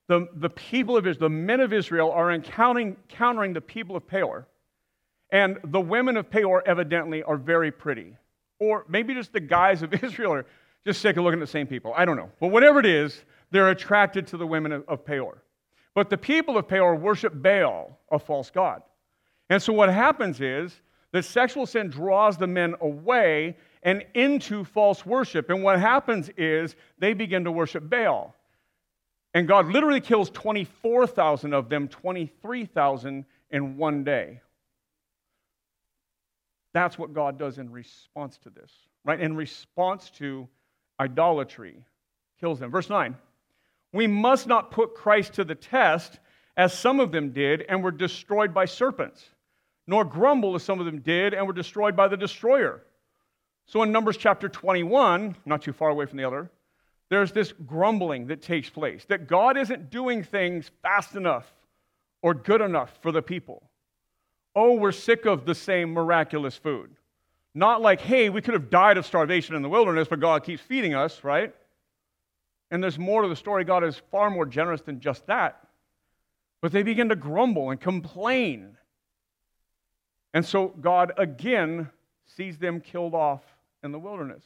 the, 0.07 0.27
the 0.35 0.49
people 0.49 0.97
of 0.97 1.07
Israel, 1.07 1.29
the 1.29 1.35
men 1.35 1.59
of 1.59 1.73
Israel, 1.73 2.11
are 2.11 2.31
encountering, 2.31 2.97
encountering 3.09 3.53
the 3.53 3.61
people 3.61 3.95
of 3.95 4.07
Peor. 4.07 4.47
And 5.31 5.57
the 5.63 5.81
women 5.81 6.17
of 6.17 6.29
Peor 6.29 6.63
evidently 6.65 7.23
are 7.23 7.37
very 7.37 7.71
pretty. 7.71 8.15
Or 8.59 8.85
maybe 8.87 9.13
just 9.13 9.33
the 9.33 9.39
guys 9.39 9.81
of 9.81 9.93
Israel 10.03 10.33
are 10.33 10.45
just 10.85 11.01
sick 11.01 11.17
of 11.17 11.23
looking 11.23 11.39
at 11.39 11.45
the 11.45 11.51
same 11.51 11.67
people. 11.67 11.93
I 11.95 12.05
don't 12.05 12.17
know. 12.17 12.31
But 12.39 12.47
whatever 12.47 12.79
it 12.79 12.85
is, 12.85 13.23
they're 13.51 13.69
attracted 13.69 14.27
to 14.27 14.37
the 14.37 14.47
women 14.47 14.71
of, 14.71 14.87
of 14.87 15.05
Peor. 15.05 15.43
But 15.93 16.09
the 16.09 16.17
people 16.17 16.57
of 16.57 16.67
Peor 16.67 16.95
worship 16.95 17.33
Baal, 17.35 17.99
a 18.11 18.19
false 18.19 18.49
god. 18.49 18.83
And 19.49 19.61
so 19.61 19.73
what 19.73 19.89
happens 19.89 20.39
is 20.39 20.79
that 21.11 21.25
sexual 21.25 21.65
sin 21.65 21.89
draws 21.89 22.37
the 22.37 22.47
men 22.47 22.75
away 22.81 23.57
and 23.83 24.03
into 24.13 24.63
false 24.63 25.05
worship. 25.05 25.49
And 25.49 25.63
what 25.63 25.79
happens 25.79 26.29
is 26.37 26.75
they 26.97 27.13
begin 27.13 27.45
to 27.45 27.51
worship 27.51 27.89
Baal. 27.89 28.35
And 29.33 29.47
God 29.47 29.67
literally 29.67 30.01
kills 30.01 30.29
24,000 30.31 31.53
of 31.53 31.69
them, 31.69 31.87
23,000 31.87 33.25
in 33.51 33.77
one 33.77 34.03
day. 34.03 34.41
That's 36.73 36.97
what 36.97 37.13
God 37.13 37.37
does 37.37 37.57
in 37.57 37.71
response 37.71 38.37
to 38.39 38.49
this, 38.49 38.71
right? 39.05 39.19
In 39.19 39.35
response 39.35 40.09
to 40.11 40.47
idolatry, 40.99 41.83
kills 42.39 42.59
them. 42.59 42.71
Verse 42.71 42.89
9 42.89 43.15
We 43.93 44.07
must 44.07 44.47
not 44.47 44.71
put 44.71 44.95
Christ 44.95 45.33
to 45.33 45.43
the 45.43 45.55
test, 45.55 46.19
as 46.57 46.77
some 46.77 46.99
of 46.99 47.11
them 47.11 47.31
did, 47.31 47.63
and 47.69 47.83
were 47.83 47.91
destroyed 47.91 48.53
by 48.53 48.65
serpents, 48.65 49.29
nor 49.87 50.05
grumble 50.05 50.55
as 50.55 50.63
some 50.63 50.79
of 50.79 50.85
them 50.85 50.99
did, 50.99 51.33
and 51.33 51.47
were 51.47 51.53
destroyed 51.53 51.95
by 51.95 52.07
the 52.07 52.17
destroyer. 52.17 52.83
So 53.69 53.83
in 53.83 53.91
Numbers 53.91 54.17
chapter 54.17 54.49
21, 54.49 55.35
not 55.45 55.61
too 55.61 55.73
far 55.73 55.89
away 55.89 56.07
from 56.07 56.17
the 56.17 56.23
other, 56.23 56.49
there's 57.09 57.31
this 57.31 57.51
grumbling 57.51 58.25
that 58.27 58.41
takes 58.41 58.67
place 58.67 59.05
that 59.09 59.27
God 59.27 59.57
isn't 59.57 59.91
doing 59.91 60.23
things 60.23 60.71
fast 60.81 61.15
enough 61.15 61.45
or 62.23 62.33
good 62.33 62.61
enough 62.61 62.97
for 63.03 63.11
the 63.11 63.21
people. 63.21 63.61
Oh, 64.55 64.73
we're 64.73 64.91
sick 64.91 65.27
of 65.27 65.45
the 65.45 65.53
same 65.53 65.93
miraculous 65.93 66.57
food. 66.57 66.89
Not 67.53 67.79
like, 67.79 68.01
hey, 68.01 68.29
we 68.29 68.41
could 68.41 68.55
have 68.55 68.71
died 68.71 68.97
of 68.97 69.05
starvation 69.05 69.53
in 69.53 69.61
the 69.61 69.69
wilderness, 69.69 70.07
but 70.07 70.19
God 70.19 70.43
keeps 70.43 70.63
feeding 70.63 70.95
us, 70.95 71.23
right? 71.23 71.53
And 72.71 72.81
there's 72.81 72.97
more 72.97 73.21
to 73.21 73.27
the 73.27 73.35
story. 73.35 73.65
God 73.65 73.83
is 73.83 74.01
far 74.09 74.31
more 74.31 74.47
generous 74.47 74.81
than 74.81 74.99
just 74.99 75.27
that. 75.27 75.67
But 76.59 76.71
they 76.71 76.81
begin 76.81 77.09
to 77.09 77.15
grumble 77.15 77.69
and 77.69 77.79
complain. 77.79 78.77
And 80.33 80.43
so 80.43 80.69
God 80.69 81.11
again 81.17 81.91
sees 82.25 82.57
them 82.57 82.81
killed 82.81 83.13
off 83.13 83.43
in 83.83 83.91
the 83.91 83.99
wilderness. 83.99 84.43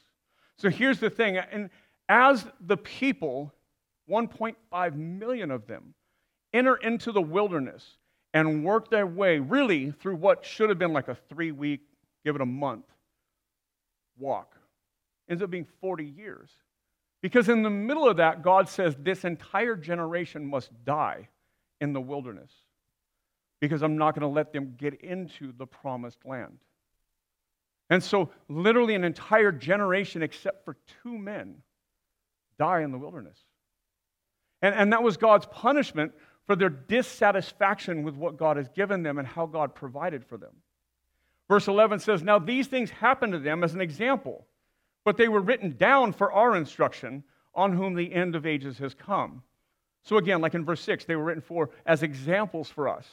So 0.57 0.69
here's 0.69 0.99
the 0.99 1.09
thing. 1.09 1.37
And 1.37 1.69
as 2.09 2.45
the 2.59 2.77
people, 2.77 3.53
1.5 4.09 4.95
million 4.95 5.51
of 5.51 5.67
them, 5.67 5.93
enter 6.53 6.75
into 6.75 7.11
the 7.11 7.21
wilderness 7.21 7.97
and 8.33 8.63
work 8.63 8.89
their 8.89 9.07
way 9.07 9.39
really 9.39 9.91
through 9.91 10.15
what 10.15 10.45
should 10.45 10.69
have 10.69 10.79
been 10.79 10.93
like 10.93 11.07
a 11.07 11.15
three 11.29 11.51
week, 11.51 11.81
give 12.23 12.35
it 12.35 12.41
a 12.41 12.45
month 12.45 12.85
walk, 14.17 14.55
ends 15.29 15.41
up 15.41 15.49
being 15.49 15.67
40 15.81 16.05
years. 16.05 16.49
Because 17.21 17.47
in 17.47 17.63
the 17.63 17.69
middle 17.69 18.07
of 18.07 18.17
that, 18.17 18.43
God 18.43 18.67
says 18.67 18.95
this 18.99 19.23
entire 19.23 19.75
generation 19.75 20.45
must 20.45 20.71
die 20.83 21.29
in 21.79 21.93
the 21.93 22.01
wilderness 22.01 22.51
because 23.61 23.81
I'm 23.81 23.97
not 23.97 24.13
going 24.13 24.21
to 24.21 24.27
let 24.27 24.51
them 24.51 24.75
get 24.77 25.01
into 25.01 25.53
the 25.57 25.65
promised 25.65 26.25
land. 26.25 26.57
And 27.89 28.01
so, 28.01 28.29
literally, 28.47 28.95
an 28.95 29.03
entire 29.03 29.51
generation, 29.51 30.23
except 30.23 30.65
for 30.65 30.77
two 31.03 31.17
men, 31.17 31.55
die 32.57 32.81
in 32.81 32.91
the 32.91 32.97
wilderness. 32.97 33.37
And, 34.61 34.73
and 34.73 34.93
that 34.93 35.03
was 35.03 35.17
God's 35.17 35.45
punishment 35.47 36.13
for 36.45 36.55
their 36.55 36.69
dissatisfaction 36.69 38.03
with 38.03 38.15
what 38.15 38.37
God 38.37 38.57
has 38.57 38.67
given 38.69 39.03
them 39.03 39.17
and 39.17 39.27
how 39.27 39.45
God 39.45 39.75
provided 39.75 40.25
for 40.25 40.37
them. 40.37 40.55
Verse 41.47 41.67
11 41.67 41.99
says, 41.99 42.23
Now 42.23 42.39
these 42.39 42.67
things 42.67 42.89
happened 42.89 43.33
to 43.33 43.39
them 43.39 43.63
as 43.63 43.73
an 43.73 43.81
example, 43.81 44.45
but 45.03 45.17
they 45.17 45.27
were 45.27 45.41
written 45.41 45.75
down 45.77 46.13
for 46.13 46.31
our 46.31 46.55
instruction, 46.55 47.23
on 47.55 47.73
whom 47.73 47.93
the 47.93 48.11
end 48.11 48.35
of 48.35 48.45
ages 48.45 48.79
has 48.79 48.93
come. 48.93 49.43
So 50.03 50.17
again, 50.17 50.41
like 50.41 50.55
in 50.55 50.65
verse 50.65 50.81
6, 50.81 51.05
they 51.05 51.15
were 51.15 51.23
written 51.23 51.43
for 51.43 51.69
as 51.85 52.03
examples 52.03 52.69
for 52.69 52.89
us. 52.89 53.07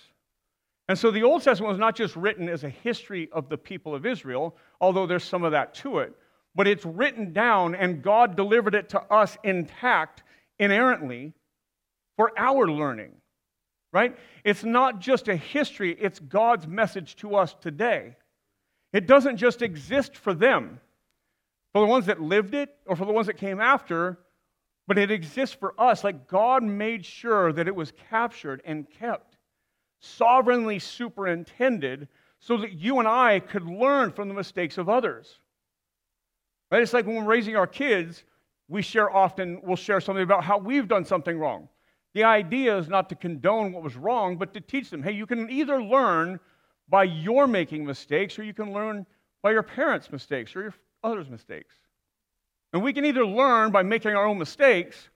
And 0.90 0.98
so 0.98 1.12
the 1.12 1.22
Old 1.22 1.42
Testament 1.44 1.70
was 1.70 1.78
not 1.78 1.94
just 1.94 2.16
written 2.16 2.48
as 2.48 2.64
a 2.64 2.68
history 2.68 3.28
of 3.30 3.48
the 3.48 3.56
people 3.56 3.94
of 3.94 4.04
Israel, 4.04 4.56
although 4.80 5.06
there's 5.06 5.22
some 5.22 5.44
of 5.44 5.52
that 5.52 5.72
to 5.74 6.00
it, 6.00 6.12
but 6.56 6.66
it's 6.66 6.84
written 6.84 7.32
down 7.32 7.76
and 7.76 8.02
God 8.02 8.34
delivered 8.34 8.74
it 8.74 8.88
to 8.88 9.00
us 9.02 9.38
intact, 9.44 10.24
inerrantly, 10.58 11.32
for 12.16 12.32
our 12.36 12.68
learning. 12.68 13.12
Right? 13.92 14.18
It's 14.42 14.64
not 14.64 14.98
just 14.98 15.28
a 15.28 15.36
history, 15.36 15.96
it's 15.96 16.18
God's 16.18 16.66
message 16.66 17.14
to 17.18 17.36
us 17.36 17.54
today. 17.60 18.16
It 18.92 19.06
doesn't 19.06 19.36
just 19.36 19.62
exist 19.62 20.16
for 20.16 20.34
them, 20.34 20.80
for 21.72 21.82
the 21.82 21.86
ones 21.86 22.06
that 22.06 22.20
lived 22.20 22.52
it 22.52 22.68
or 22.84 22.96
for 22.96 23.04
the 23.04 23.12
ones 23.12 23.28
that 23.28 23.36
came 23.36 23.60
after, 23.60 24.18
but 24.88 24.98
it 24.98 25.12
exists 25.12 25.54
for 25.54 25.72
us. 25.80 26.02
Like 26.02 26.26
God 26.26 26.64
made 26.64 27.06
sure 27.06 27.52
that 27.52 27.68
it 27.68 27.76
was 27.76 27.92
captured 28.10 28.60
and 28.64 28.90
kept 28.90 29.29
sovereignly 30.00 30.78
superintended 30.78 32.08
so 32.40 32.56
that 32.56 32.72
you 32.72 32.98
and 32.98 33.06
I 33.06 33.40
could 33.40 33.66
learn 33.66 34.10
from 34.10 34.28
the 34.28 34.34
mistakes 34.34 34.78
of 34.78 34.88
others. 34.88 35.38
Right? 36.70 36.82
It's 36.82 36.92
like 36.92 37.06
when 37.06 37.16
we're 37.16 37.24
raising 37.24 37.56
our 37.56 37.66
kids, 37.66 38.24
we 38.68 38.82
share 38.82 39.14
often, 39.14 39.60
we'll 39.62 39.76
share 39.76 40.00
something 40.00 40.22
about 40.22 40.42
how 40.42 40.58
we've 40.58 40.88
done 40.88 41.04
something 41.04 41.38
wrong. 41.38 41.68
The 42.14 42.24
idea 42.24 42.76
is 42.76 42.88
not 42.88 43.08
to 43.10 43.14
condone 43.14 43.72
what 43.72 43.82
was 43.82 43.96
wrong, 43.96 44.36
but 44.36 44.54
to 44.54 44.60
teach 44.60 44.90
them 44.90 45.02
hey, 45.02 45.12
you 45.12 45.26
can 45.26 45.50
either 45.50 45.82
learn 45.82 46.40
by 46.88 47.04
your 47.04 47.46
making 47.46 47.84
mistakes 47.84 48.38
or 48.38 48.42
you 48.42 48.54
can 48.54 48.72
learn 48.72 49.06
by 49.42 49.52
your 49.52 49.62
parents' 49.62 50.10
mistakes 50.10 50.56
or 50.56 50.62
your 50.62 50.74
others' 51.04 51.28
mistakes. 51.28 51.74
And 52.72 52.82
we 52.82 52.92
can 52.92 53.04
either 53.04 53.26
learn 53.26 53.70
by 53.70 53.82
making 53.82 54.12
our 54.12 54.26
own 54.26 54.38
mistakes 54.38 55.10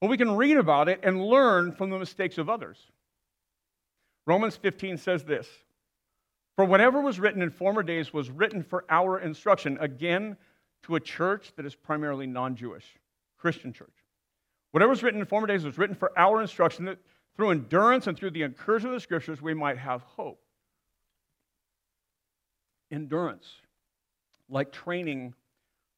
or 0.00 0.08
we 0.08 0.16
can 0.16 0.36
read 0.36 0.56
about 0.56 0.88
it 0.88 1.00
and 1.02 1.24
learn 1.24 1.72
from 1.72 1.90
the 1.90 1.98
mistakes 1.98 2.38
of 2.38 2.48
others. 2.48 2.78
Romans 4.26 4.56
15 4.56 4.96
says 4.96 5.24
this 5.24 5.48
For 6.56 6.64
whatever 6.64 7.00
was 7.00 7.20
written 7.20 7.42
in 7.42 7.50
former 7.50 7.82
days 7.82 8.12
was 8.12 8.30
written 8.30 8.62
for 8.62 8.84
our 8.88 9.18
instruction, 9.20 9.76
again, 9.80 10.36
to 10.84 10.96
a 10.96 11.00
church 11.00 11.52
that 11.56 11.66
is 11.66 11.74
primarily 11.74 12.26
non 12.26 12.56
Jewish, 12.56 12.86
Christian 13.38 13.72
church. 13.72 13.94
Whatever 14.72 14.90
was 14.90 15.02
written 15.02 15.20
in 15.20 15.26
former 15.26 15.46
days 15.46 15.64
was 15.64 15.78
written 15.78 15.94
for 15.94 16.12
our 16.18 16.40
instruction, 16.40 16.86
that 16.86 16.98
through 17.36 17.50
endurance 17.50 18.06
and 18.06 18.16
through 18.16 18.30
the 18.30 18.42
encouragement 18.42 18.94
of 18.94 19.00
the 19.00 19.04
scriptures 19.04 19.42
we 19.42 19.54
might 19.54 19.78
have 19.78 20.02
hope. 20.02 20.40
Endurance, 22.90 23.46
like 24.48 24.72
training 24.72 25.34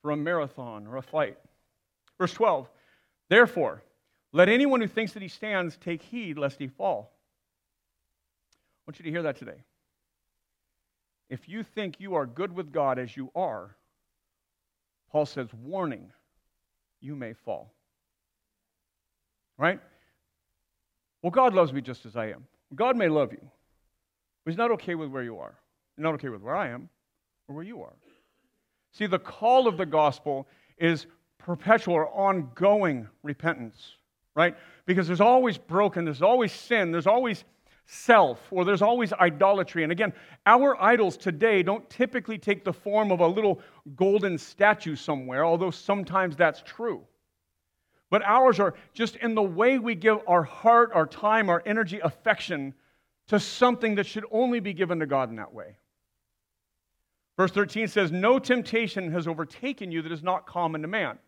for 0.02 0.10
a 0.10 0.16
marathon 0.16 0.86
or 0.86 0.96
a 0.96 1.02
fight. 1.02 1.36
Verse 2.18 2.32
12 2.32 2.68
Therefore, 3.28 3.82
let 4.32 4.48
anyone 4.48 4.80
who 4.80 4.86
thinks 4.86 5.12
that 5.12 5.22
he 5.22 5.28
stands 5.28 5.76
take 5.76 6.02
heed 6.02 6.38
lest 6.38 6.58
he 6.58 6.68
fall 6.68 7.15
want 8.86 8.98
you 8.98 9.04
to 9.04 9.10
hear 9.10 9.22
that 9.22 9.36
today. 9.36 9.64
If 11.28 11.48
you 11.48 11.62
think 11.62 11.98
you 11.98 12.14
are 12.14 12.26
good 12.26 12.52
with 12.52 12.72
God 12.72 12.98
as 12.98 13.16
you 13.16 13.30
are, 13.34 13.76
Paul 15.10 15.26
says, 15.26 15.48
warning, 15.64 16.12
you 17.00 17.16
may 17.16 17.32
fall. 17.32 17.72
Right? 19.58 19.80
Well, 21.22 21.30
God 21.30 21.54
loves 21.54 21.72
me 21.72 21.80
just 21.80 22.06
as 22.06 22.16
I 22.16 22.26
am. 22.26 22.44
God 22.74 22.96
may 22.96 23.08
love 23.08 23.32
you, 23.32 23.40
but 24.44 24.50
He's 24.50 24.58
not 24.58 24.70
okay 24.72 24.94
with 24.94 25.10
where 25.10 25.22
you 25.22 25.38
are. 25.38 25.54
He's 25.96 26.02
not 26.02 26.14
okay 26.14 26.28
with 26.28 26.42
where 26.42 26.54
I 26.54 26.68
am 26.68 26.88
or 27.48 27.54
where 27.56 27.64
you 27.64 27.82
are. 27.82 27.94
See, 28.92 29.06
the 29.06 29.18
call 29.18 29.66
of 29.66 29.76
the 29.76 29.86
gospel 29.86 30.46
is 30.78 31.06
perpetual 31.38 31.94
or 31.94 32.08
ongoing 32.08 33.08
repentance, 33.22 33.96
right? 34.34 34.56
Because 34.84 35.06
there's 35.06 35.20
always 35.20 35.58
broken, 35.58 36.04
there's 36.04 36.22
always 36.22 36.52
sin, 36.52 36.92
there's 36.92 37.06
always 37.06 37.44
self, 37.86 38.40
or 38.50 38.64
there's 38.64 38.82
always 38.82 39.12
idolatry. 39.12 39.82
And 39.84 39.92
again, 39.92 40.12
our 40.44 40.80
idols 40.82 41.16
today 41.16 41.62
don't 41.62 41.88
typically 41.88 42.36
take 42.36 42.64
the 42.64 42.72
form 42.72 43.12
of 43.12 43.20
a 43.20 43.26
little 43.26 43.60
golden 43.94 44.38
statue 44.38 44.96
somewhere, 44.96 45.44
although 45.44 45.70
sometimes 45.70 46.36
that's 46.36 46.62
true. 46.62 47.04
but 48.08 48.22
ours 48.22 48.60
are 48.60 48.74
just 48.92 49.16
in 49.16 49.34
the 49.34 49.42
way 49.42 49.78
we 49.78 49.94
give 49.94 50.18
our 50.28 50.42
heart, 50.44 50.90
our 50.94 51.06
time, 51.06 51.48
our 51.50 51.62
energy, 51.66 51.98
affection 52.00 52.72
to 53.26 53.40
something 53.40 53.96
that 53.96 54.06
should 54.06 54.24
only 54.30 54.60
be 54.60 54.72
given 54.72 55.00
to 55.00 55.06
God 55.06 55.28
in 55.30 55.36
that 55.36 55.52
way. 55.52 55.76
Verse 57.36 57.50
13 57.50 57.88
says, 57.88 58.12
No 58.12 58.38
temptation 58.38 59.10
has 59.12 59.26
overtaken 59.26 59.90
you 59.90 60.02
that 60.02 60.12
is 60.12 60.22
not 60.22 60.46
common 60.46 60.82
to 60.82 60.88
man. 60.88 61.18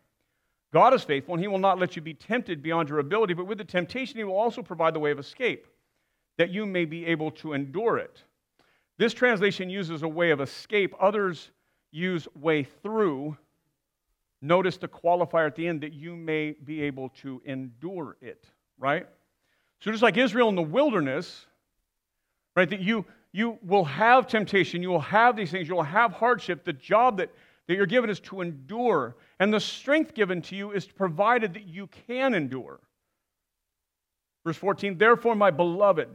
God 0.71 0.93
is 0.93 1.03
faithful, 1.03 1.33
and 1.33 1.43
he 1.43 1.47
will 1.47 1.59
not 1.59 1.79
let 1.79 1.95
you 1.95 2.01
be 2.01 2.13
tempted 2.13 2.63
beyond 2.63 2.89
your 2.89 2.99
ability, 2.99 3.33
but 3.33 3.47
with 3.47 3.57
the 3.57 3.65
temptation, 3.65 4.17
he 4.17 4.23
will 4.23 4.37
also 4.37 4.61
provide 4.61 4.93
the 4.93 4.99
way 4.99 5.11
of 5.11 5.19
escape, 5.19 5.67
that 6.39 6.49
you 6.51 6.65
may 6.65 6.85
be 6.85 7.05
able 7.05 7.29
to 7.29 7.51
endure 7.51 7.97
it. 7.97 8.23
This 8.97 9.13
translation 9.13 9.69
uses 9.69 10.03
a 10.03 10.07
way 10.07 10.31
of 10.31 10.39
escape, 10.39 10.95
others 10.99 11.51
use 11.91 12.29
way 12.33 12.63
through. 12.63 13.37
Notice 14.41 14.77
the 14.77 14.87
qualifier 14.87 15.47
at 15.47 15.55
the 15.57 15.67
end 15.67 15.81
that 15.81 15.91
you 15.91 16.15
may 16.15 16.51
be 16.51 16.81
able 16.81 17.09
to 17.21 17.41
endure 17.43 18.15
it, 18.21 18.45
right? 18.77 19.05
So, 19.81 19.91
just 19.91 20.01
like 20.01 20.15
Israel 20.15 20.47
in 20.47 20.55
the 20.55 20.61
wilderness, 20.61 21.45
right, 22.55 22.69
that 22.69 22.79
you, 22.79 23.03
you 23.33 23.59
will 23.61 23.83
have 23.83 24.25
temptation, 24.25 24.81
you 24.81 24.89
will 24.89 25.01
have 25.01 25.35
these 25.35 25.51
things, 25.51 25.67
you 25.67 25.75
will 25.75 25.83
have 25.83 26.13
hardship. 26.13 26.63
The 26.63 26.71
job 26.71 27.17
that, 27.17 27.31
that 27.67 27.75
you're 27.75 27.85
given 27.85 28.09
is 28.09 28.21
to 28.21 28.39
endure, 28.39 29.17
and 29.41 29.53
the 29.53 29.59
strength 29.59 30.13
given 30.13 30.41
to 30.43 30.55
you 30.55 30.71
is 30.71 30.85
provided 30.85 31.53
that 31.55 31.67
you 31.67 31.87
can 32.07 32.33
endure. 32.33 32.79
Verse 34.45 34.55
14, 34.55 34.97
therefore, 34.97 35.35
my 35.35 35.51
beloved, 35.51 36.07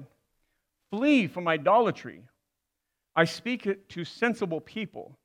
flee 0.94 1.26
from 1.26 1.48
idolatry. 1.48 2.22
I 3.16 3.24
speak 3.24 3.66
it 3.66 3.88
to 3.90 4.04
sensible 4.04 4.60
people. 4.60 5.18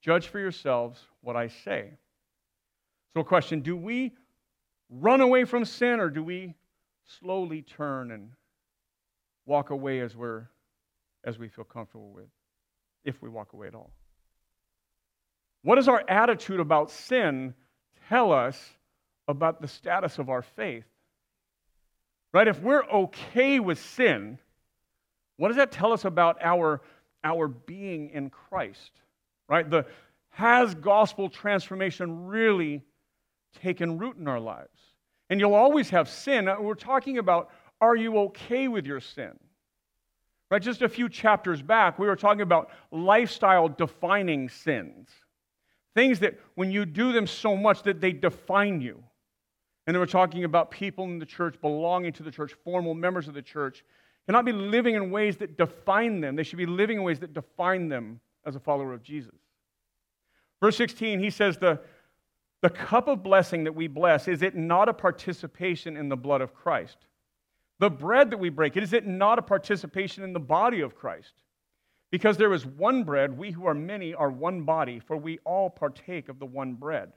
Judge 0.00 0.26
for 0.26 0.40
yourselves 0.40 1.00
what 1.20 1.36
I 1.36 1.46
say. 1.46 1.92
So, 3.14 3.20
a 3.20 3.24
question 3.24 3.60
do 3.60 3.76
we 3.76 4.12
run 4.90 5.20
away 5.20 5.44
from 5.44 5.64
sin 5.64 6.00
or 6.00 6.10
do 6.10 6.24
we 6.24 6.54
slowly 7.20 7.62
turn 7.62 8.10
and 8.10 8.30
walk 9.46 9.70
away 9.70 10.00
as, 10.00 10.16
we're, 10.16 10.48
as 11.22 11.38
we 11.38 11.48
feel 11.48 11.64
comfortable 11.64 12.10
with, 12.10 12.28
if 13.04 13.22
we 13.22 13.28
walk 13.28 13.52
away 13.52 13.68
at 13.68 13.76
all? 13.76 13.92
What 15.62 15.76
does 15.76 15.86
our 15.86 16.02
attitude 16.08 16.58
about 16.58 16.90
sin 16.90 17.54
tell 18.08 18.32
us 18.32 18.60
about 19.28 19.60
the 19.60 19.68
status 19.68 20.18
of 20.18 20.30
our 20.30 20.42
faith? 20.42 20.84
Right? 22.32 22.48
If 22.48 22.60
we're 22.60 22.84
okay 22.84 23.60
with 23.60 23.78
sin, 23.78 24.38
what 25.36 25.48
does 25.48 25.56
that 25.56 25.72
tell 25.72 25.92
us 25.92 26.04
about 26.04 26.38
our, 26.42 26.80
our 27.24 27.48
being 27.48 28.10
in 28.10 28.30
Christ? 28.30 28.92
Right? 29.48 29.68
The 29.68 29.86
has 30.30 30.74
gospel 30.74 31.30
transformation 31.30 32.26
really 32.26 32.82
taken 33.62 33.98
root 33.98 34.16
in 34.16 34.28
our 34.28 34.40
lives? 34.40 34.78
And 35.30 35.40
you'll 35.40 35.54
always 35.54 35.90
have 35.90 36.08
sin. 36.08 36.48
Uh, 36.48 36.60
we're 36.60 36.74
talking 36.74 37.18
about 37.18 37.50
are 37.80 37.96
you 37.96 38.18
okay 38.18 38.68
with 38.68 38.86
your 38.86 39.00
sin? 39.00 39.32
Right? 40.50 40.62
Just 40.62 40.82
a 40.82 40.88
few 40.88 41.08
chapters 41.08 41.60
back, 41.60 41.98
we 41.98 42.06
were 42.06 42.16
talking 42.16 42.42
about 42.42 42.70
lifestyle 42.90 43.68
defining 43.68 44.48
sins. 44.48 45.08
Things 45.94 46.20
that 46.20 46.38
when 46.54 46.70
you 46.70 46.84
do 46.84 47.12
them 47.12 47.26
so 47.26 47.56
much 47.56 47.82
that 47.82 48.00
they 48.00 48.12
define 48.12 48.80
you. 48.80 49.02
And 49.86 49.94
then 49.94 50.00
we're 50.00 50.06
talking 50.06 50.44
about 50.44 50.70
people 50.70 51.04
in 51.04 51.18
the 51.18 51.26
church 51.26 51.60
belonging 51.60 52.12
to 52.14 52.22
the 52.22 52.30
church, 52.30 52.54
formal 52.64 52.94
members 52.94 53.28
of 53.28 53.34
the 53.34 53.42
church, 53.42 53.84
cannot 54.26 54.44
be 54.44 54.52
living 54.52 54.94
in 54.94 55.10
ways 55.10 55.36
that 55.38 55.56
define 55.56 56.20
them. 56.20 56.36
They 56.36 56.42
should 56.42 56.58
be 56.58 56.66
living 56.66 56.98
in 56.98 57.04
ways 57.04 57.20
that 57.20 57.32
define 57.32 57.88
them 57.88 58.20
as 58.44 58.56
a 58.56 58.60
follower 58.60 58.92
of 58.92 59.02
Jesus. 59.02 59.34
Verse 60.60 60.76
16, 60.76 61.20
he 61.20 61.30
says, 61.30 61.58
the, 61.58 61.80
the 62.62 62.70
cup 62.70 63.08
of 63.08 63.22
blessing 63.22 63.64
that 63.64 63.74
we 63.74 63.86
bless, 63.86 64.26
is 64.26 64.42
it 64.42 64.56
not 64.56 64.88
a 64.88 64.94
participation 64.94 65.96
in 65.96 66.08
the 66.08 66.16
blood 66.16 66.40
of 66.40 66.54
Christ? 66.54 66.96
The 67.78 67.90
bread 67.90 68.30
that 68.30 68.38
we 68.38 68.48
break, 68.48 68.76
is 68.76 68.92
it 68.92 69.06
not 69.06 69.38
a 69.38 69.42
participation 69.42 70.24
in 70.24 70.32
the 70.32 70.40
body 70.40 70.80
of 70.80 70.96
Christ? 70.96 71.34
Because 72.10 72.36
there 72.36 72.52
is 72.52 72.64
one 72.64 73.04
bread, 73.04 73.36
we 73.36 73.50
who 73.50 73.66
are 73.66 73.74
many 73.74 74.14
are 74.14 74.30
one 74.30 74.62
body, 74.62 75.00
for 75.00 75.16
we 75.16 75.38
all 75.44 75.68
partake 75.68 76.28
of 76.28 76.38
the 76.38 76.46
one 76.46 76.74
bread. 76.74 77.12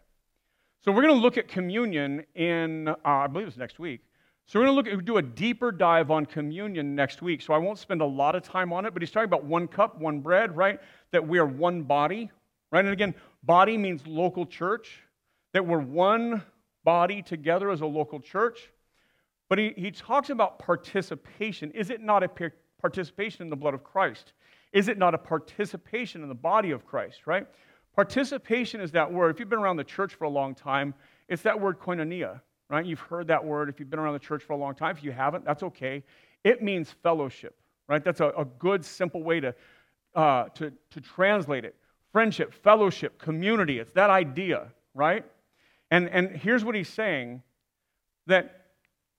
So 0.81 0.91
we're 0.91 1.03
going 1.03 1.15
to 1.15 1.21
look 1.21 1.37
at 1.37 1.47
communion 1.47 2.25
in, 2.35 2.87
uh, 2.87 2.95
I 3.03 3.27
believe 3.27 3.47
it's 3.47 3.57
next 3.57 3.79
week. 3.79 4.01
So 4.49 4.59
we're 4.59 4.65
going 4.65 4.83
to 4.83 4.91
look 4.91 5.05
do 5.05 5.17
a 5.17 5.21
deeper 5.21 5.71
dive 5.71 6.09
on 6.09 6.25
communion 6.25 6.95
next 6.95 7.21
week. 7.21 7.43
So 7.43 7.53
I 7.53 7.59
won't 7.59 7.77
spend 7.77 8.01
a 8.01 8.05
lot 8.05 8.33
of 8.33 8.41
time 8.41 8.73
on 8.73 8.83
it, 8.83 8.93
but 8.93 9.03
he's 9.03 9.11
talking 9.11 9.25
about 9.25 9.43
one 9.43 9.67
cup, 9.67 9.99
one 9.99 10.21
bread, 10.21 10.57
right? 10.57 10.79
That 11.11 11.27
we 11.27 11.37
are 11.37 11.45
one 11.45 11.83
body, 11.83 12.31
right? 12.71 12.83
And 12.83 12.91
again, 12.91 13.13
body 13.43 13.77
means 13.77 14.07
local 14.07 14.47
church, 14.47 15.03
that 15.53 15.63
we're 15.63 15.77
one 15.77 16.41
body 16.83 17.21
together 17.21 17.69
as 17.69 17.81
a 17.81 17.85
local 17.85 18.19
church. 18.19 18.71
But 19.49 19.59
he, 19.59 19.75
he 19.77 19.91
talks 19.91 20.31
about 20.31 20.57
participation. 20.57 21.69
Is 21.73 21.91
it 21.91 22.01
not 22.01 22.23
a 22.23 22.51
participation 22.81 23.43
in 23.43 23.51
the 23.51 23.55
blood 23.55 23.75
of 23.75 23.83
Christ? 23.83 24.33
Is 24.73 24.87
it 24.87 24.97
not 24.97 25.13
a 25.13 25.19
participation 25.19 26.23
in 26.23 26.27
the 26.27 26.33
body 26.33 26.71
of 26.71 26.87
Christ, 26.87 27.27
right? 27.27 27.45
Participation 27.95 28.81
is 28.81 28.89
that 28.93 29.13
word. 29.13 29.29
If 29.29 29.39
you've 29.39 29.49
been 29.49 29.59
around 29.59 29.77
the 29.77 29.83
church 29.83 30.15
for 30.15 30.23
a 30.23 30.29
long 30.29 30.55
time, 30.55 30.95
it's 31.27 31.43
that 31.43 31.61
word 31.61 31.79
koinonia, 31.79 32.41
right? 32.69 32.85
You've 32.85 32.99
heard 32.99 33.27
that 33.27 33.43
word 33.43 33.69
if 33.69 33.79
you've 33.79 33.89
been 33.89 33.99
around 33.99 34.13
the 34.13 34.19
church 34.19 34.43
for 34.43 34.53
a 34.53 34.57
long 34.57 34.75
time. 34.75 34.95
If 34.95 35.03
you 35.03 35.11
haven't, 35.11 35.43
that's 35.43 35.63
okay. 35.63 36.03
It 36.43 36.61
means 36.61 36.91
fellowship, 37.03 37.55
right? 37.87 38.03
That's 38.03 38.21
a, 38.21 38.29
a 38.37 38.45
good, 38.45 38.85
simple 38.85 39.23
way 39.23 39.39
to, 39.39 39.55
uh, 40.15 40.45
to, 40.55 40.71
to 40.91 41.01
translate 41.01 41.65
it. 41.65 41.75
Friendship, 42.11 42.53
fellowship, 42.53 43.19
community. 43.19 43.79
It's 43.79 43.91
that 43.93 44.09
idea, 44.09 44.67
right? 44.93 45.25
And, 45.91 46.07
and 46.09 46.35
here's 46.35 46.63
what 46.63 46.75
he's 46.75 46.89
saying 46.89 47.41
that 48.27 48.67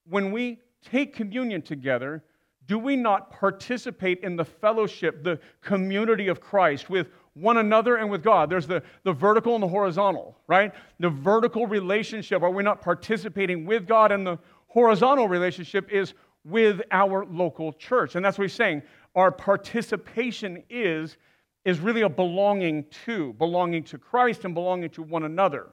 when 0.09 0.33
we 0.33 0.61
take 0.83 1.15
communion 1.15 1.63
together, 1.63 2.23
do 2.67 2.79
we 2.79 2.95
not 2.95 3.31
participate 3.33 4.21
in 4.23 4.37
the 4.37 4.45
fellowship, 4.45 5.25
the 5.25 5.41
community 5.61 6.29
of 6.29 6.41
Christ 6.41 6.89
with 6.89 7.09
one 7.35 7.59
another 7.59 7.97
and 7.97 8.11
with 8.11 8.23
God? 8.23 8.51
There's 8.51 8.67
the, 8.67 8.83
the 9.05 9.13
vertical 9.13 9.55
and 9.55 9.63
the 9.63 9.69
horizontal, 9.69 10.37
right? 10.47 10.73
The 10.99 11.11
vertical 11.11 11.67
relationship, 11.67 12.43
are 12.43 12.51
we 12.51 12.63
not 12.63 12.81
participating 12.81 13.67
with 13.67 13.87
God? 13.87 14.13
And 14.13 14.27
the 14.27 14.39
horizontal 14.69 15.29
relationship 15.29 15.91
is 15.91 16.15
with 16.45 16.81
our 16.91 17.25
local 17.27 17.73
church. 17.73 18.15
And 18.15 18.25
that's 18.25 18.39
what 18.39 18.45
he's 18.45 18.55
saying. 18.55 18.83
Our 19.15 19.31
participation 19.31 20.63
is, 20.71 21.17
is 21.65 21.81
really 21.81 22.03
a 22.03 22.09
belonging 22.09 22.85
to, 23.05 23.33
belonging 23.35 23.85
to 23.85 23.99
Christ 23.99 24.45
and 24.45 24.55
belonging 24.55 24.91
to 24.91 25.03
one 25.03 25.25
another. 25.25 25.69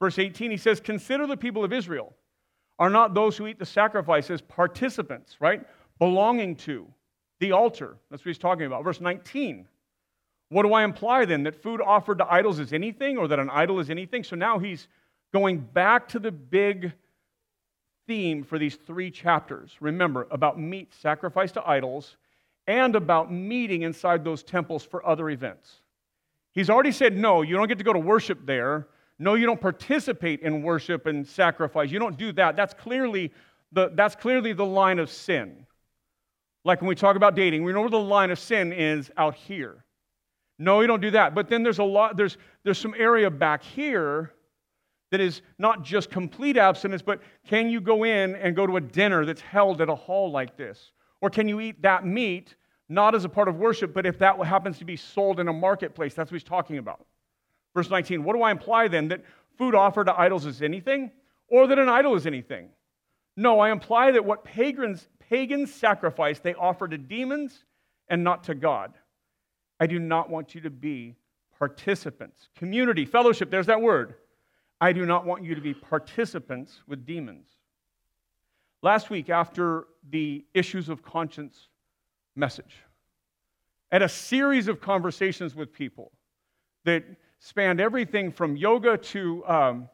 Verse 0.00 0.18
18, 0.18 0.50
he 0.50 0.56
says, 0.56 0.80
Consider 0.80 1.26
the 1.26 1.36
people 1.36 1.64
of 1.64 1.72
Israel. 1.72 2.14
Are 2.78 2.90
not 2.90 3.14
those 3.14 3.36
who 3.36 3.48
eat 3.48 3.58
the 3.58 3.66
sacrifices 3.66 4.40
participants, 4.40 5.36
right? 5.40 5.62
belonging 5.98 6.56
to, 6.56 6.86
the 7.40 7.52
altar. 7.52 7.96
That's 8.10 8.24
what 8.24 8.30
he's 8.30 8.38
talking 8.38 8.66
about. 8.66 8.84
Verse 8.84 9.00
19. 9.00 9.66
What 10.50 10.62
do 10.62 10.72
I 10.72 10.84
imply 10.84 11.24
then? 11.24 11.42
That 11.42 11.62
food 11.62 11.80
offered 11.80 12.18
to 12.18 12.32
idols 12.32 12.58
is 12.58 12.72
anything 12.72 13.18
or 13.18 13.28
that 13.28 13.38
an 13.38 13.50
idol 13.50 13.80
is 13.80 13.90
anything? 13.90 14.24
So 14.24 14.34
now 14.34 14.58
he's 14.58 14.88
going 15.32 15.58
back 15.58 16.08
to 16.08 16.18
the 16.18 16.32
big 16.32 16.92
theme 18.06 18.42
for 18.42 18.58
these 18.58 18.76
three 18.76 19.10
chapters. 19.10 19.76
Remember, 19.80 20.26
about 20.30 20.58
meat 20.58 20.94
sacrificed 20.94 21.54
to 21.54 21.68
idols 21.68 22.16
and 22.66 22.96
about 22.96 23.32
meeting 23.32 23.82
inside 23.82 24.24
those 24.24 24.42
temples 24.42 24.84
for 24.84 25.06
other 25.06 25.30
events. 25.30 25.80
He's 26.52 26.70
already 26.70 26.92
said, 26.92 27.16
no, 27.16 27.42
you 27.42 27.54
don't 27.56 27.68
get 27.68 27.78
to 27.78 27.84
go 27.84 27.92
to 27.92 27.98
worship 27.98 28.46
there. 28.46 28.88
No, 29.18 29.34
you 29.34 29.46
don't 29.46 29.60
participate 29.60 30.40
in 30.40 30.62
worship 30.62 31.06
and 31.06 31.26
sacrifice. 31.26 31.90
You 31.90 31.98
don't 31.98 32.16
do 32.16 32.32
that. 32.32 32.56
That's 32.56 32.72
clearly 32.72 33.32
the, 33.72 33.90
that's 33.94 34.16
clearly 34.16 34.54
the 34.54 34.64
line 34.64 34.98
of 34.98 35.10
sin. 35.10 35.66
Like 36.64 36.80
when 36.80 36.88
we 36.88 36.94
talk 36.94 37.16
about 37.16 37.34
dating, 37.34 37.64
we 37.64 37.72
know 37.72 37.80
where 37.80 37.90
the 37.90 37.98
line 37.98 38.30
of 38.30 38.38
sin 38.38 38.72
is 38.72 39.10
out 39.16 39.34
here. 39.34 39.84
No, 40.58 40.80
you 40.80 40.86
don't 40.86 41.00
do 41.00 41.12
that. 41.12 41.34
But 41.34 41.48
then 41.48 41.62
there's 41.62 41.78
a 41.78 41.84
lot, 41.84 42.16
there's, 42.16 42.36
there's 42.64 42.78
some 42.78 42.94
area 42.96 43.30
back 43.30 43.62
here 43.62 44.32
that 45.10 45.20
is 45.20 45.40
not 45.58 45.84
just 45.84 46.10
complete 46.10 46.56
abstinence, 46.56 47.02
but 47.02 47.20
can 47.46 47.70
you 47.70 47.80
go 47.80 48.04
in 48.04 48.34
and 48.36 48.54
go 48.54 48.66
to 48.66 48.76
a 48.76 48.80
dinner 48.80 49.24
that's 49.24 49.40
held 49.40 49.80
at 49.80 49.88
a 49.88 49.94
hall 49.94 50.30
like 50.30 50.56
this? 50.56 50.92
Or 51.20 51.30
can 51.30 51.48
you 51.48 51.60
eat 51.60 51.80
that 51.82 52.04
meat, 52.04 52.56
not 52.88 53.14
as 53.14 53.24
a 53.24 53.28
part 53.28 53.48
of 53.48 53.56
worship, 53.56 53.94
but 53.94 54.04
if 54.04 54.18
that 54.18 54.38
happens 54.44 54.78
to 54.78 54.84
be 54.84 54.96
sold 54.96 55.40
in 55.40 55.48
a 55.48 55.52
marketplace? 55.52 56.14
That's 56.14 56.30
what 56.30 56.40
he's 56.40 56.48
talking 56.48 56.78
about. 56.78 57.06
Verse 57.74 57.90
19, 57.90 58.24
what 58.24 58.34
do 58.34 58.42
I 58.42 58.50
imply 58.50 58.88
then? 58.88 59.08
That 59.08 59.22
food 59.56 59.74
offered 59.74 60.04
to 60.04 60.18
idols 60.18 60.46
is 60.46 60.62
anything? 60.62 61.10
Or 61.48 61.66
that 61.66 61.78
an 61.78 61.88
idol 61.88 62.14
is 62.14 62.26
anything? 62.26 62.68
No, 63.36 63.60
I 63.60 63.70
imply 63.70 64.10
that 64.10 64.24
what 64.24 64.44
pagans, 64.44 65.08
pagans 65.20 65.72
sacrifice 65.72 66.40
they 66.40 66.54
offer 66.54 66.88
to 66.88 66.98
demons 66.98 67.64
and 68.08 68.24
not 68.24 68.44
to 68.44 68.54
God. 68.54 68.94
I 69.80 69.86
do 69.86 69.98
not 69.98 70.30
want 70.30 70.54
you 70.54 70.60
to 70.62 70.70
be 70.70 71.16
participants. 71.58 72.48
Community, 72.56 73.04
fellowship, 73.04 73.50
there's 73.50 73.66
that 73.66 73.80
word. 73.80 74.14
I 74.80 74.92
do 74.92 75.04
not 75.06 75.26
want 75.26 75.44
you 75.44 75.54
to 75.54 75.60
be 75.60 75.74
participants 75.74 76.82
with 76.86 77.04
demons. 77.04 77.46
Last 78.82 79.10
week, 79.10 79.28
after 79.28 79.86
the 80.08 80.44
issues 80.54 80.88
of 80.88 81.02
conscience 81.02 81.68
message, 82.36 82.76
at 83.90 84.02
a 84.02 84.08
series 84.08 84.68
of 84.68 84.80
conversations 84.80 85.54
with 85.54 85.72
people 85.72 86.12
that 86.84 87.04
spanned 87.40 87.80
everything 87.80 88.30
from 88.30 88.56
yoga 88.56 88.96
to, 88.98 89.44
um, 89.46 89.88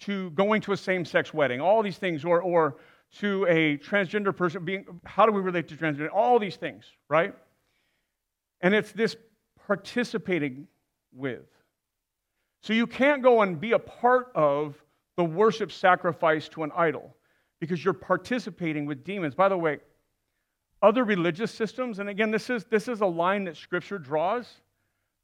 to 0.00 0.30
going 0.30 0.60
to 0.60 0.72
a 0.72 0.76
same 0.76 1.04
sex 1.04 1.34
wedding, 1.34 1.60
all 1.60 1.82
these 1.82 1.98
things, 1.98 2.24
or, 2.24 2.40
or 2.42 2.76
to 3.18 3.44
a 3.48 3.76
transgender 3.78 4.34
person 4.34 4.64
being, 4.64 4.84
how 5.04 5.26
do 5.26 5.32
we 5.32 5.40
relate 5.40 5.66
to 5.68 5.76
transgender? 5.76 6.08
All 6.12 6.38
these 6.38 6.56
things, 6.56 6.84
right? 7.08 7.34
And 8.62 8.74
it's 8.74 8.92
this 8.92 9.16
participating 9.66 10.68
with. 11.12 11.46
So 12.62 12.72
you 12.72 12.86
can't 12.86 13.22
go 13.22 13.42
and 13.42 13.60
be 13.60 13.72
a 13.72 13.78
part 13.78 14.30
of 14.34 14.82
the 15.16 15.24
worship 15.24 15.72
sacrifice 15.72 16.48
to 16.50 16.62
an 16.62 16.70
idol 16.76 17.14
because 17.60 17.84
you're 17.84 17.94
participating 17.94 18.86
with 18.86 19.04
demons. 19.04 19.34
By 19.34 19.48
the 19.48 19.58
way, 19.58 19.80
other 20.80 21.04
religious 21.04 21.52
systems, 21.52 21.98
and 21.98 22.08
again, 22.08 22.30
this 22.30 22.50
is, 22.50 22.64
this 22.64 22.88
is 22.88 23.00
a 23.00 23.06
line 23.06 23.44
that 23.44 23.56
Scripture 23.56 23.98
draws, 23.98 24.48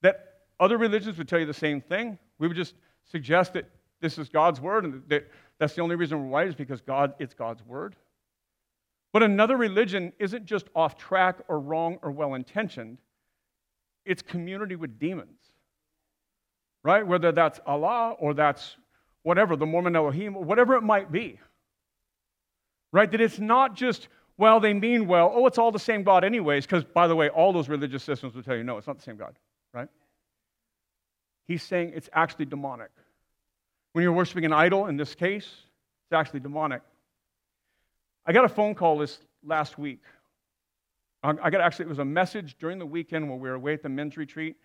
that 0.03 0.35
other 0.61 0.79
religions 0.79 1.19
would 1.19 1.29
tell 1.29 1.39
you 1.39 1.47
the 1.47 1.55
same 1.55 1.81
thing. 1.81 2.19
We 2.39 2.49
would 2.49 2.57
just 2.57 2.75
suggest 3.05 3.55
that 3.55 3.69
this 4.01 4.19
is 4.19 4.29
God's 4.29 4.61
word 4.61 4.85
and 4.85 5.03
that 5.09 5.29
that's 5.59 5.75
the 5.75 5.83
only 5.83 5.97
reason 5.97 6.31
we're 6.31 6.39
right 6.39 6.49
is 6.49 6.55
because 6.55 6.81
God, 6.81 7.15
it's 7.19 7.35
God's 7.35 7.65
word. 7.65 7.97
But 9.13 9.23
another 9.23 9.57
religion 9.57 10.13
isn't 10.19 10.45
just 10.45 10.69
off 10.75 10.97
track 10.97 11.39
or 11.49 11.59
wrong 11.59 11.99
or 12.03 12.11
well 12.11 12.35
intentioned, 12.35 12.99
it's 14.09 14.23
community 14.23 14.75
with 14.75 14.99
demons, 14.99 15.39
right? 16.83 17.07
Whether 17.07 17.31
that's 17.31 17.61
Allah 17.67 18.17
or 18.19 18.35
that's 18.35 18.77
whatever, 19.23 19.57
the 19.57 19.67
Mormon 19.67 19.95
Elohim, 19.95 20.37
or 20.37 20.43
whatever 20.43 20.75
it 20.77 20.83
might 20.83 21.13
be, 21.13 21.39
right? 22.93 23.11
That 23.11 23.21
it's 23.21 23.39
not 23.39 23.77
just, 23.77 24.09
well, 24.39 24.59
they 24.59 24.73
mean 24.73 25.07
well, 25.07 25.31
oh, 25.35 25.47
it's 25.47 25.59
all 25.59 25.71
the 25.71 25.79
same 25.79 26.03
God, 26.03 26.25
anyways, 26.25 26.65
because 26.65 26.85
by 26.85 27.07
the 27.07 27.15
way, 27.15 27.29
all 27.29 27.53
those 27.53 27.69
religious 27.69 28.03
systems 28.03 28.35
will 28.35 28.43
tell 28.43 28.57
you, 28.57 28.65
no, 28.65 28.79
it's 28.79 28.87
not 28.87 28.97
the 28.97 29.03
same 29.03 29.17
God, 29.17 29.35
right? 29.75 29.89
He's 31.47 31.63
saying 31.63 31.93
it's 31.95 32.09
actually 32.13 32.47
demonic. 32.47 32.91
When 33.93 34.03
you're 34.03 34.13
worshiping 34.13 34.45
an 34.45 34.53
idol, 34.53 34.87
in 34.87 34.97
this 34.97 35.15
case, 35.15 35.45
it's 35.45 36.13
actually 36.13 36.41
demonic. 36.41 36.83
I 38.25 38.33
got 38.33 38.45
a 38.45 38.49
phone 38.49 38.75
call 38.75 38.99
this 38.99 39.19
last 39.45 39.79
week. 39.79 40.03
I 41.23 41.51
got 41.51 41.61
actually, 41.61 41.87
it 41.87 41.89
was 41.89 41.99
a 41.99 42.05
message 42.05 42.57
during 42.59 42.79
the 42.79 42.87
weekend 42.87 43.29
when 43.29 43.41
we 43.41 43.49
were 43.49 43.57
away 43.57 43.75
at 43.75 43.83
the 43.83 43.89
men's 43.89 44.17
retreat. 44.17 44.57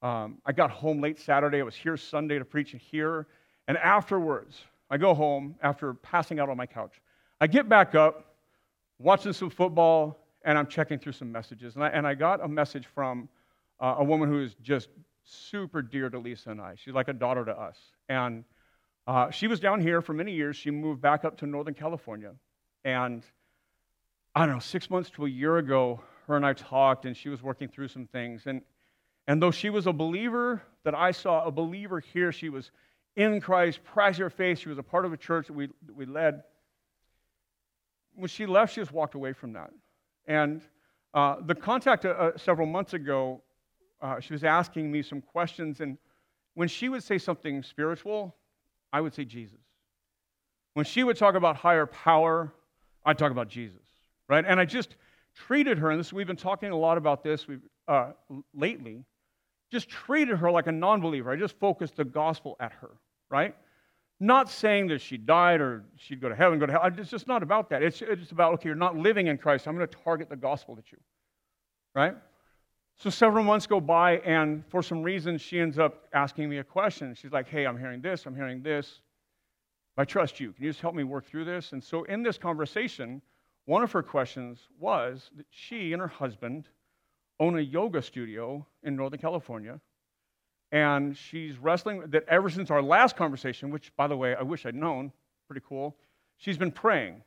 Um, 0.00 0.38
I 0.46 0.52
got 0.52 0.70
home 0.70 1.00
late 1.00 1.18
Saturday. 1.18 1.60
I 1.60 1.62
was 1.62 1.74
here 1.74 1.96
Sunday 1.96 2.38
to 2.38 2.44
preach 2.44 2.74
here. 2.78 3.26
And 3.66 3.76
afterwards, 3.76 4.62
I 4.90 4.96
go 4.96 5.12
home 5.12 5.56
after 5.62 5.94
passing 5.94 6.40
out 6.40 6.48
on 6.48 6.56
my 6.56 6.66
couch. 6.66 7.00
I 7.40 7.46
get 7.46 7.68
back 7.68 7.94
up, 7.94 8.36
watching 8.98 9.32
some 9.32 9.50
football, 9.50 10.18
and 10.44 10.56
I'm 10.56 10.66
checking 10.66 10.98
through 10.98 11.12
some 11.12 11.30
messages. 11.30 11.74
And 11.74 11.84
I, 11.84 11.88
and 11.88 12.06
I 12.06 12.14
got 12.14 12.42
a 12.42 12.48
message 12.48 12.86
from 12.86 13.28
uh, 13.80 13.96
a 13.98 14.04
woman 14.04 14.28
who 14.28 14.42
is 14.42 14.54
just 14.62 14.88
super 15.24 15.82
dear 15.82 16.08
to 16.08 16.18
Lisa 16.18 16.50
and 16.50 16.60
I. 16.60 16.74
She's 16.76 16.94
like 16.94 17.08
a 17.08 17.12
daughter 17.12 17.44
to 17.44 17.52
us. 17.52 17.76
And 18.08 18.44
uh, 19.06 19.30
she 19.30 19.46
was 19.46 19.60
down 19.60 19.80
here 19.80 20.00
for 20.00 20.14
many 20.14 20.32
years. 20.32 20.56
She 20.56 20.70
moved 20.70 21.02
back 21.02 21.24
up 21.24 21.36
to 21.38 21.46
Northern 21.46 21.74
California. 21.74 22.32
And 22.84 23.24
I 24.38 24.46
don't 24.46 24.54
know, 24.54 24.60
six 24.60 24.88
months 24.88 25.10
to 25.16 25.26
a 25.26 25.28
year 25.28 25.58
ago, 25.58 26.00
her 26.28 26.36
and 26.36 26.46
I 26.46 26.52
talked, 26.52 27.06
and 27.06 27.16
she 27.16 27.28
was 27.28 27.42
working 27.42 27.66
through 27.66 27.88
some 27.88 28.06
things. 28.06 28.46
And, 28.46 28.62
and 29.26 29.42
though 29.42 29.50
she 29.50 29.68
was 29.68 29.88
a 29.88 29.92
believer 29.92 30.62
that 30.84 30.94
I 30.94 31.10
saw, 31.10 31.44
a 31.44 31.50
believer 31.50 31.98
here, 31.98 32.30
she 32.30 32.48
was 32.48 32.70
in 33.16 33.40
Christ, 33.40 33.80
practicing 33.82 34.22
her 34.22 34.30
faith, 34.30 34.60
she 34.60 34.68
was 34.68 34.78
a 34.78 34.82
part 34.84 35.04
of 35.04 35.12
a 35.12 35.16
church 35.16 35.48
that 35.48 35.54
we, 35.54 35.66
that 35.86 35.96
we 35.96 36.06
led. 36.06 36.44
When 38.14 38.28
she 38.28 38.46
left, 38.46 38.74
she 38.74 38.80
just 38.80 38.92
walked 38.92 39.16
away 39.16 39.32
from 39.32 39.54
that. 39.54 39.72
And 40.28 40.62
uh, 41.14 41.38
the 41.44 41.56
contact 41.56 42.04
uh, 42.04 42.10
uh 42.10 42.38
several 42.38 42.68
months 42.68 42.94
ago, 42.94 43.42
uh, 44.00 44.20
she 44.20 44.34
was 44.34 44.44
asking 44.44 44.88
me 44.88 45.02
some 45.02 45.20
questions, 45.20 45.80
and 45.80 45.98
when 46.54 46.68
she 46.68 46.88
would 46.88 47.02
say 47.02 47.18
something 47.18 47.64
spiritual, 47.64 48.36
I 48.92 49.00
would 49.00 49.14
say 49.14 49.24
Jesus. 49.24 49.58
When 50.74 50.84
she 50.84 51.02
would 51.02 51.16
talk 51.16 51.34
about 51.34 51.56
higher 51.56 51.86
power, 51.86 52.54
I'd 53.04 53.18
talk 53.18 53.32
about 53.32 53.48
Jesus, 53.48 53.87
right? 54.28 54.44
And 54.46 54.60
I 54.60 54.64
just 54.64 54.96
treated 55.34 55.78
her, 55.78 55.90
and 55.90 56.00
this 56.00 56.12
we've 56.12 56.26
been 56.26 56.36
talking 56.36 56.70
a 56.70 56.76
lot 56.76 56.98
about 56.98 57.22
this 57.22 57.46
uh, 57.86 58.12
lately. 58.54 59.04
Just 59.70 59.88
treated 59.88 60.38
her 60.38 60.50
like 60.50 60.66
a 60.66 60.72
non-believer. 60.72 61.30
I 61.30 61.36
just 61.36 61.58
focused 61.58 61.96
the 61.96 62.04
gospel 62.04 62.56
at 62.60 62.72
her, 62.72 62.90
right? 63.30 63.54
Not 64.20 64.50
saying 64.50 64.88
that 64.88 65.00
she 65.00 65.16
died 65.16 65.60
or 65.60 65.84
she'd 65.96 66.20
go 66.20 66.28
to 66.28 66.34
heaven, 66.34 66.58
go 66.58 66.66
to 66.66 66.72
hell. 66.72 66.82
It's 66.96 67.10
just 67.10 67.28
not 67.28 67.42
about 67.42 67.70
that. 67.70 67.82
It's, 67.82 68.02
it's 68.02 68.32
about 68.32 68.54
okay, 68.54 68.68
you're 68.68 68.74
not 68.74 68.96
living 68.96 69.28
in 69.28 69.38
Christ. 69.38 69.68
I'm 69.68 69.76
going 69.76 69.86
to 69.86 69.96
target 70.04 70.28
the 70.28 70.36
gospel 70.36 70.76
at 70.78 70.90
you, 70.90 70.98
right? 71.94 72.16
So 72.96 73.10
several 73.10 73.44
months 73.44 73.66
go 73.66 73.80
by, 73.80 74.18
and 74.18 74.64
for 74.66 74.82
some 74.82 75.04
reason, 75.04 75.38
she 75.38 75.60
ends 75.60 75.78
up 75.78 76.08
asking 76.12 76.48
me 76.48 76.58
a 76.58 76.64
question. 76.64 77.14
She's 77.14 77.30
like, 77.30 77.48
Hey, 77.48 77.64
I'm 77.64 77.78
hearing 77.78 78.00
this, 78.00 78.26
I'm 78.26 78.34
hearing 78.34 78.60
this. 78.60 79.00
I 79.96 80.04
trust 80.04 80.40
you. 80.40 80.52
Can 80.52 80.64
you 80.64 80.70
just 80.70 80.80
help 80.80 80.94
me 80.94 81.04
work 81.04 81.26
through 81.26 81.44
this? 81.44 81.72
And 81.72 81.82
so, 81.82 82.04
in 82.04 82.22
this 82.22 82.38
conversation, 82.38 83.20
one 83.68 83.82
of 83.82 83.92
her 83.92 84.02
questions 84.02 84.66
was 84.80 85.30
that 85.36 85.44
she 85.50 85.92
and 85.92 86.00
her 86.00 86.08
husband 86.08 86.68
own 87.38 87.58
a 87.58 87.60
yoga 87.60 88.00
studio 88.00 88.66
in 88.82 88.96
Northern 88.96 89.20
California. 89.20 89.78
And 90.72 91.14
she's 91.14 91.58
wrestling 91.58 92.02
that 92.06 92.24
ever 92.28 92.48
since 92.48 92.70
our 92.70 92.80
last 92.80 93.14
conversation, 93.14 93.70
which, 93.70 93.94
by 93.94 94.06
the 94.06 94.16
way, 94.16 94.34
I 94.34 94.42
wish 94.42 94.64
I'd 94.64 94.74
known, 94.74 95.12
pretty 95.46 95.60
cool, 95.68 95.98
she's 96.38 96.56
been 96.56 96.72
praying 96.72 97.20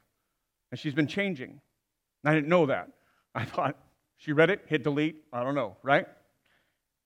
and 0.71 0.79
she's 0.79 0.95
been 0.95 1.05
changing. 1.05 1.61
And 2.23 2.31
I 2.31 2.33
didn't 2.33 2.49
know 2.49 2.65
that. 2.65 2.89
I 3.35 3.45
thought, 3.45 3.77
she 4.17 4.33
read 4.33 4.49
it, 4.49 4.63
hit 4.65 4.83
delete, 4.83 5.23
I 5.31 5.43
don't 5.43 5.53
know, 5.53 5.77
right? 5.83 6.07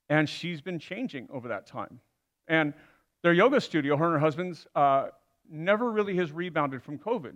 And 0.08 0.30
she's 0.30 0.62
been 0.62 0.80
changing 0.80 1.28
over 1.30 1.50
that 1.50 1.68
time. 1.68 2.00
And 2.48 2.74
their 3.22 3.34
yoga 3.34 3.60
studio, 3.60 3.98
her 3.98 4.06
and 4.06 4.14
her 4.14 4.20
husband's, 4.20 4.66
uh, 4.76 5.08
never 5.50 5.92
really 5.92 6.16
has 6.16 6.32
rebounded 6.32 6.82
from 6.82 6.98
COVID. 6.98 7.34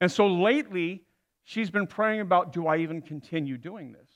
And 0.00 0.10
so 0.10 0.26
lately, 0.26 1.02
she's 1.44 1.70
been 1.70 1.86
praying 1.86 2.20
about 2.20 2.52
do 2.52 2.66
I 2.66 2.78
even 2.78 3.02
continue 3.02 3.58
doing 3.58 3.92
this? 3.92 4.08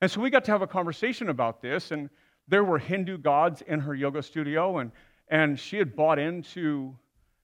And 0.00 0.10
so 0.10 0.20
we 0.20 0.30
got 0.30 0.44
to 0.44 0.50
have 0.50 0.62
a 0.62 0.66
conversation 0.66 1.28
about 1.30 1.62
this, 1.62 1.90
and 1.90 2.10
there 2.48 2.64
were 2.64 2.78
Hindu 2.78 3.18
gods 3.18 3.62
in 3.62 3.80
her 3.80 3.94
yoga 3.94 4.22
studio, 4.22 4.78
and, 4.78 4.92
and 5.28 5.58
she 5.58 5.78
had 5.78 5.96
bought 5.96 6.18
into, 6.18 6.94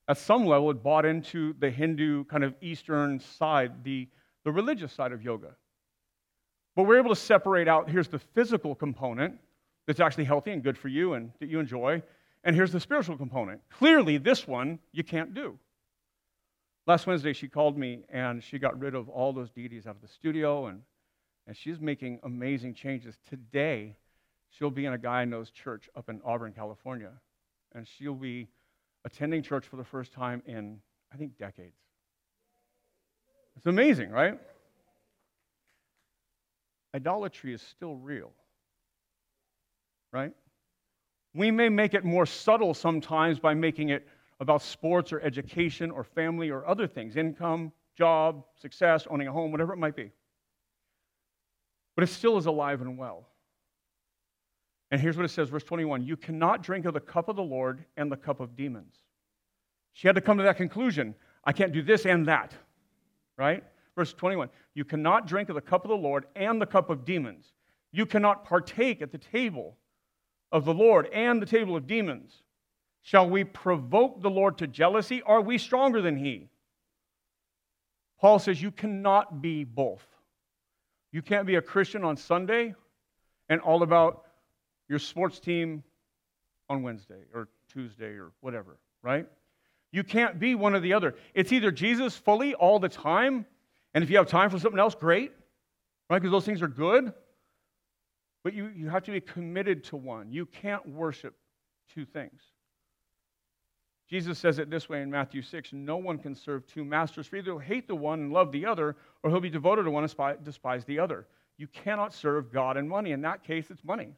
at 0.09 0.19
some 0.19 0.47
level, 0.47 0.69
had 0.69 0.83
bought 0.83 1.05
into 1.07 1.55
the 1.59 1.71
Hindu 1.71 2.25
kind 2.25 2.45
of 2.45 2.55
Eastern 2.61 3.19
side, 3.19 3.85
the, 3.85 4.09
the 4.45 4.53
religious 4.53 4.93
side 4.93 5.13
of 5.13 5.23
yoga. 5.23 5.55
But 6.77 6.85
we're 6.85 6.99
able 6.99 7.11
to 7.11 7.21
separate 7.21 7.69
out 7.69 7.91
here's 7.91 8.09
the 8.09 8.19
physical 8.19 8.75
component 8.75 9.39
that's 9.87 10.01
actually 10.01 10.25
healthy 10.25 10.53
and 10.53 10.63
good 10.63 10.79
for 10.79 10.89
you 10.89 11.15
and 11.15 11.33
that 11.41 11.49
you 11.49 11.59
enjoy, 11.59 12.03
and 12.45 12.55
here's 12.55 12.73
the 12.73 12.81
spiritual 12.81 13.17
component. 13.17 13.61
Clearly, 13.71 14.19
this 14.19 14.47
one 14.47 14.79
you 14.93 15.05
can't 15.05 15.33
do. 15.33 15.59
Last 16.87 17.07
Wednesday, 17.07 17.33
she 17.33 17.49
called 17.49 17.79
me 17.79 18.05
and 18.09 18.43
she 18.43 18.59
got 18.59 18.79
rid 18.79 18.95
of 18.95 19.09
all 19.09 19.33
those 19.33 19.51
deities 19.51 19.87
out 19.87 19.97
of 19.97 20.03
the 20.03 20.09
studio, 20.09 20.67
and, 20.67 20.83
and 21.47 21.57
she's 21.57 21.81
making 21.81 22.19
amazing 22.25 22.75
changes. 22.75 23.17
Today, 23.29 23.97
she'll 24.51 24.71
be 24.71 24.87
in 24.87 24.93
a 24.93 24.99
guy 24.99 25.25
knows 25.25 25.51
church 25.51 25.89
up 25.97 26.09
in 26.09 26.21
Auburn, 26.25 26.53
California, 26.53 27.13
and 27.75 27.87
she'll 27.87 28.15
be 28.15 28.49
attending 29.05 29.43
church 29.43 29.67
for 29.67 29.77
the 29.77 29.85
first 29.85 30.13
time 30.13 30.43
in, 30.47 30.81
I 31.13 31.17
think, 31.17 31.39
decades. 31.39 31.77
It's 33.57 33.67
amazing, 33.67 34.11
right? 34.11 34.39
idolatry 36.95 37.55
is 37.55 37.63
still 37.63 37.97
real. 37.97 38.31
Right? 40.13 40.33
We 41.35 41.51
may 41.51 41.69
make 41.69 41.95
it 41.95 42.05
more 42.05 42.27
subtle 42.27 42.75
sometimes 42.75 43.39
by 43.39 43.55
making 43.55 43.89
it 43.89 44.07
about 44.43 44.61
sports 44.61 45.13
or 45.13 45.21
education 45.21 45.91
or 45.91 46.03
family 46.03 46.51
or 46.51 46.67
other 46.67 46.87
things 46.87 47.17
income, 47.17 47.73
job, 47.97 48.45
success, 48.61 49.07
owning 49.09 49.29
a 49.29 49.33
home, 49.33 49.53
whatever 49.53 49.73
it 49.73 49.79
might 49.79 49.95
be. 49.95 50.11
But 51.95 52.05
it 52.05 52.09
still 52.09 52.37
is 52.37 52.47
alive 52.47 52.81
and 52.81 52.99
well. 52.99 53.29
And 54.91 55.01
here's 55.01 55.17
what 55.17 55.25
it 55.25 55.31
says, 55.31 55.49
verse 55.49 55.63
21 55.63 56.03
You 56.03 56.17
cannot 56.17 56.63
drink 56.63 56.87
of 56.87 56.95
the 56.95 57.01
cup 57.01 57.29
of 57.29 57.37
the 57.37 57.43
Lord 57.43 57.85
and 57.97 58.11
the 58.11 58.17
cup 58.17 58.41
of 58.41 58.57
demons. 58.57 58.97
She 59.93 60.09
had 60.09 60.17
to 60.17 60.21
come 60.21 60.39
to 60.39 60.45
that 60.45 60.57
conclusion. 60.57 61.15
I 61.45 61.53
can't 61.53 61.73
do 61.73 61.83
this 61.83 62.05
and 62.05 62.27
that, 62.27 62.53
right? 63.39 63.63
Verse 63.95 64.13
21 64.13 64.49
You 64.75 64.85
cannot 64.85 65.29
drink 65.29 65.51
of 65.51 65.55
the 65.55 65.61
cup 65.61 65.85
of 65.85 65.89
the 65.89 65.97
Lord 65.97 66.27
and 66.35 66.61
the 66.61 66.67
cup 66.67 66.91
of 66.91 67.05
demons. 67.05 67.53
You 67.93 68.07
cannot 68.07 68.45
partake 68.45 69.03
at 69.03 69.13
the 69.13 69.19
table 69.19 69.77
of 70.51 70.65
the 70.65 70.75
Lord 70.75 71.09
and 71.13 71.41
the 71.41 71.47
table 71.47 71.77
of 71.77 71.87
demons. 71.87 72.42
Shall 73.03 73.29
we 73.29 73.45
provoke 73.45 74.23
the 74.23 74.31
Lord 74.31 74.59
to 74.59 74.67
jealousy? 74.67 75.23
Are 75.23 75.41
we 75.41 75.59
stronger 75.59 76.01
than 76.01 76.17
he? 76.17 76.49
Paul 78.21 78.39
says 78.39 78.63
you 78.63 78.71
cannot 78.71 79.43
be 79.43 79.65
both. 79.65 80.07
You 81.11 81.23
can't 81.23 81.47
be 81.47 81.57
a 81.57 81.63
Christian 81.63 82.05
on 82.05 82.17
Sunday 82.17 82.75
and 83.49 83.61
all 83.61 83.83
about 83.83 84.25
your 84.89 85.01
sports 85.01 85.41
team 85.41 85.83
on 86.69 86.83
Wednesday 86.83 87.25
or 87.35 87.49
Tuesday 87.73 88.15
or 88.15 88.33
whatever, 88.41 88.79
right? 89.03 89.27
You 89.91 90.05
can't 90.05 90.39
be 90.39 90.55
one 90.55 90.75
or 90.75 90.81
the 90.81 90.93
other. 90.93 91.17
It's 91.35 91.53
either 91.53 91.71
Jesus 91.71 92.17
fully 92.17 92.55
all 92.55 92.79
the 92.79 92.89
time 92.89 93.45
and 93.95 94.03
if 94.03 94.11
you 94.11 94.17
have 94.17 94.29
time 94.29 94.51
for 94.51 94.59
something 94.59 94.81
else, 94.81 94.95
great, 94.95 95.33
right? 96.09 96.19
Because 96.19 96.33
those 96.33 96.47
things 96.47 96.63
are 96.63 96.69
good. 96.69 97.13
But 98.45 98.55
you, 98.55 98.71
you 98.75 98.89
have 98.89 99.05
to 99.05 99.13
be 99.13 99.21
committed 99.21 99.85
to 99.85 99.97
one. 99.97 100.33
You 100.33 100.47
can't 100.47 100.87
worship 100.89 101.35
two 101.95 102.05
things. 102.05 102.41
Jesus 104.13 104.39
says 104.39 104.59
it 104.59 104.69
this 104.69 104.91
way 104.91 105.01
in 105.01 105.11
Matthew 105.11 105.41
6 105.41 105.73
No 105.73 105.97
one 105.97 106.19
can 106.19 106.35
serve 106.35 106.67
two 106.67 106.85
masters, 106.85 107.27
for 107.27 107.37
either 107.37 107.53
he'll 107.53 107.59
hate 107.59 107.89
the 107.89 107.95
one 107.95 108.21
and 108.21 108.31
love 108.31 108.53
the 108.53 108.67
other, 108.67 108.95
or 109.23 109.31
he'll 109.31 109.41
be 109.41 109.49
devoted 109.49 109.85
to 109.85 109.91
one 109.91 110.05
and 110.05 110.45
despise 110.45 110.85
the 110.85 110.99
other. 110.99 111.27
You 111.57 111.67
cannot 111.69 112.13
serve 112.13 112.53
God 112.53 112.77
and 112.77 112.87
money. 112.87 113.13
In 113.13 113.23
that 113.23 113.43
case, 113.43 113.71
it's 113.71 113.83
money. 113.83 114.13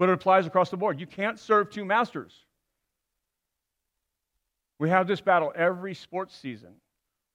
But 0.00 0.08
it 0.08 0.14
applies 0.14 0.48
across 0.48 0.68
the 0.68 0.76
board. 0.76 0.98
You 0.98 1.06
can't 1.06 1.38
serve 1.38 1.70
two 1.70 1.84
masters. 1.84 2.32
We 4.80 4.90
have 4.90 5.06
this 5.06 5.20
battle 5.20 5.52
every 5.54 5.94
sports 5.94 6.36
season 6.36 6.74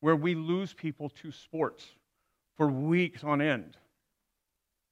where 0.02 0.18
we 0.18 0.36
lose 0.36 0.74
people 0.74 1.08
to 1.22 1.32
sports 1.32 1.86
for 2.58 2.68
weeks 2.68 3.24
on 3.24 3.42
end. 3.42 3.78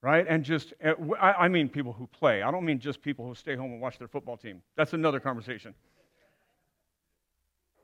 Right? 0.02 0.26
And 0.30 0.46
just, 0.46 0.74
eh, 0.80 0.94
I 1.20 1.50
mean 1.50 1.68
people 1.68 1.92
who 1.92 2.08
play. 2.08 2.44
I 2.44 2.52
don't 2.52 2.64
mean 2.64 2.80
just 2.80 3.02
people 3.02 3.28
who 3.28 3.36
stay 3.36 3.58
home 3.58 3.74
and 3.74 3.82
watch 3.82 3.98
their 3.98 4.08
football 4.08 4.38
team. 4.38 4.62
That's 4.78 4.94
another 4.94 5.20
conversation. 5.20 5.74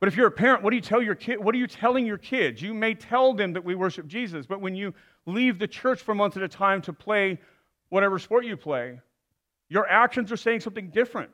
But 0.02 0.08
if 0.08 0.16
you're 0.16 0.26
a 0.26 0.32
parent, 0.32 0.64
what 0.64 0.70
do 0.70 0.76
you 0.76 0.82
tell 0.82 1.00
your 1.00 1.14
kid? 1.14 1.38
What 1.38 1.54
are 1.54 1.58
you 1.58 1.68
telling 1.68 2.04
your 2.04 2.18
kids? 2.18 2.60
You 2.60 2.74
may 2.74 2.92
tell 2.92 3.34
them 3.34 3.52
that 3.52 3.64
we 3.64 3.76
worship 3.76 4.08
Jesus, 4.08 4.46
but 4.46 4.60
when 4.60 4.74
you 4.74 4.92
leave 5.26 5.60
the 5.60 5.68
church 5.68 6.02
for 6.02 6.12
months 6.12 6.36
at 6.36 6.42
a 6.42 6.48
time 6.48 6.82
to 6.82 6.92
play 6.92 7.38
whatever 7.88 8.18
sport 8.18 8.44
you 8.44 8.56
play, 8.56 9.00
your 9.68 9.88
actions 9.88 10.32
are 10.32 10.36
saying 10.36 10.58
something 10.58 10.90
different. 10.90 11.30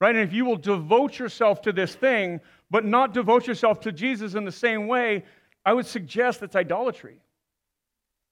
Right? 0.00 0.16
And 0.16 0.26
if 0.26 0.32
you 0.32 0.46
will 0.46 0.56
devote 0.56 1.18
yourself 1.18 1.60
to 1.60 1.72
this 1.72 1.94
thing, 1.94 2.40
but 2.70 2.86
not 2.86 3.12
devote 3.12 3.46
yourself 3.46 3.78
to 3.80 3.92
Jesus 3.92 4.34
in 4.34 4.46
the 4.46 4.52
same 4.52 4.86
way, 4.86 5.26
I 5.62 5.74
would 5.74 5.84
suggest 5.84 6.40
that's 6.40 6.56
idolatry. 6.56 7.18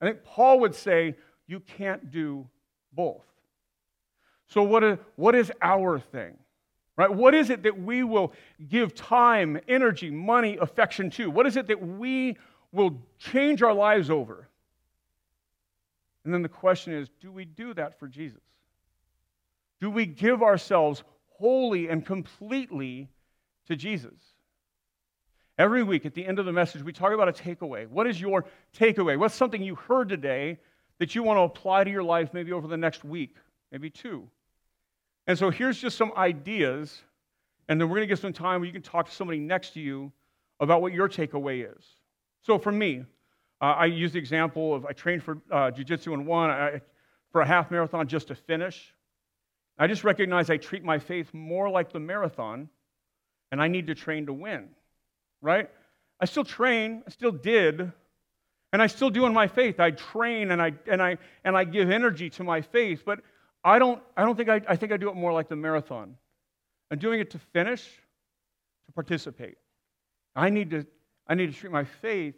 I 0.00 0.06
think 0.06 0.24
Paul 0.24 0.60
would 0.60 0.74
say 0.74 1.16
you 1.46 1.60
can't 1.60 2.10
do 2.10 2.48
both. 2.94 3.26
So, 4.46 4.62
what 4.62 4.82
is, 4.82 4.98
what 5.16 5.34
is 5.34 5.52
our 5.60 5.98
thing? 5.98 6.38
Right? 6.98 7.14
What 7.14 7.32
is 7.32 7.48
it 7.48 7.62
that 7.62 7.80
we 7.80 8.02
will 8.02 8.32
give 8.68 8.92
time, 8.92 9.60
energy, 9.68 10.10
money, 10.10 10.58
affection 10.60 11.10
to? 11.10 11.30
What 11.30 11.46
is 11.46 11.56
it 11.56 11.68
that 11.68 11.80
we 11.80 12.36
will 12.72 13.00
change 13.18 13.62
our 13.62 13.72
lives 13.72 14.10
over? 14.10 14.48
And 16.24 16.34
then 16.34 16.42
the 16.42 16.48
question 16.48 16.92
is 16.92 17.08
do 17.20 17.30
we 17.30 17.44
do 17.44 17.72
that 17.74 18.00
for 18.00 18.08
Jesus? 18.08 18.42
Do 19.80 19.90
we 19.90 20.06
give 20.06 20.42
ourselves 20.42 21.04
wholly 21.28 21.88
and 21.88 22.04
completely 22.04 23.08
to 23.68 23.76
Jesus? 23.76 24.18
Every 25.56 25.84
week 25.84 26.04
at 26.04 26.14
the 26.14 26.26
end 26.26 26.40
of 26.40 26.46
the 26.46 26.52
message, 26.52 26.82
we 26.82 26.92
talk 26.92 27.12
about 27.12 27.28
a 27.28 27.32
takeaway. 27.32 27.86
What 27.88 28.08
is 28.08 28.20
your 28.20 28.44
takeaway? 28.76 29.16
What's 29.16 29.36
something 29.36 29.62
you 29.62 29.76
heard 29.76 30.08
today 30.08 30.58
that 30.98 31.14
you 31.14 31.22
want 31.22 31.38
to 31.38 31.42
apply 31.42 31.84
to 31.84 31.90
your 31.90 32.02
life 32.02 32.34
maybe 32.34 32.50
over 32.52 32.66
the 32.66 32.76
next 32.76 33.04
week, 33.04 33.36
maybe 33.70 33.88
two? 33.88 34.28
And 35.28 35.38
so 35.38 35.50
here's 35.50 35.78
just 35.78 35.96
some 35.98 36.10
ideas, 36.16 37.02
and 37.68 37.78
then 37.78 37.88
we're 37.88 37.96
going 37.96 38.08
to 38.08 38.12
get 38.12 38.18
some 38.18 38.32
time 38.32 38.60
where 38.60 38.66
you 38.66 38.72
can 38.72 38.82
talk 38.82 39.06
to 39.08 39.14
somebody 39.14 39.38
next 39.38 39.74
to 39.74 39.80
you 39.80 40.10
about 40.58 40.80
what 40.80 40.94
your 40.94 41.06
takeaway 41.06 41.70
is. 41.76 41.84
So 42.40 42.58
for 42.58 42.72
me, 42.72 43.04
uh, 43.60 43.64
I 43.64 43.84
use 43.84 44.12
the 44.12 44.18
example 44.18 44.74
of 44.74 44.86
I 44.86 44.92
trained 44.92 45.22
for 45.22 45.38
uh, 45.52 45.70
jiu-jitsu 45.70 46.14
in 46.14 46.24
one, 46.24 46.48
I, 46.48 46.80
for 47.30 47.42
a 47.42 47.46
half 47.46 47.70
marathon 47.70 48.08
just 48.08 48.28
to 48.28 48.34
finish. 48.34 48.94
I 49.78 49.86
just 49.86 50.02
recognize 50.02 50.48
I 50.48 50.56
treat 50.56 50.82
my 50.82 50.98
faith 50.98 51.32
more 51.34 51.68
like 51.68 51.92
the 51.92 52.00
marathon, 52.00 52.70
and 53.52 53.60
I 53.60 53.68
need 53.68 53.86
to 53.88 53.94
train 53.94 54.26
to 54.26 54.32
win, 54.32 54.70
right? 55.42 55.68
I 56.20 56.24
still 56.24 56.44
train, 56.44 57.02
I 57.06 57.10
still 57.10 57.32
did, 57.32 57.92
and 58.72 58.82
I 58.82 58.86
still 58.86 59.10
do 59.10 59.26
in 59.26 59.34
my 59.34 59.46
faith. 59.46 59.78
I 59.78 59.90
train 59.90 60.52
and 60.52 60.62
I, 60.62 60.72
and 60.86 61.02
I, 61.02 61.18
and 61.44 61.54
I 61.54 61.64
give 61.64 61.90
energy 61.90 62.30
to 62.30 62.44
my 62.44 62.62
faith, 62.62 63.02
but 63.04 63.20
I 63.64 63.78
don't, 63.78 64.02
I 64.16 64.24
don't 64.24 64.36
think 64.36 64.48
I, 64.48 64.60
I 64.68 64.76
think 64.76 64.92
I 64.92 64.96
do 64.96 65.08
it 65.08 65.16
more 65.16 65.32
like 65.32 65.48
the 65.48 65.56
marathon. 65.56 66.14
I'm 66.90 66.98
doing 66.98 67.20
it 67.20 67.30
to 67.30 67.38
finish, 67.38 67.84
to 68.86 68.92
participate. 68.92 69.58
I 70.34 70.50
need 70.50 70.70
to, 70.70 70.86
I 71.26 71.34
need 71.34 71.52
to 71.52 71.58
treat 71.58 71.72
my 71.72 71.84
faith 71.84 72.36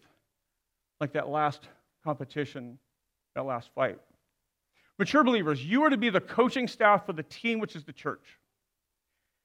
like 1.00 1.12
that 1.12 1.28
last 1.28 1.68
competition, 2.04 2.78
that 3.34 3.44
last 3.44 3.70
fight. 3.74 3.98
Mature 4.98 5.24
believers, 5.24 5.64
you 5.64 5.82
are 5.82 5.90
to 5.90 5.96
be 5.96 6.10
the 6.10 6.20
coaching 6.20 6.68
staff 6.68 7.06
for 7.06 7.12
the 7.12 7.22
team, 7.22 7.58
which 7.58 7.76
is 7.76 7.84
the 7.84 7.92
church. 7.92 8.38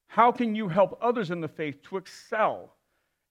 How 0.07 0.31
can 0.31 0.55
you 0.55 0.67
help 0.67 0.97
others 1.01 1.31
in 1.31 1.41
the 1.41 1.47
faith 1.47 1.81
to 1.83 1.97
excel 1.97 2.75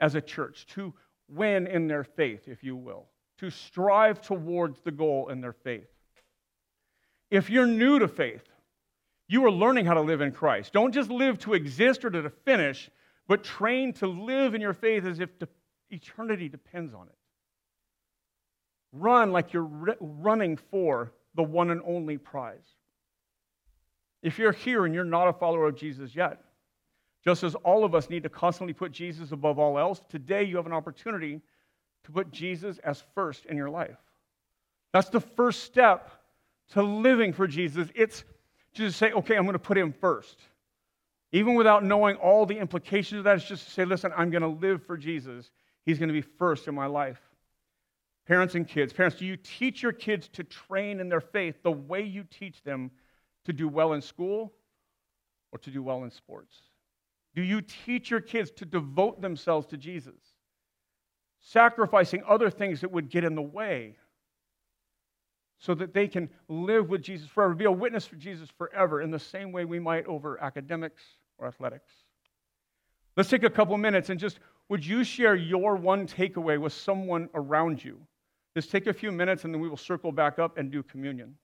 as 0.00 0.14
a 0.14 0.20
church, 0.20 0.66
to 0.68 0.92
win 1.28 1.66
in 1.66 1.86
their 1.86 2.04
faith, 2.04 2.46
if 2.46 2.62
you 2.62 2.76
will, 2.76 3.06
to 3.38 3.50
strive 3.50 4.20
towards 4.20 4.80
the 4.80 4.90
goal 4.90 5.28
in 5.28 5.40
their 5.40 5.52
faith? 5.52 5.88
If 7.34 7.50
you're 7.50 7.66
new 7.66 7.98
to 7.98 8.06
faith, 8.06 8.44
you 9.26 9.44
are 9.44 9.50
learning 9.50 9.86
how 9.86 9.94
to 9.94 10.00
live 10.00 10.20
in 10.20 10.30
Christ. 10.30 10.72
Don't 10.72 10.92
just 10.92 11.10
live 11.10 11.36
to 11.40 11.54
exist 11.54 12.04
or 12.04 12.10
to 12.10 12.30
finish, 12.30 12.88
but 13.26 13.42
train 13.42 13.92
to 13.94 14.06
live 14.06 14.54
in 14.54 14.60
your 14.60 14.72
faith 14.72 15.04
as 15.04 15.18
if 15.18 15.30
eternity 15.90 16.48
depends 16.48 16.94
on 16.94 17.08
it. 17.08 17.16
Run 18.92 19.32
like 19.32 19.52
you're 19.52 19.68
running 19.98 20.56
for 20.56 21.12
the 21.34 21.42
one 21.42 21.72
and 21.72 21.80
only 21.84 22.18
prize. 22.18 22.76
If 24.22 24.38
you're 24.38 24.52
here 24.52 24.84
and 24.84 24.94
you're 24.94 25.02
not 25.02 25.26
a 25.26 25.32
follower 25.32 25.66
of 25.66 25.74
Jesus 25.74 26.14
yet, 26.14 26.40
just 27.24 27.42
as 27.42 27.56
all 27.56 27.84
of 27.84 27.96
us 27.96 28.08
need 28.08 28.22
to 28.22 28.28
constantly 28.28 28.74
put 28.74 28.92
Jesus 28.92 29.32
above 29.32 29.58
all 29.58 29.76
else, 29.76 30.00
today 30.08 30.44
you 30.44 30.54
have 30.54 30.66
an 30.66 30.72
opportunity 30.72 31.40
to 32.04 32.12
put 32.12 32.30
Jesus 32.30 32.78
as 32.84 33.02
first 33.12 33.44
in 33.46 33.56
your 33.56 33.70
life. 33.70 33.98
That's 34.92 35.08
the 35.08 35.20
first 35.20 35.64
step 35.64 36.12
to 36.72 36.82
living 36.82 37.32
for 37.32 37.46
Jesus, 37.46 37.88
it's 37.94 38.24
just 38.72 38.98
to 38.98 39.06
say, 39.06 39.12
okay, 39.12 39.36
I'm 39.36 39.44
going 39.44 39.52
to 39.54 39.58
put 39.58 39.78
him 39.78 39.92
first. 39.92 40.38
Even 41.32 41.54
without 41.54 41.84
knowing 41.84 42.16
all 42.16 42.46
the 42.46 42.58
implications 42.58 43.18
of 43.18 43.24
that, 43.24 43.36
it's 43.36 43.44
just 43.44 43.64
to 43.64 43.70
say, 43.70 43.84
listen, 43.84 44.12
I'm 44.16 44.30
going 44.30 44.42
to 44.42 44.48
live 44.48 44.84
for 44.84 44.96
Jesus. 44.96 45.50
He's 45.84 45.98
going 45.98 46.08
to 46.08 46.12
be 46.12 46.22
first 46.22 46.68
in 46.68 46.74
my 46.74 46.86
life. 46.86 47.20
Parents 48.26 48.54
and 48.54 48.66
kids, 48.66 48.92
parents, 48.92 49.18
do 49.18 49.26
you 49.26 49.36
teach 49.36 49.82
your 49.82 49.92
kids 49.92 50.28
to 50.28 50.44
train 50.44 50.98
in 50.98 51.08
their 51.08 51.20
faith 51.20 51.56
the 51.62 51.72
way 51.72 52.02
you 52.02 52.24
teach 52.24 52.62
them 52.62 52.90
to 53.44 53.52
do 53.52 53.68
well 53.68 53.92
in 53.92 54.00
school 54.00 54.52
or 55.52 55.58
to 55.58 55.70
do 55.70 55.82
well 55.82 56.04
in 56.04 56.10
sports? 56.10 56.56
Do 57.34 57.42
you 57.42 57.60
teach 57.60 58.10
your 58.10 58.20
kids 58.20 58.50
to 58.52 58.64
devote 58.64 59.20
themselves 59.20 59.66
to 59.68 59.76
Jesus, 59.76 60.14
sacrificing 61.40 62.22
other 62.26 62.48
things 62.48 62.80
that 62.80 62.92
would 62.92 63.10
get 63.10 63.24
in 63.24 63.34
the 63.34 63.42
way? 63.42 63.96
So 65.64 65.74
that 65.74 65.94
they 65.94 66.06
can 66.06 66.28
live 66.48 66.90
with 66.90 67.00
Jesus 67.00 67.26
forever, 67.26 67.54
be 67.54 67.64
a 67.64 67.72
witness 67.72 68.04
for 68.04 68.16
Jesus 68.16 68.50
forever 68.58 69.00
in 69.00 69.10
the 69.10 69.18
same 69.18 69.50
way 69.50 69.64
we 69.64 69.78
might 69.78 70.04
over 70.04 70.38
academics 70.42 71.02
or 71.38 71.48
athletics. 71.48 71.90
Let's 73.16 73.30
take 73.30 73.44
a 73.44 73.50
couple 73.50 73.78
minutes 73.78 74.10
and 74.10 74.20
just 74.20 74.40
would 74.68 74.84
you 74.84 75.02
share 75.04 75.34
your 75.34 75.76
one 75.76 76.06
takeaway 76.06 76.60
with 76.60 76.74
someone 76.74 77.30
around 77.32 77.82
you? 77.82 77.98
Just 78.54 78.70
take 78.70 78.88
a 78.88 78.92
few 78.92 79.10
minutes 79.10 79.44
and 79.44 79.54
then 79.54 79.60
we 79.62 79.70
will 79.70 79.78
circle 79.78 80.12
back 80.12 80.38
up 80.38 80.58
and 80.58 80.70
do 80.70 80.82
communion. 80.82 81.34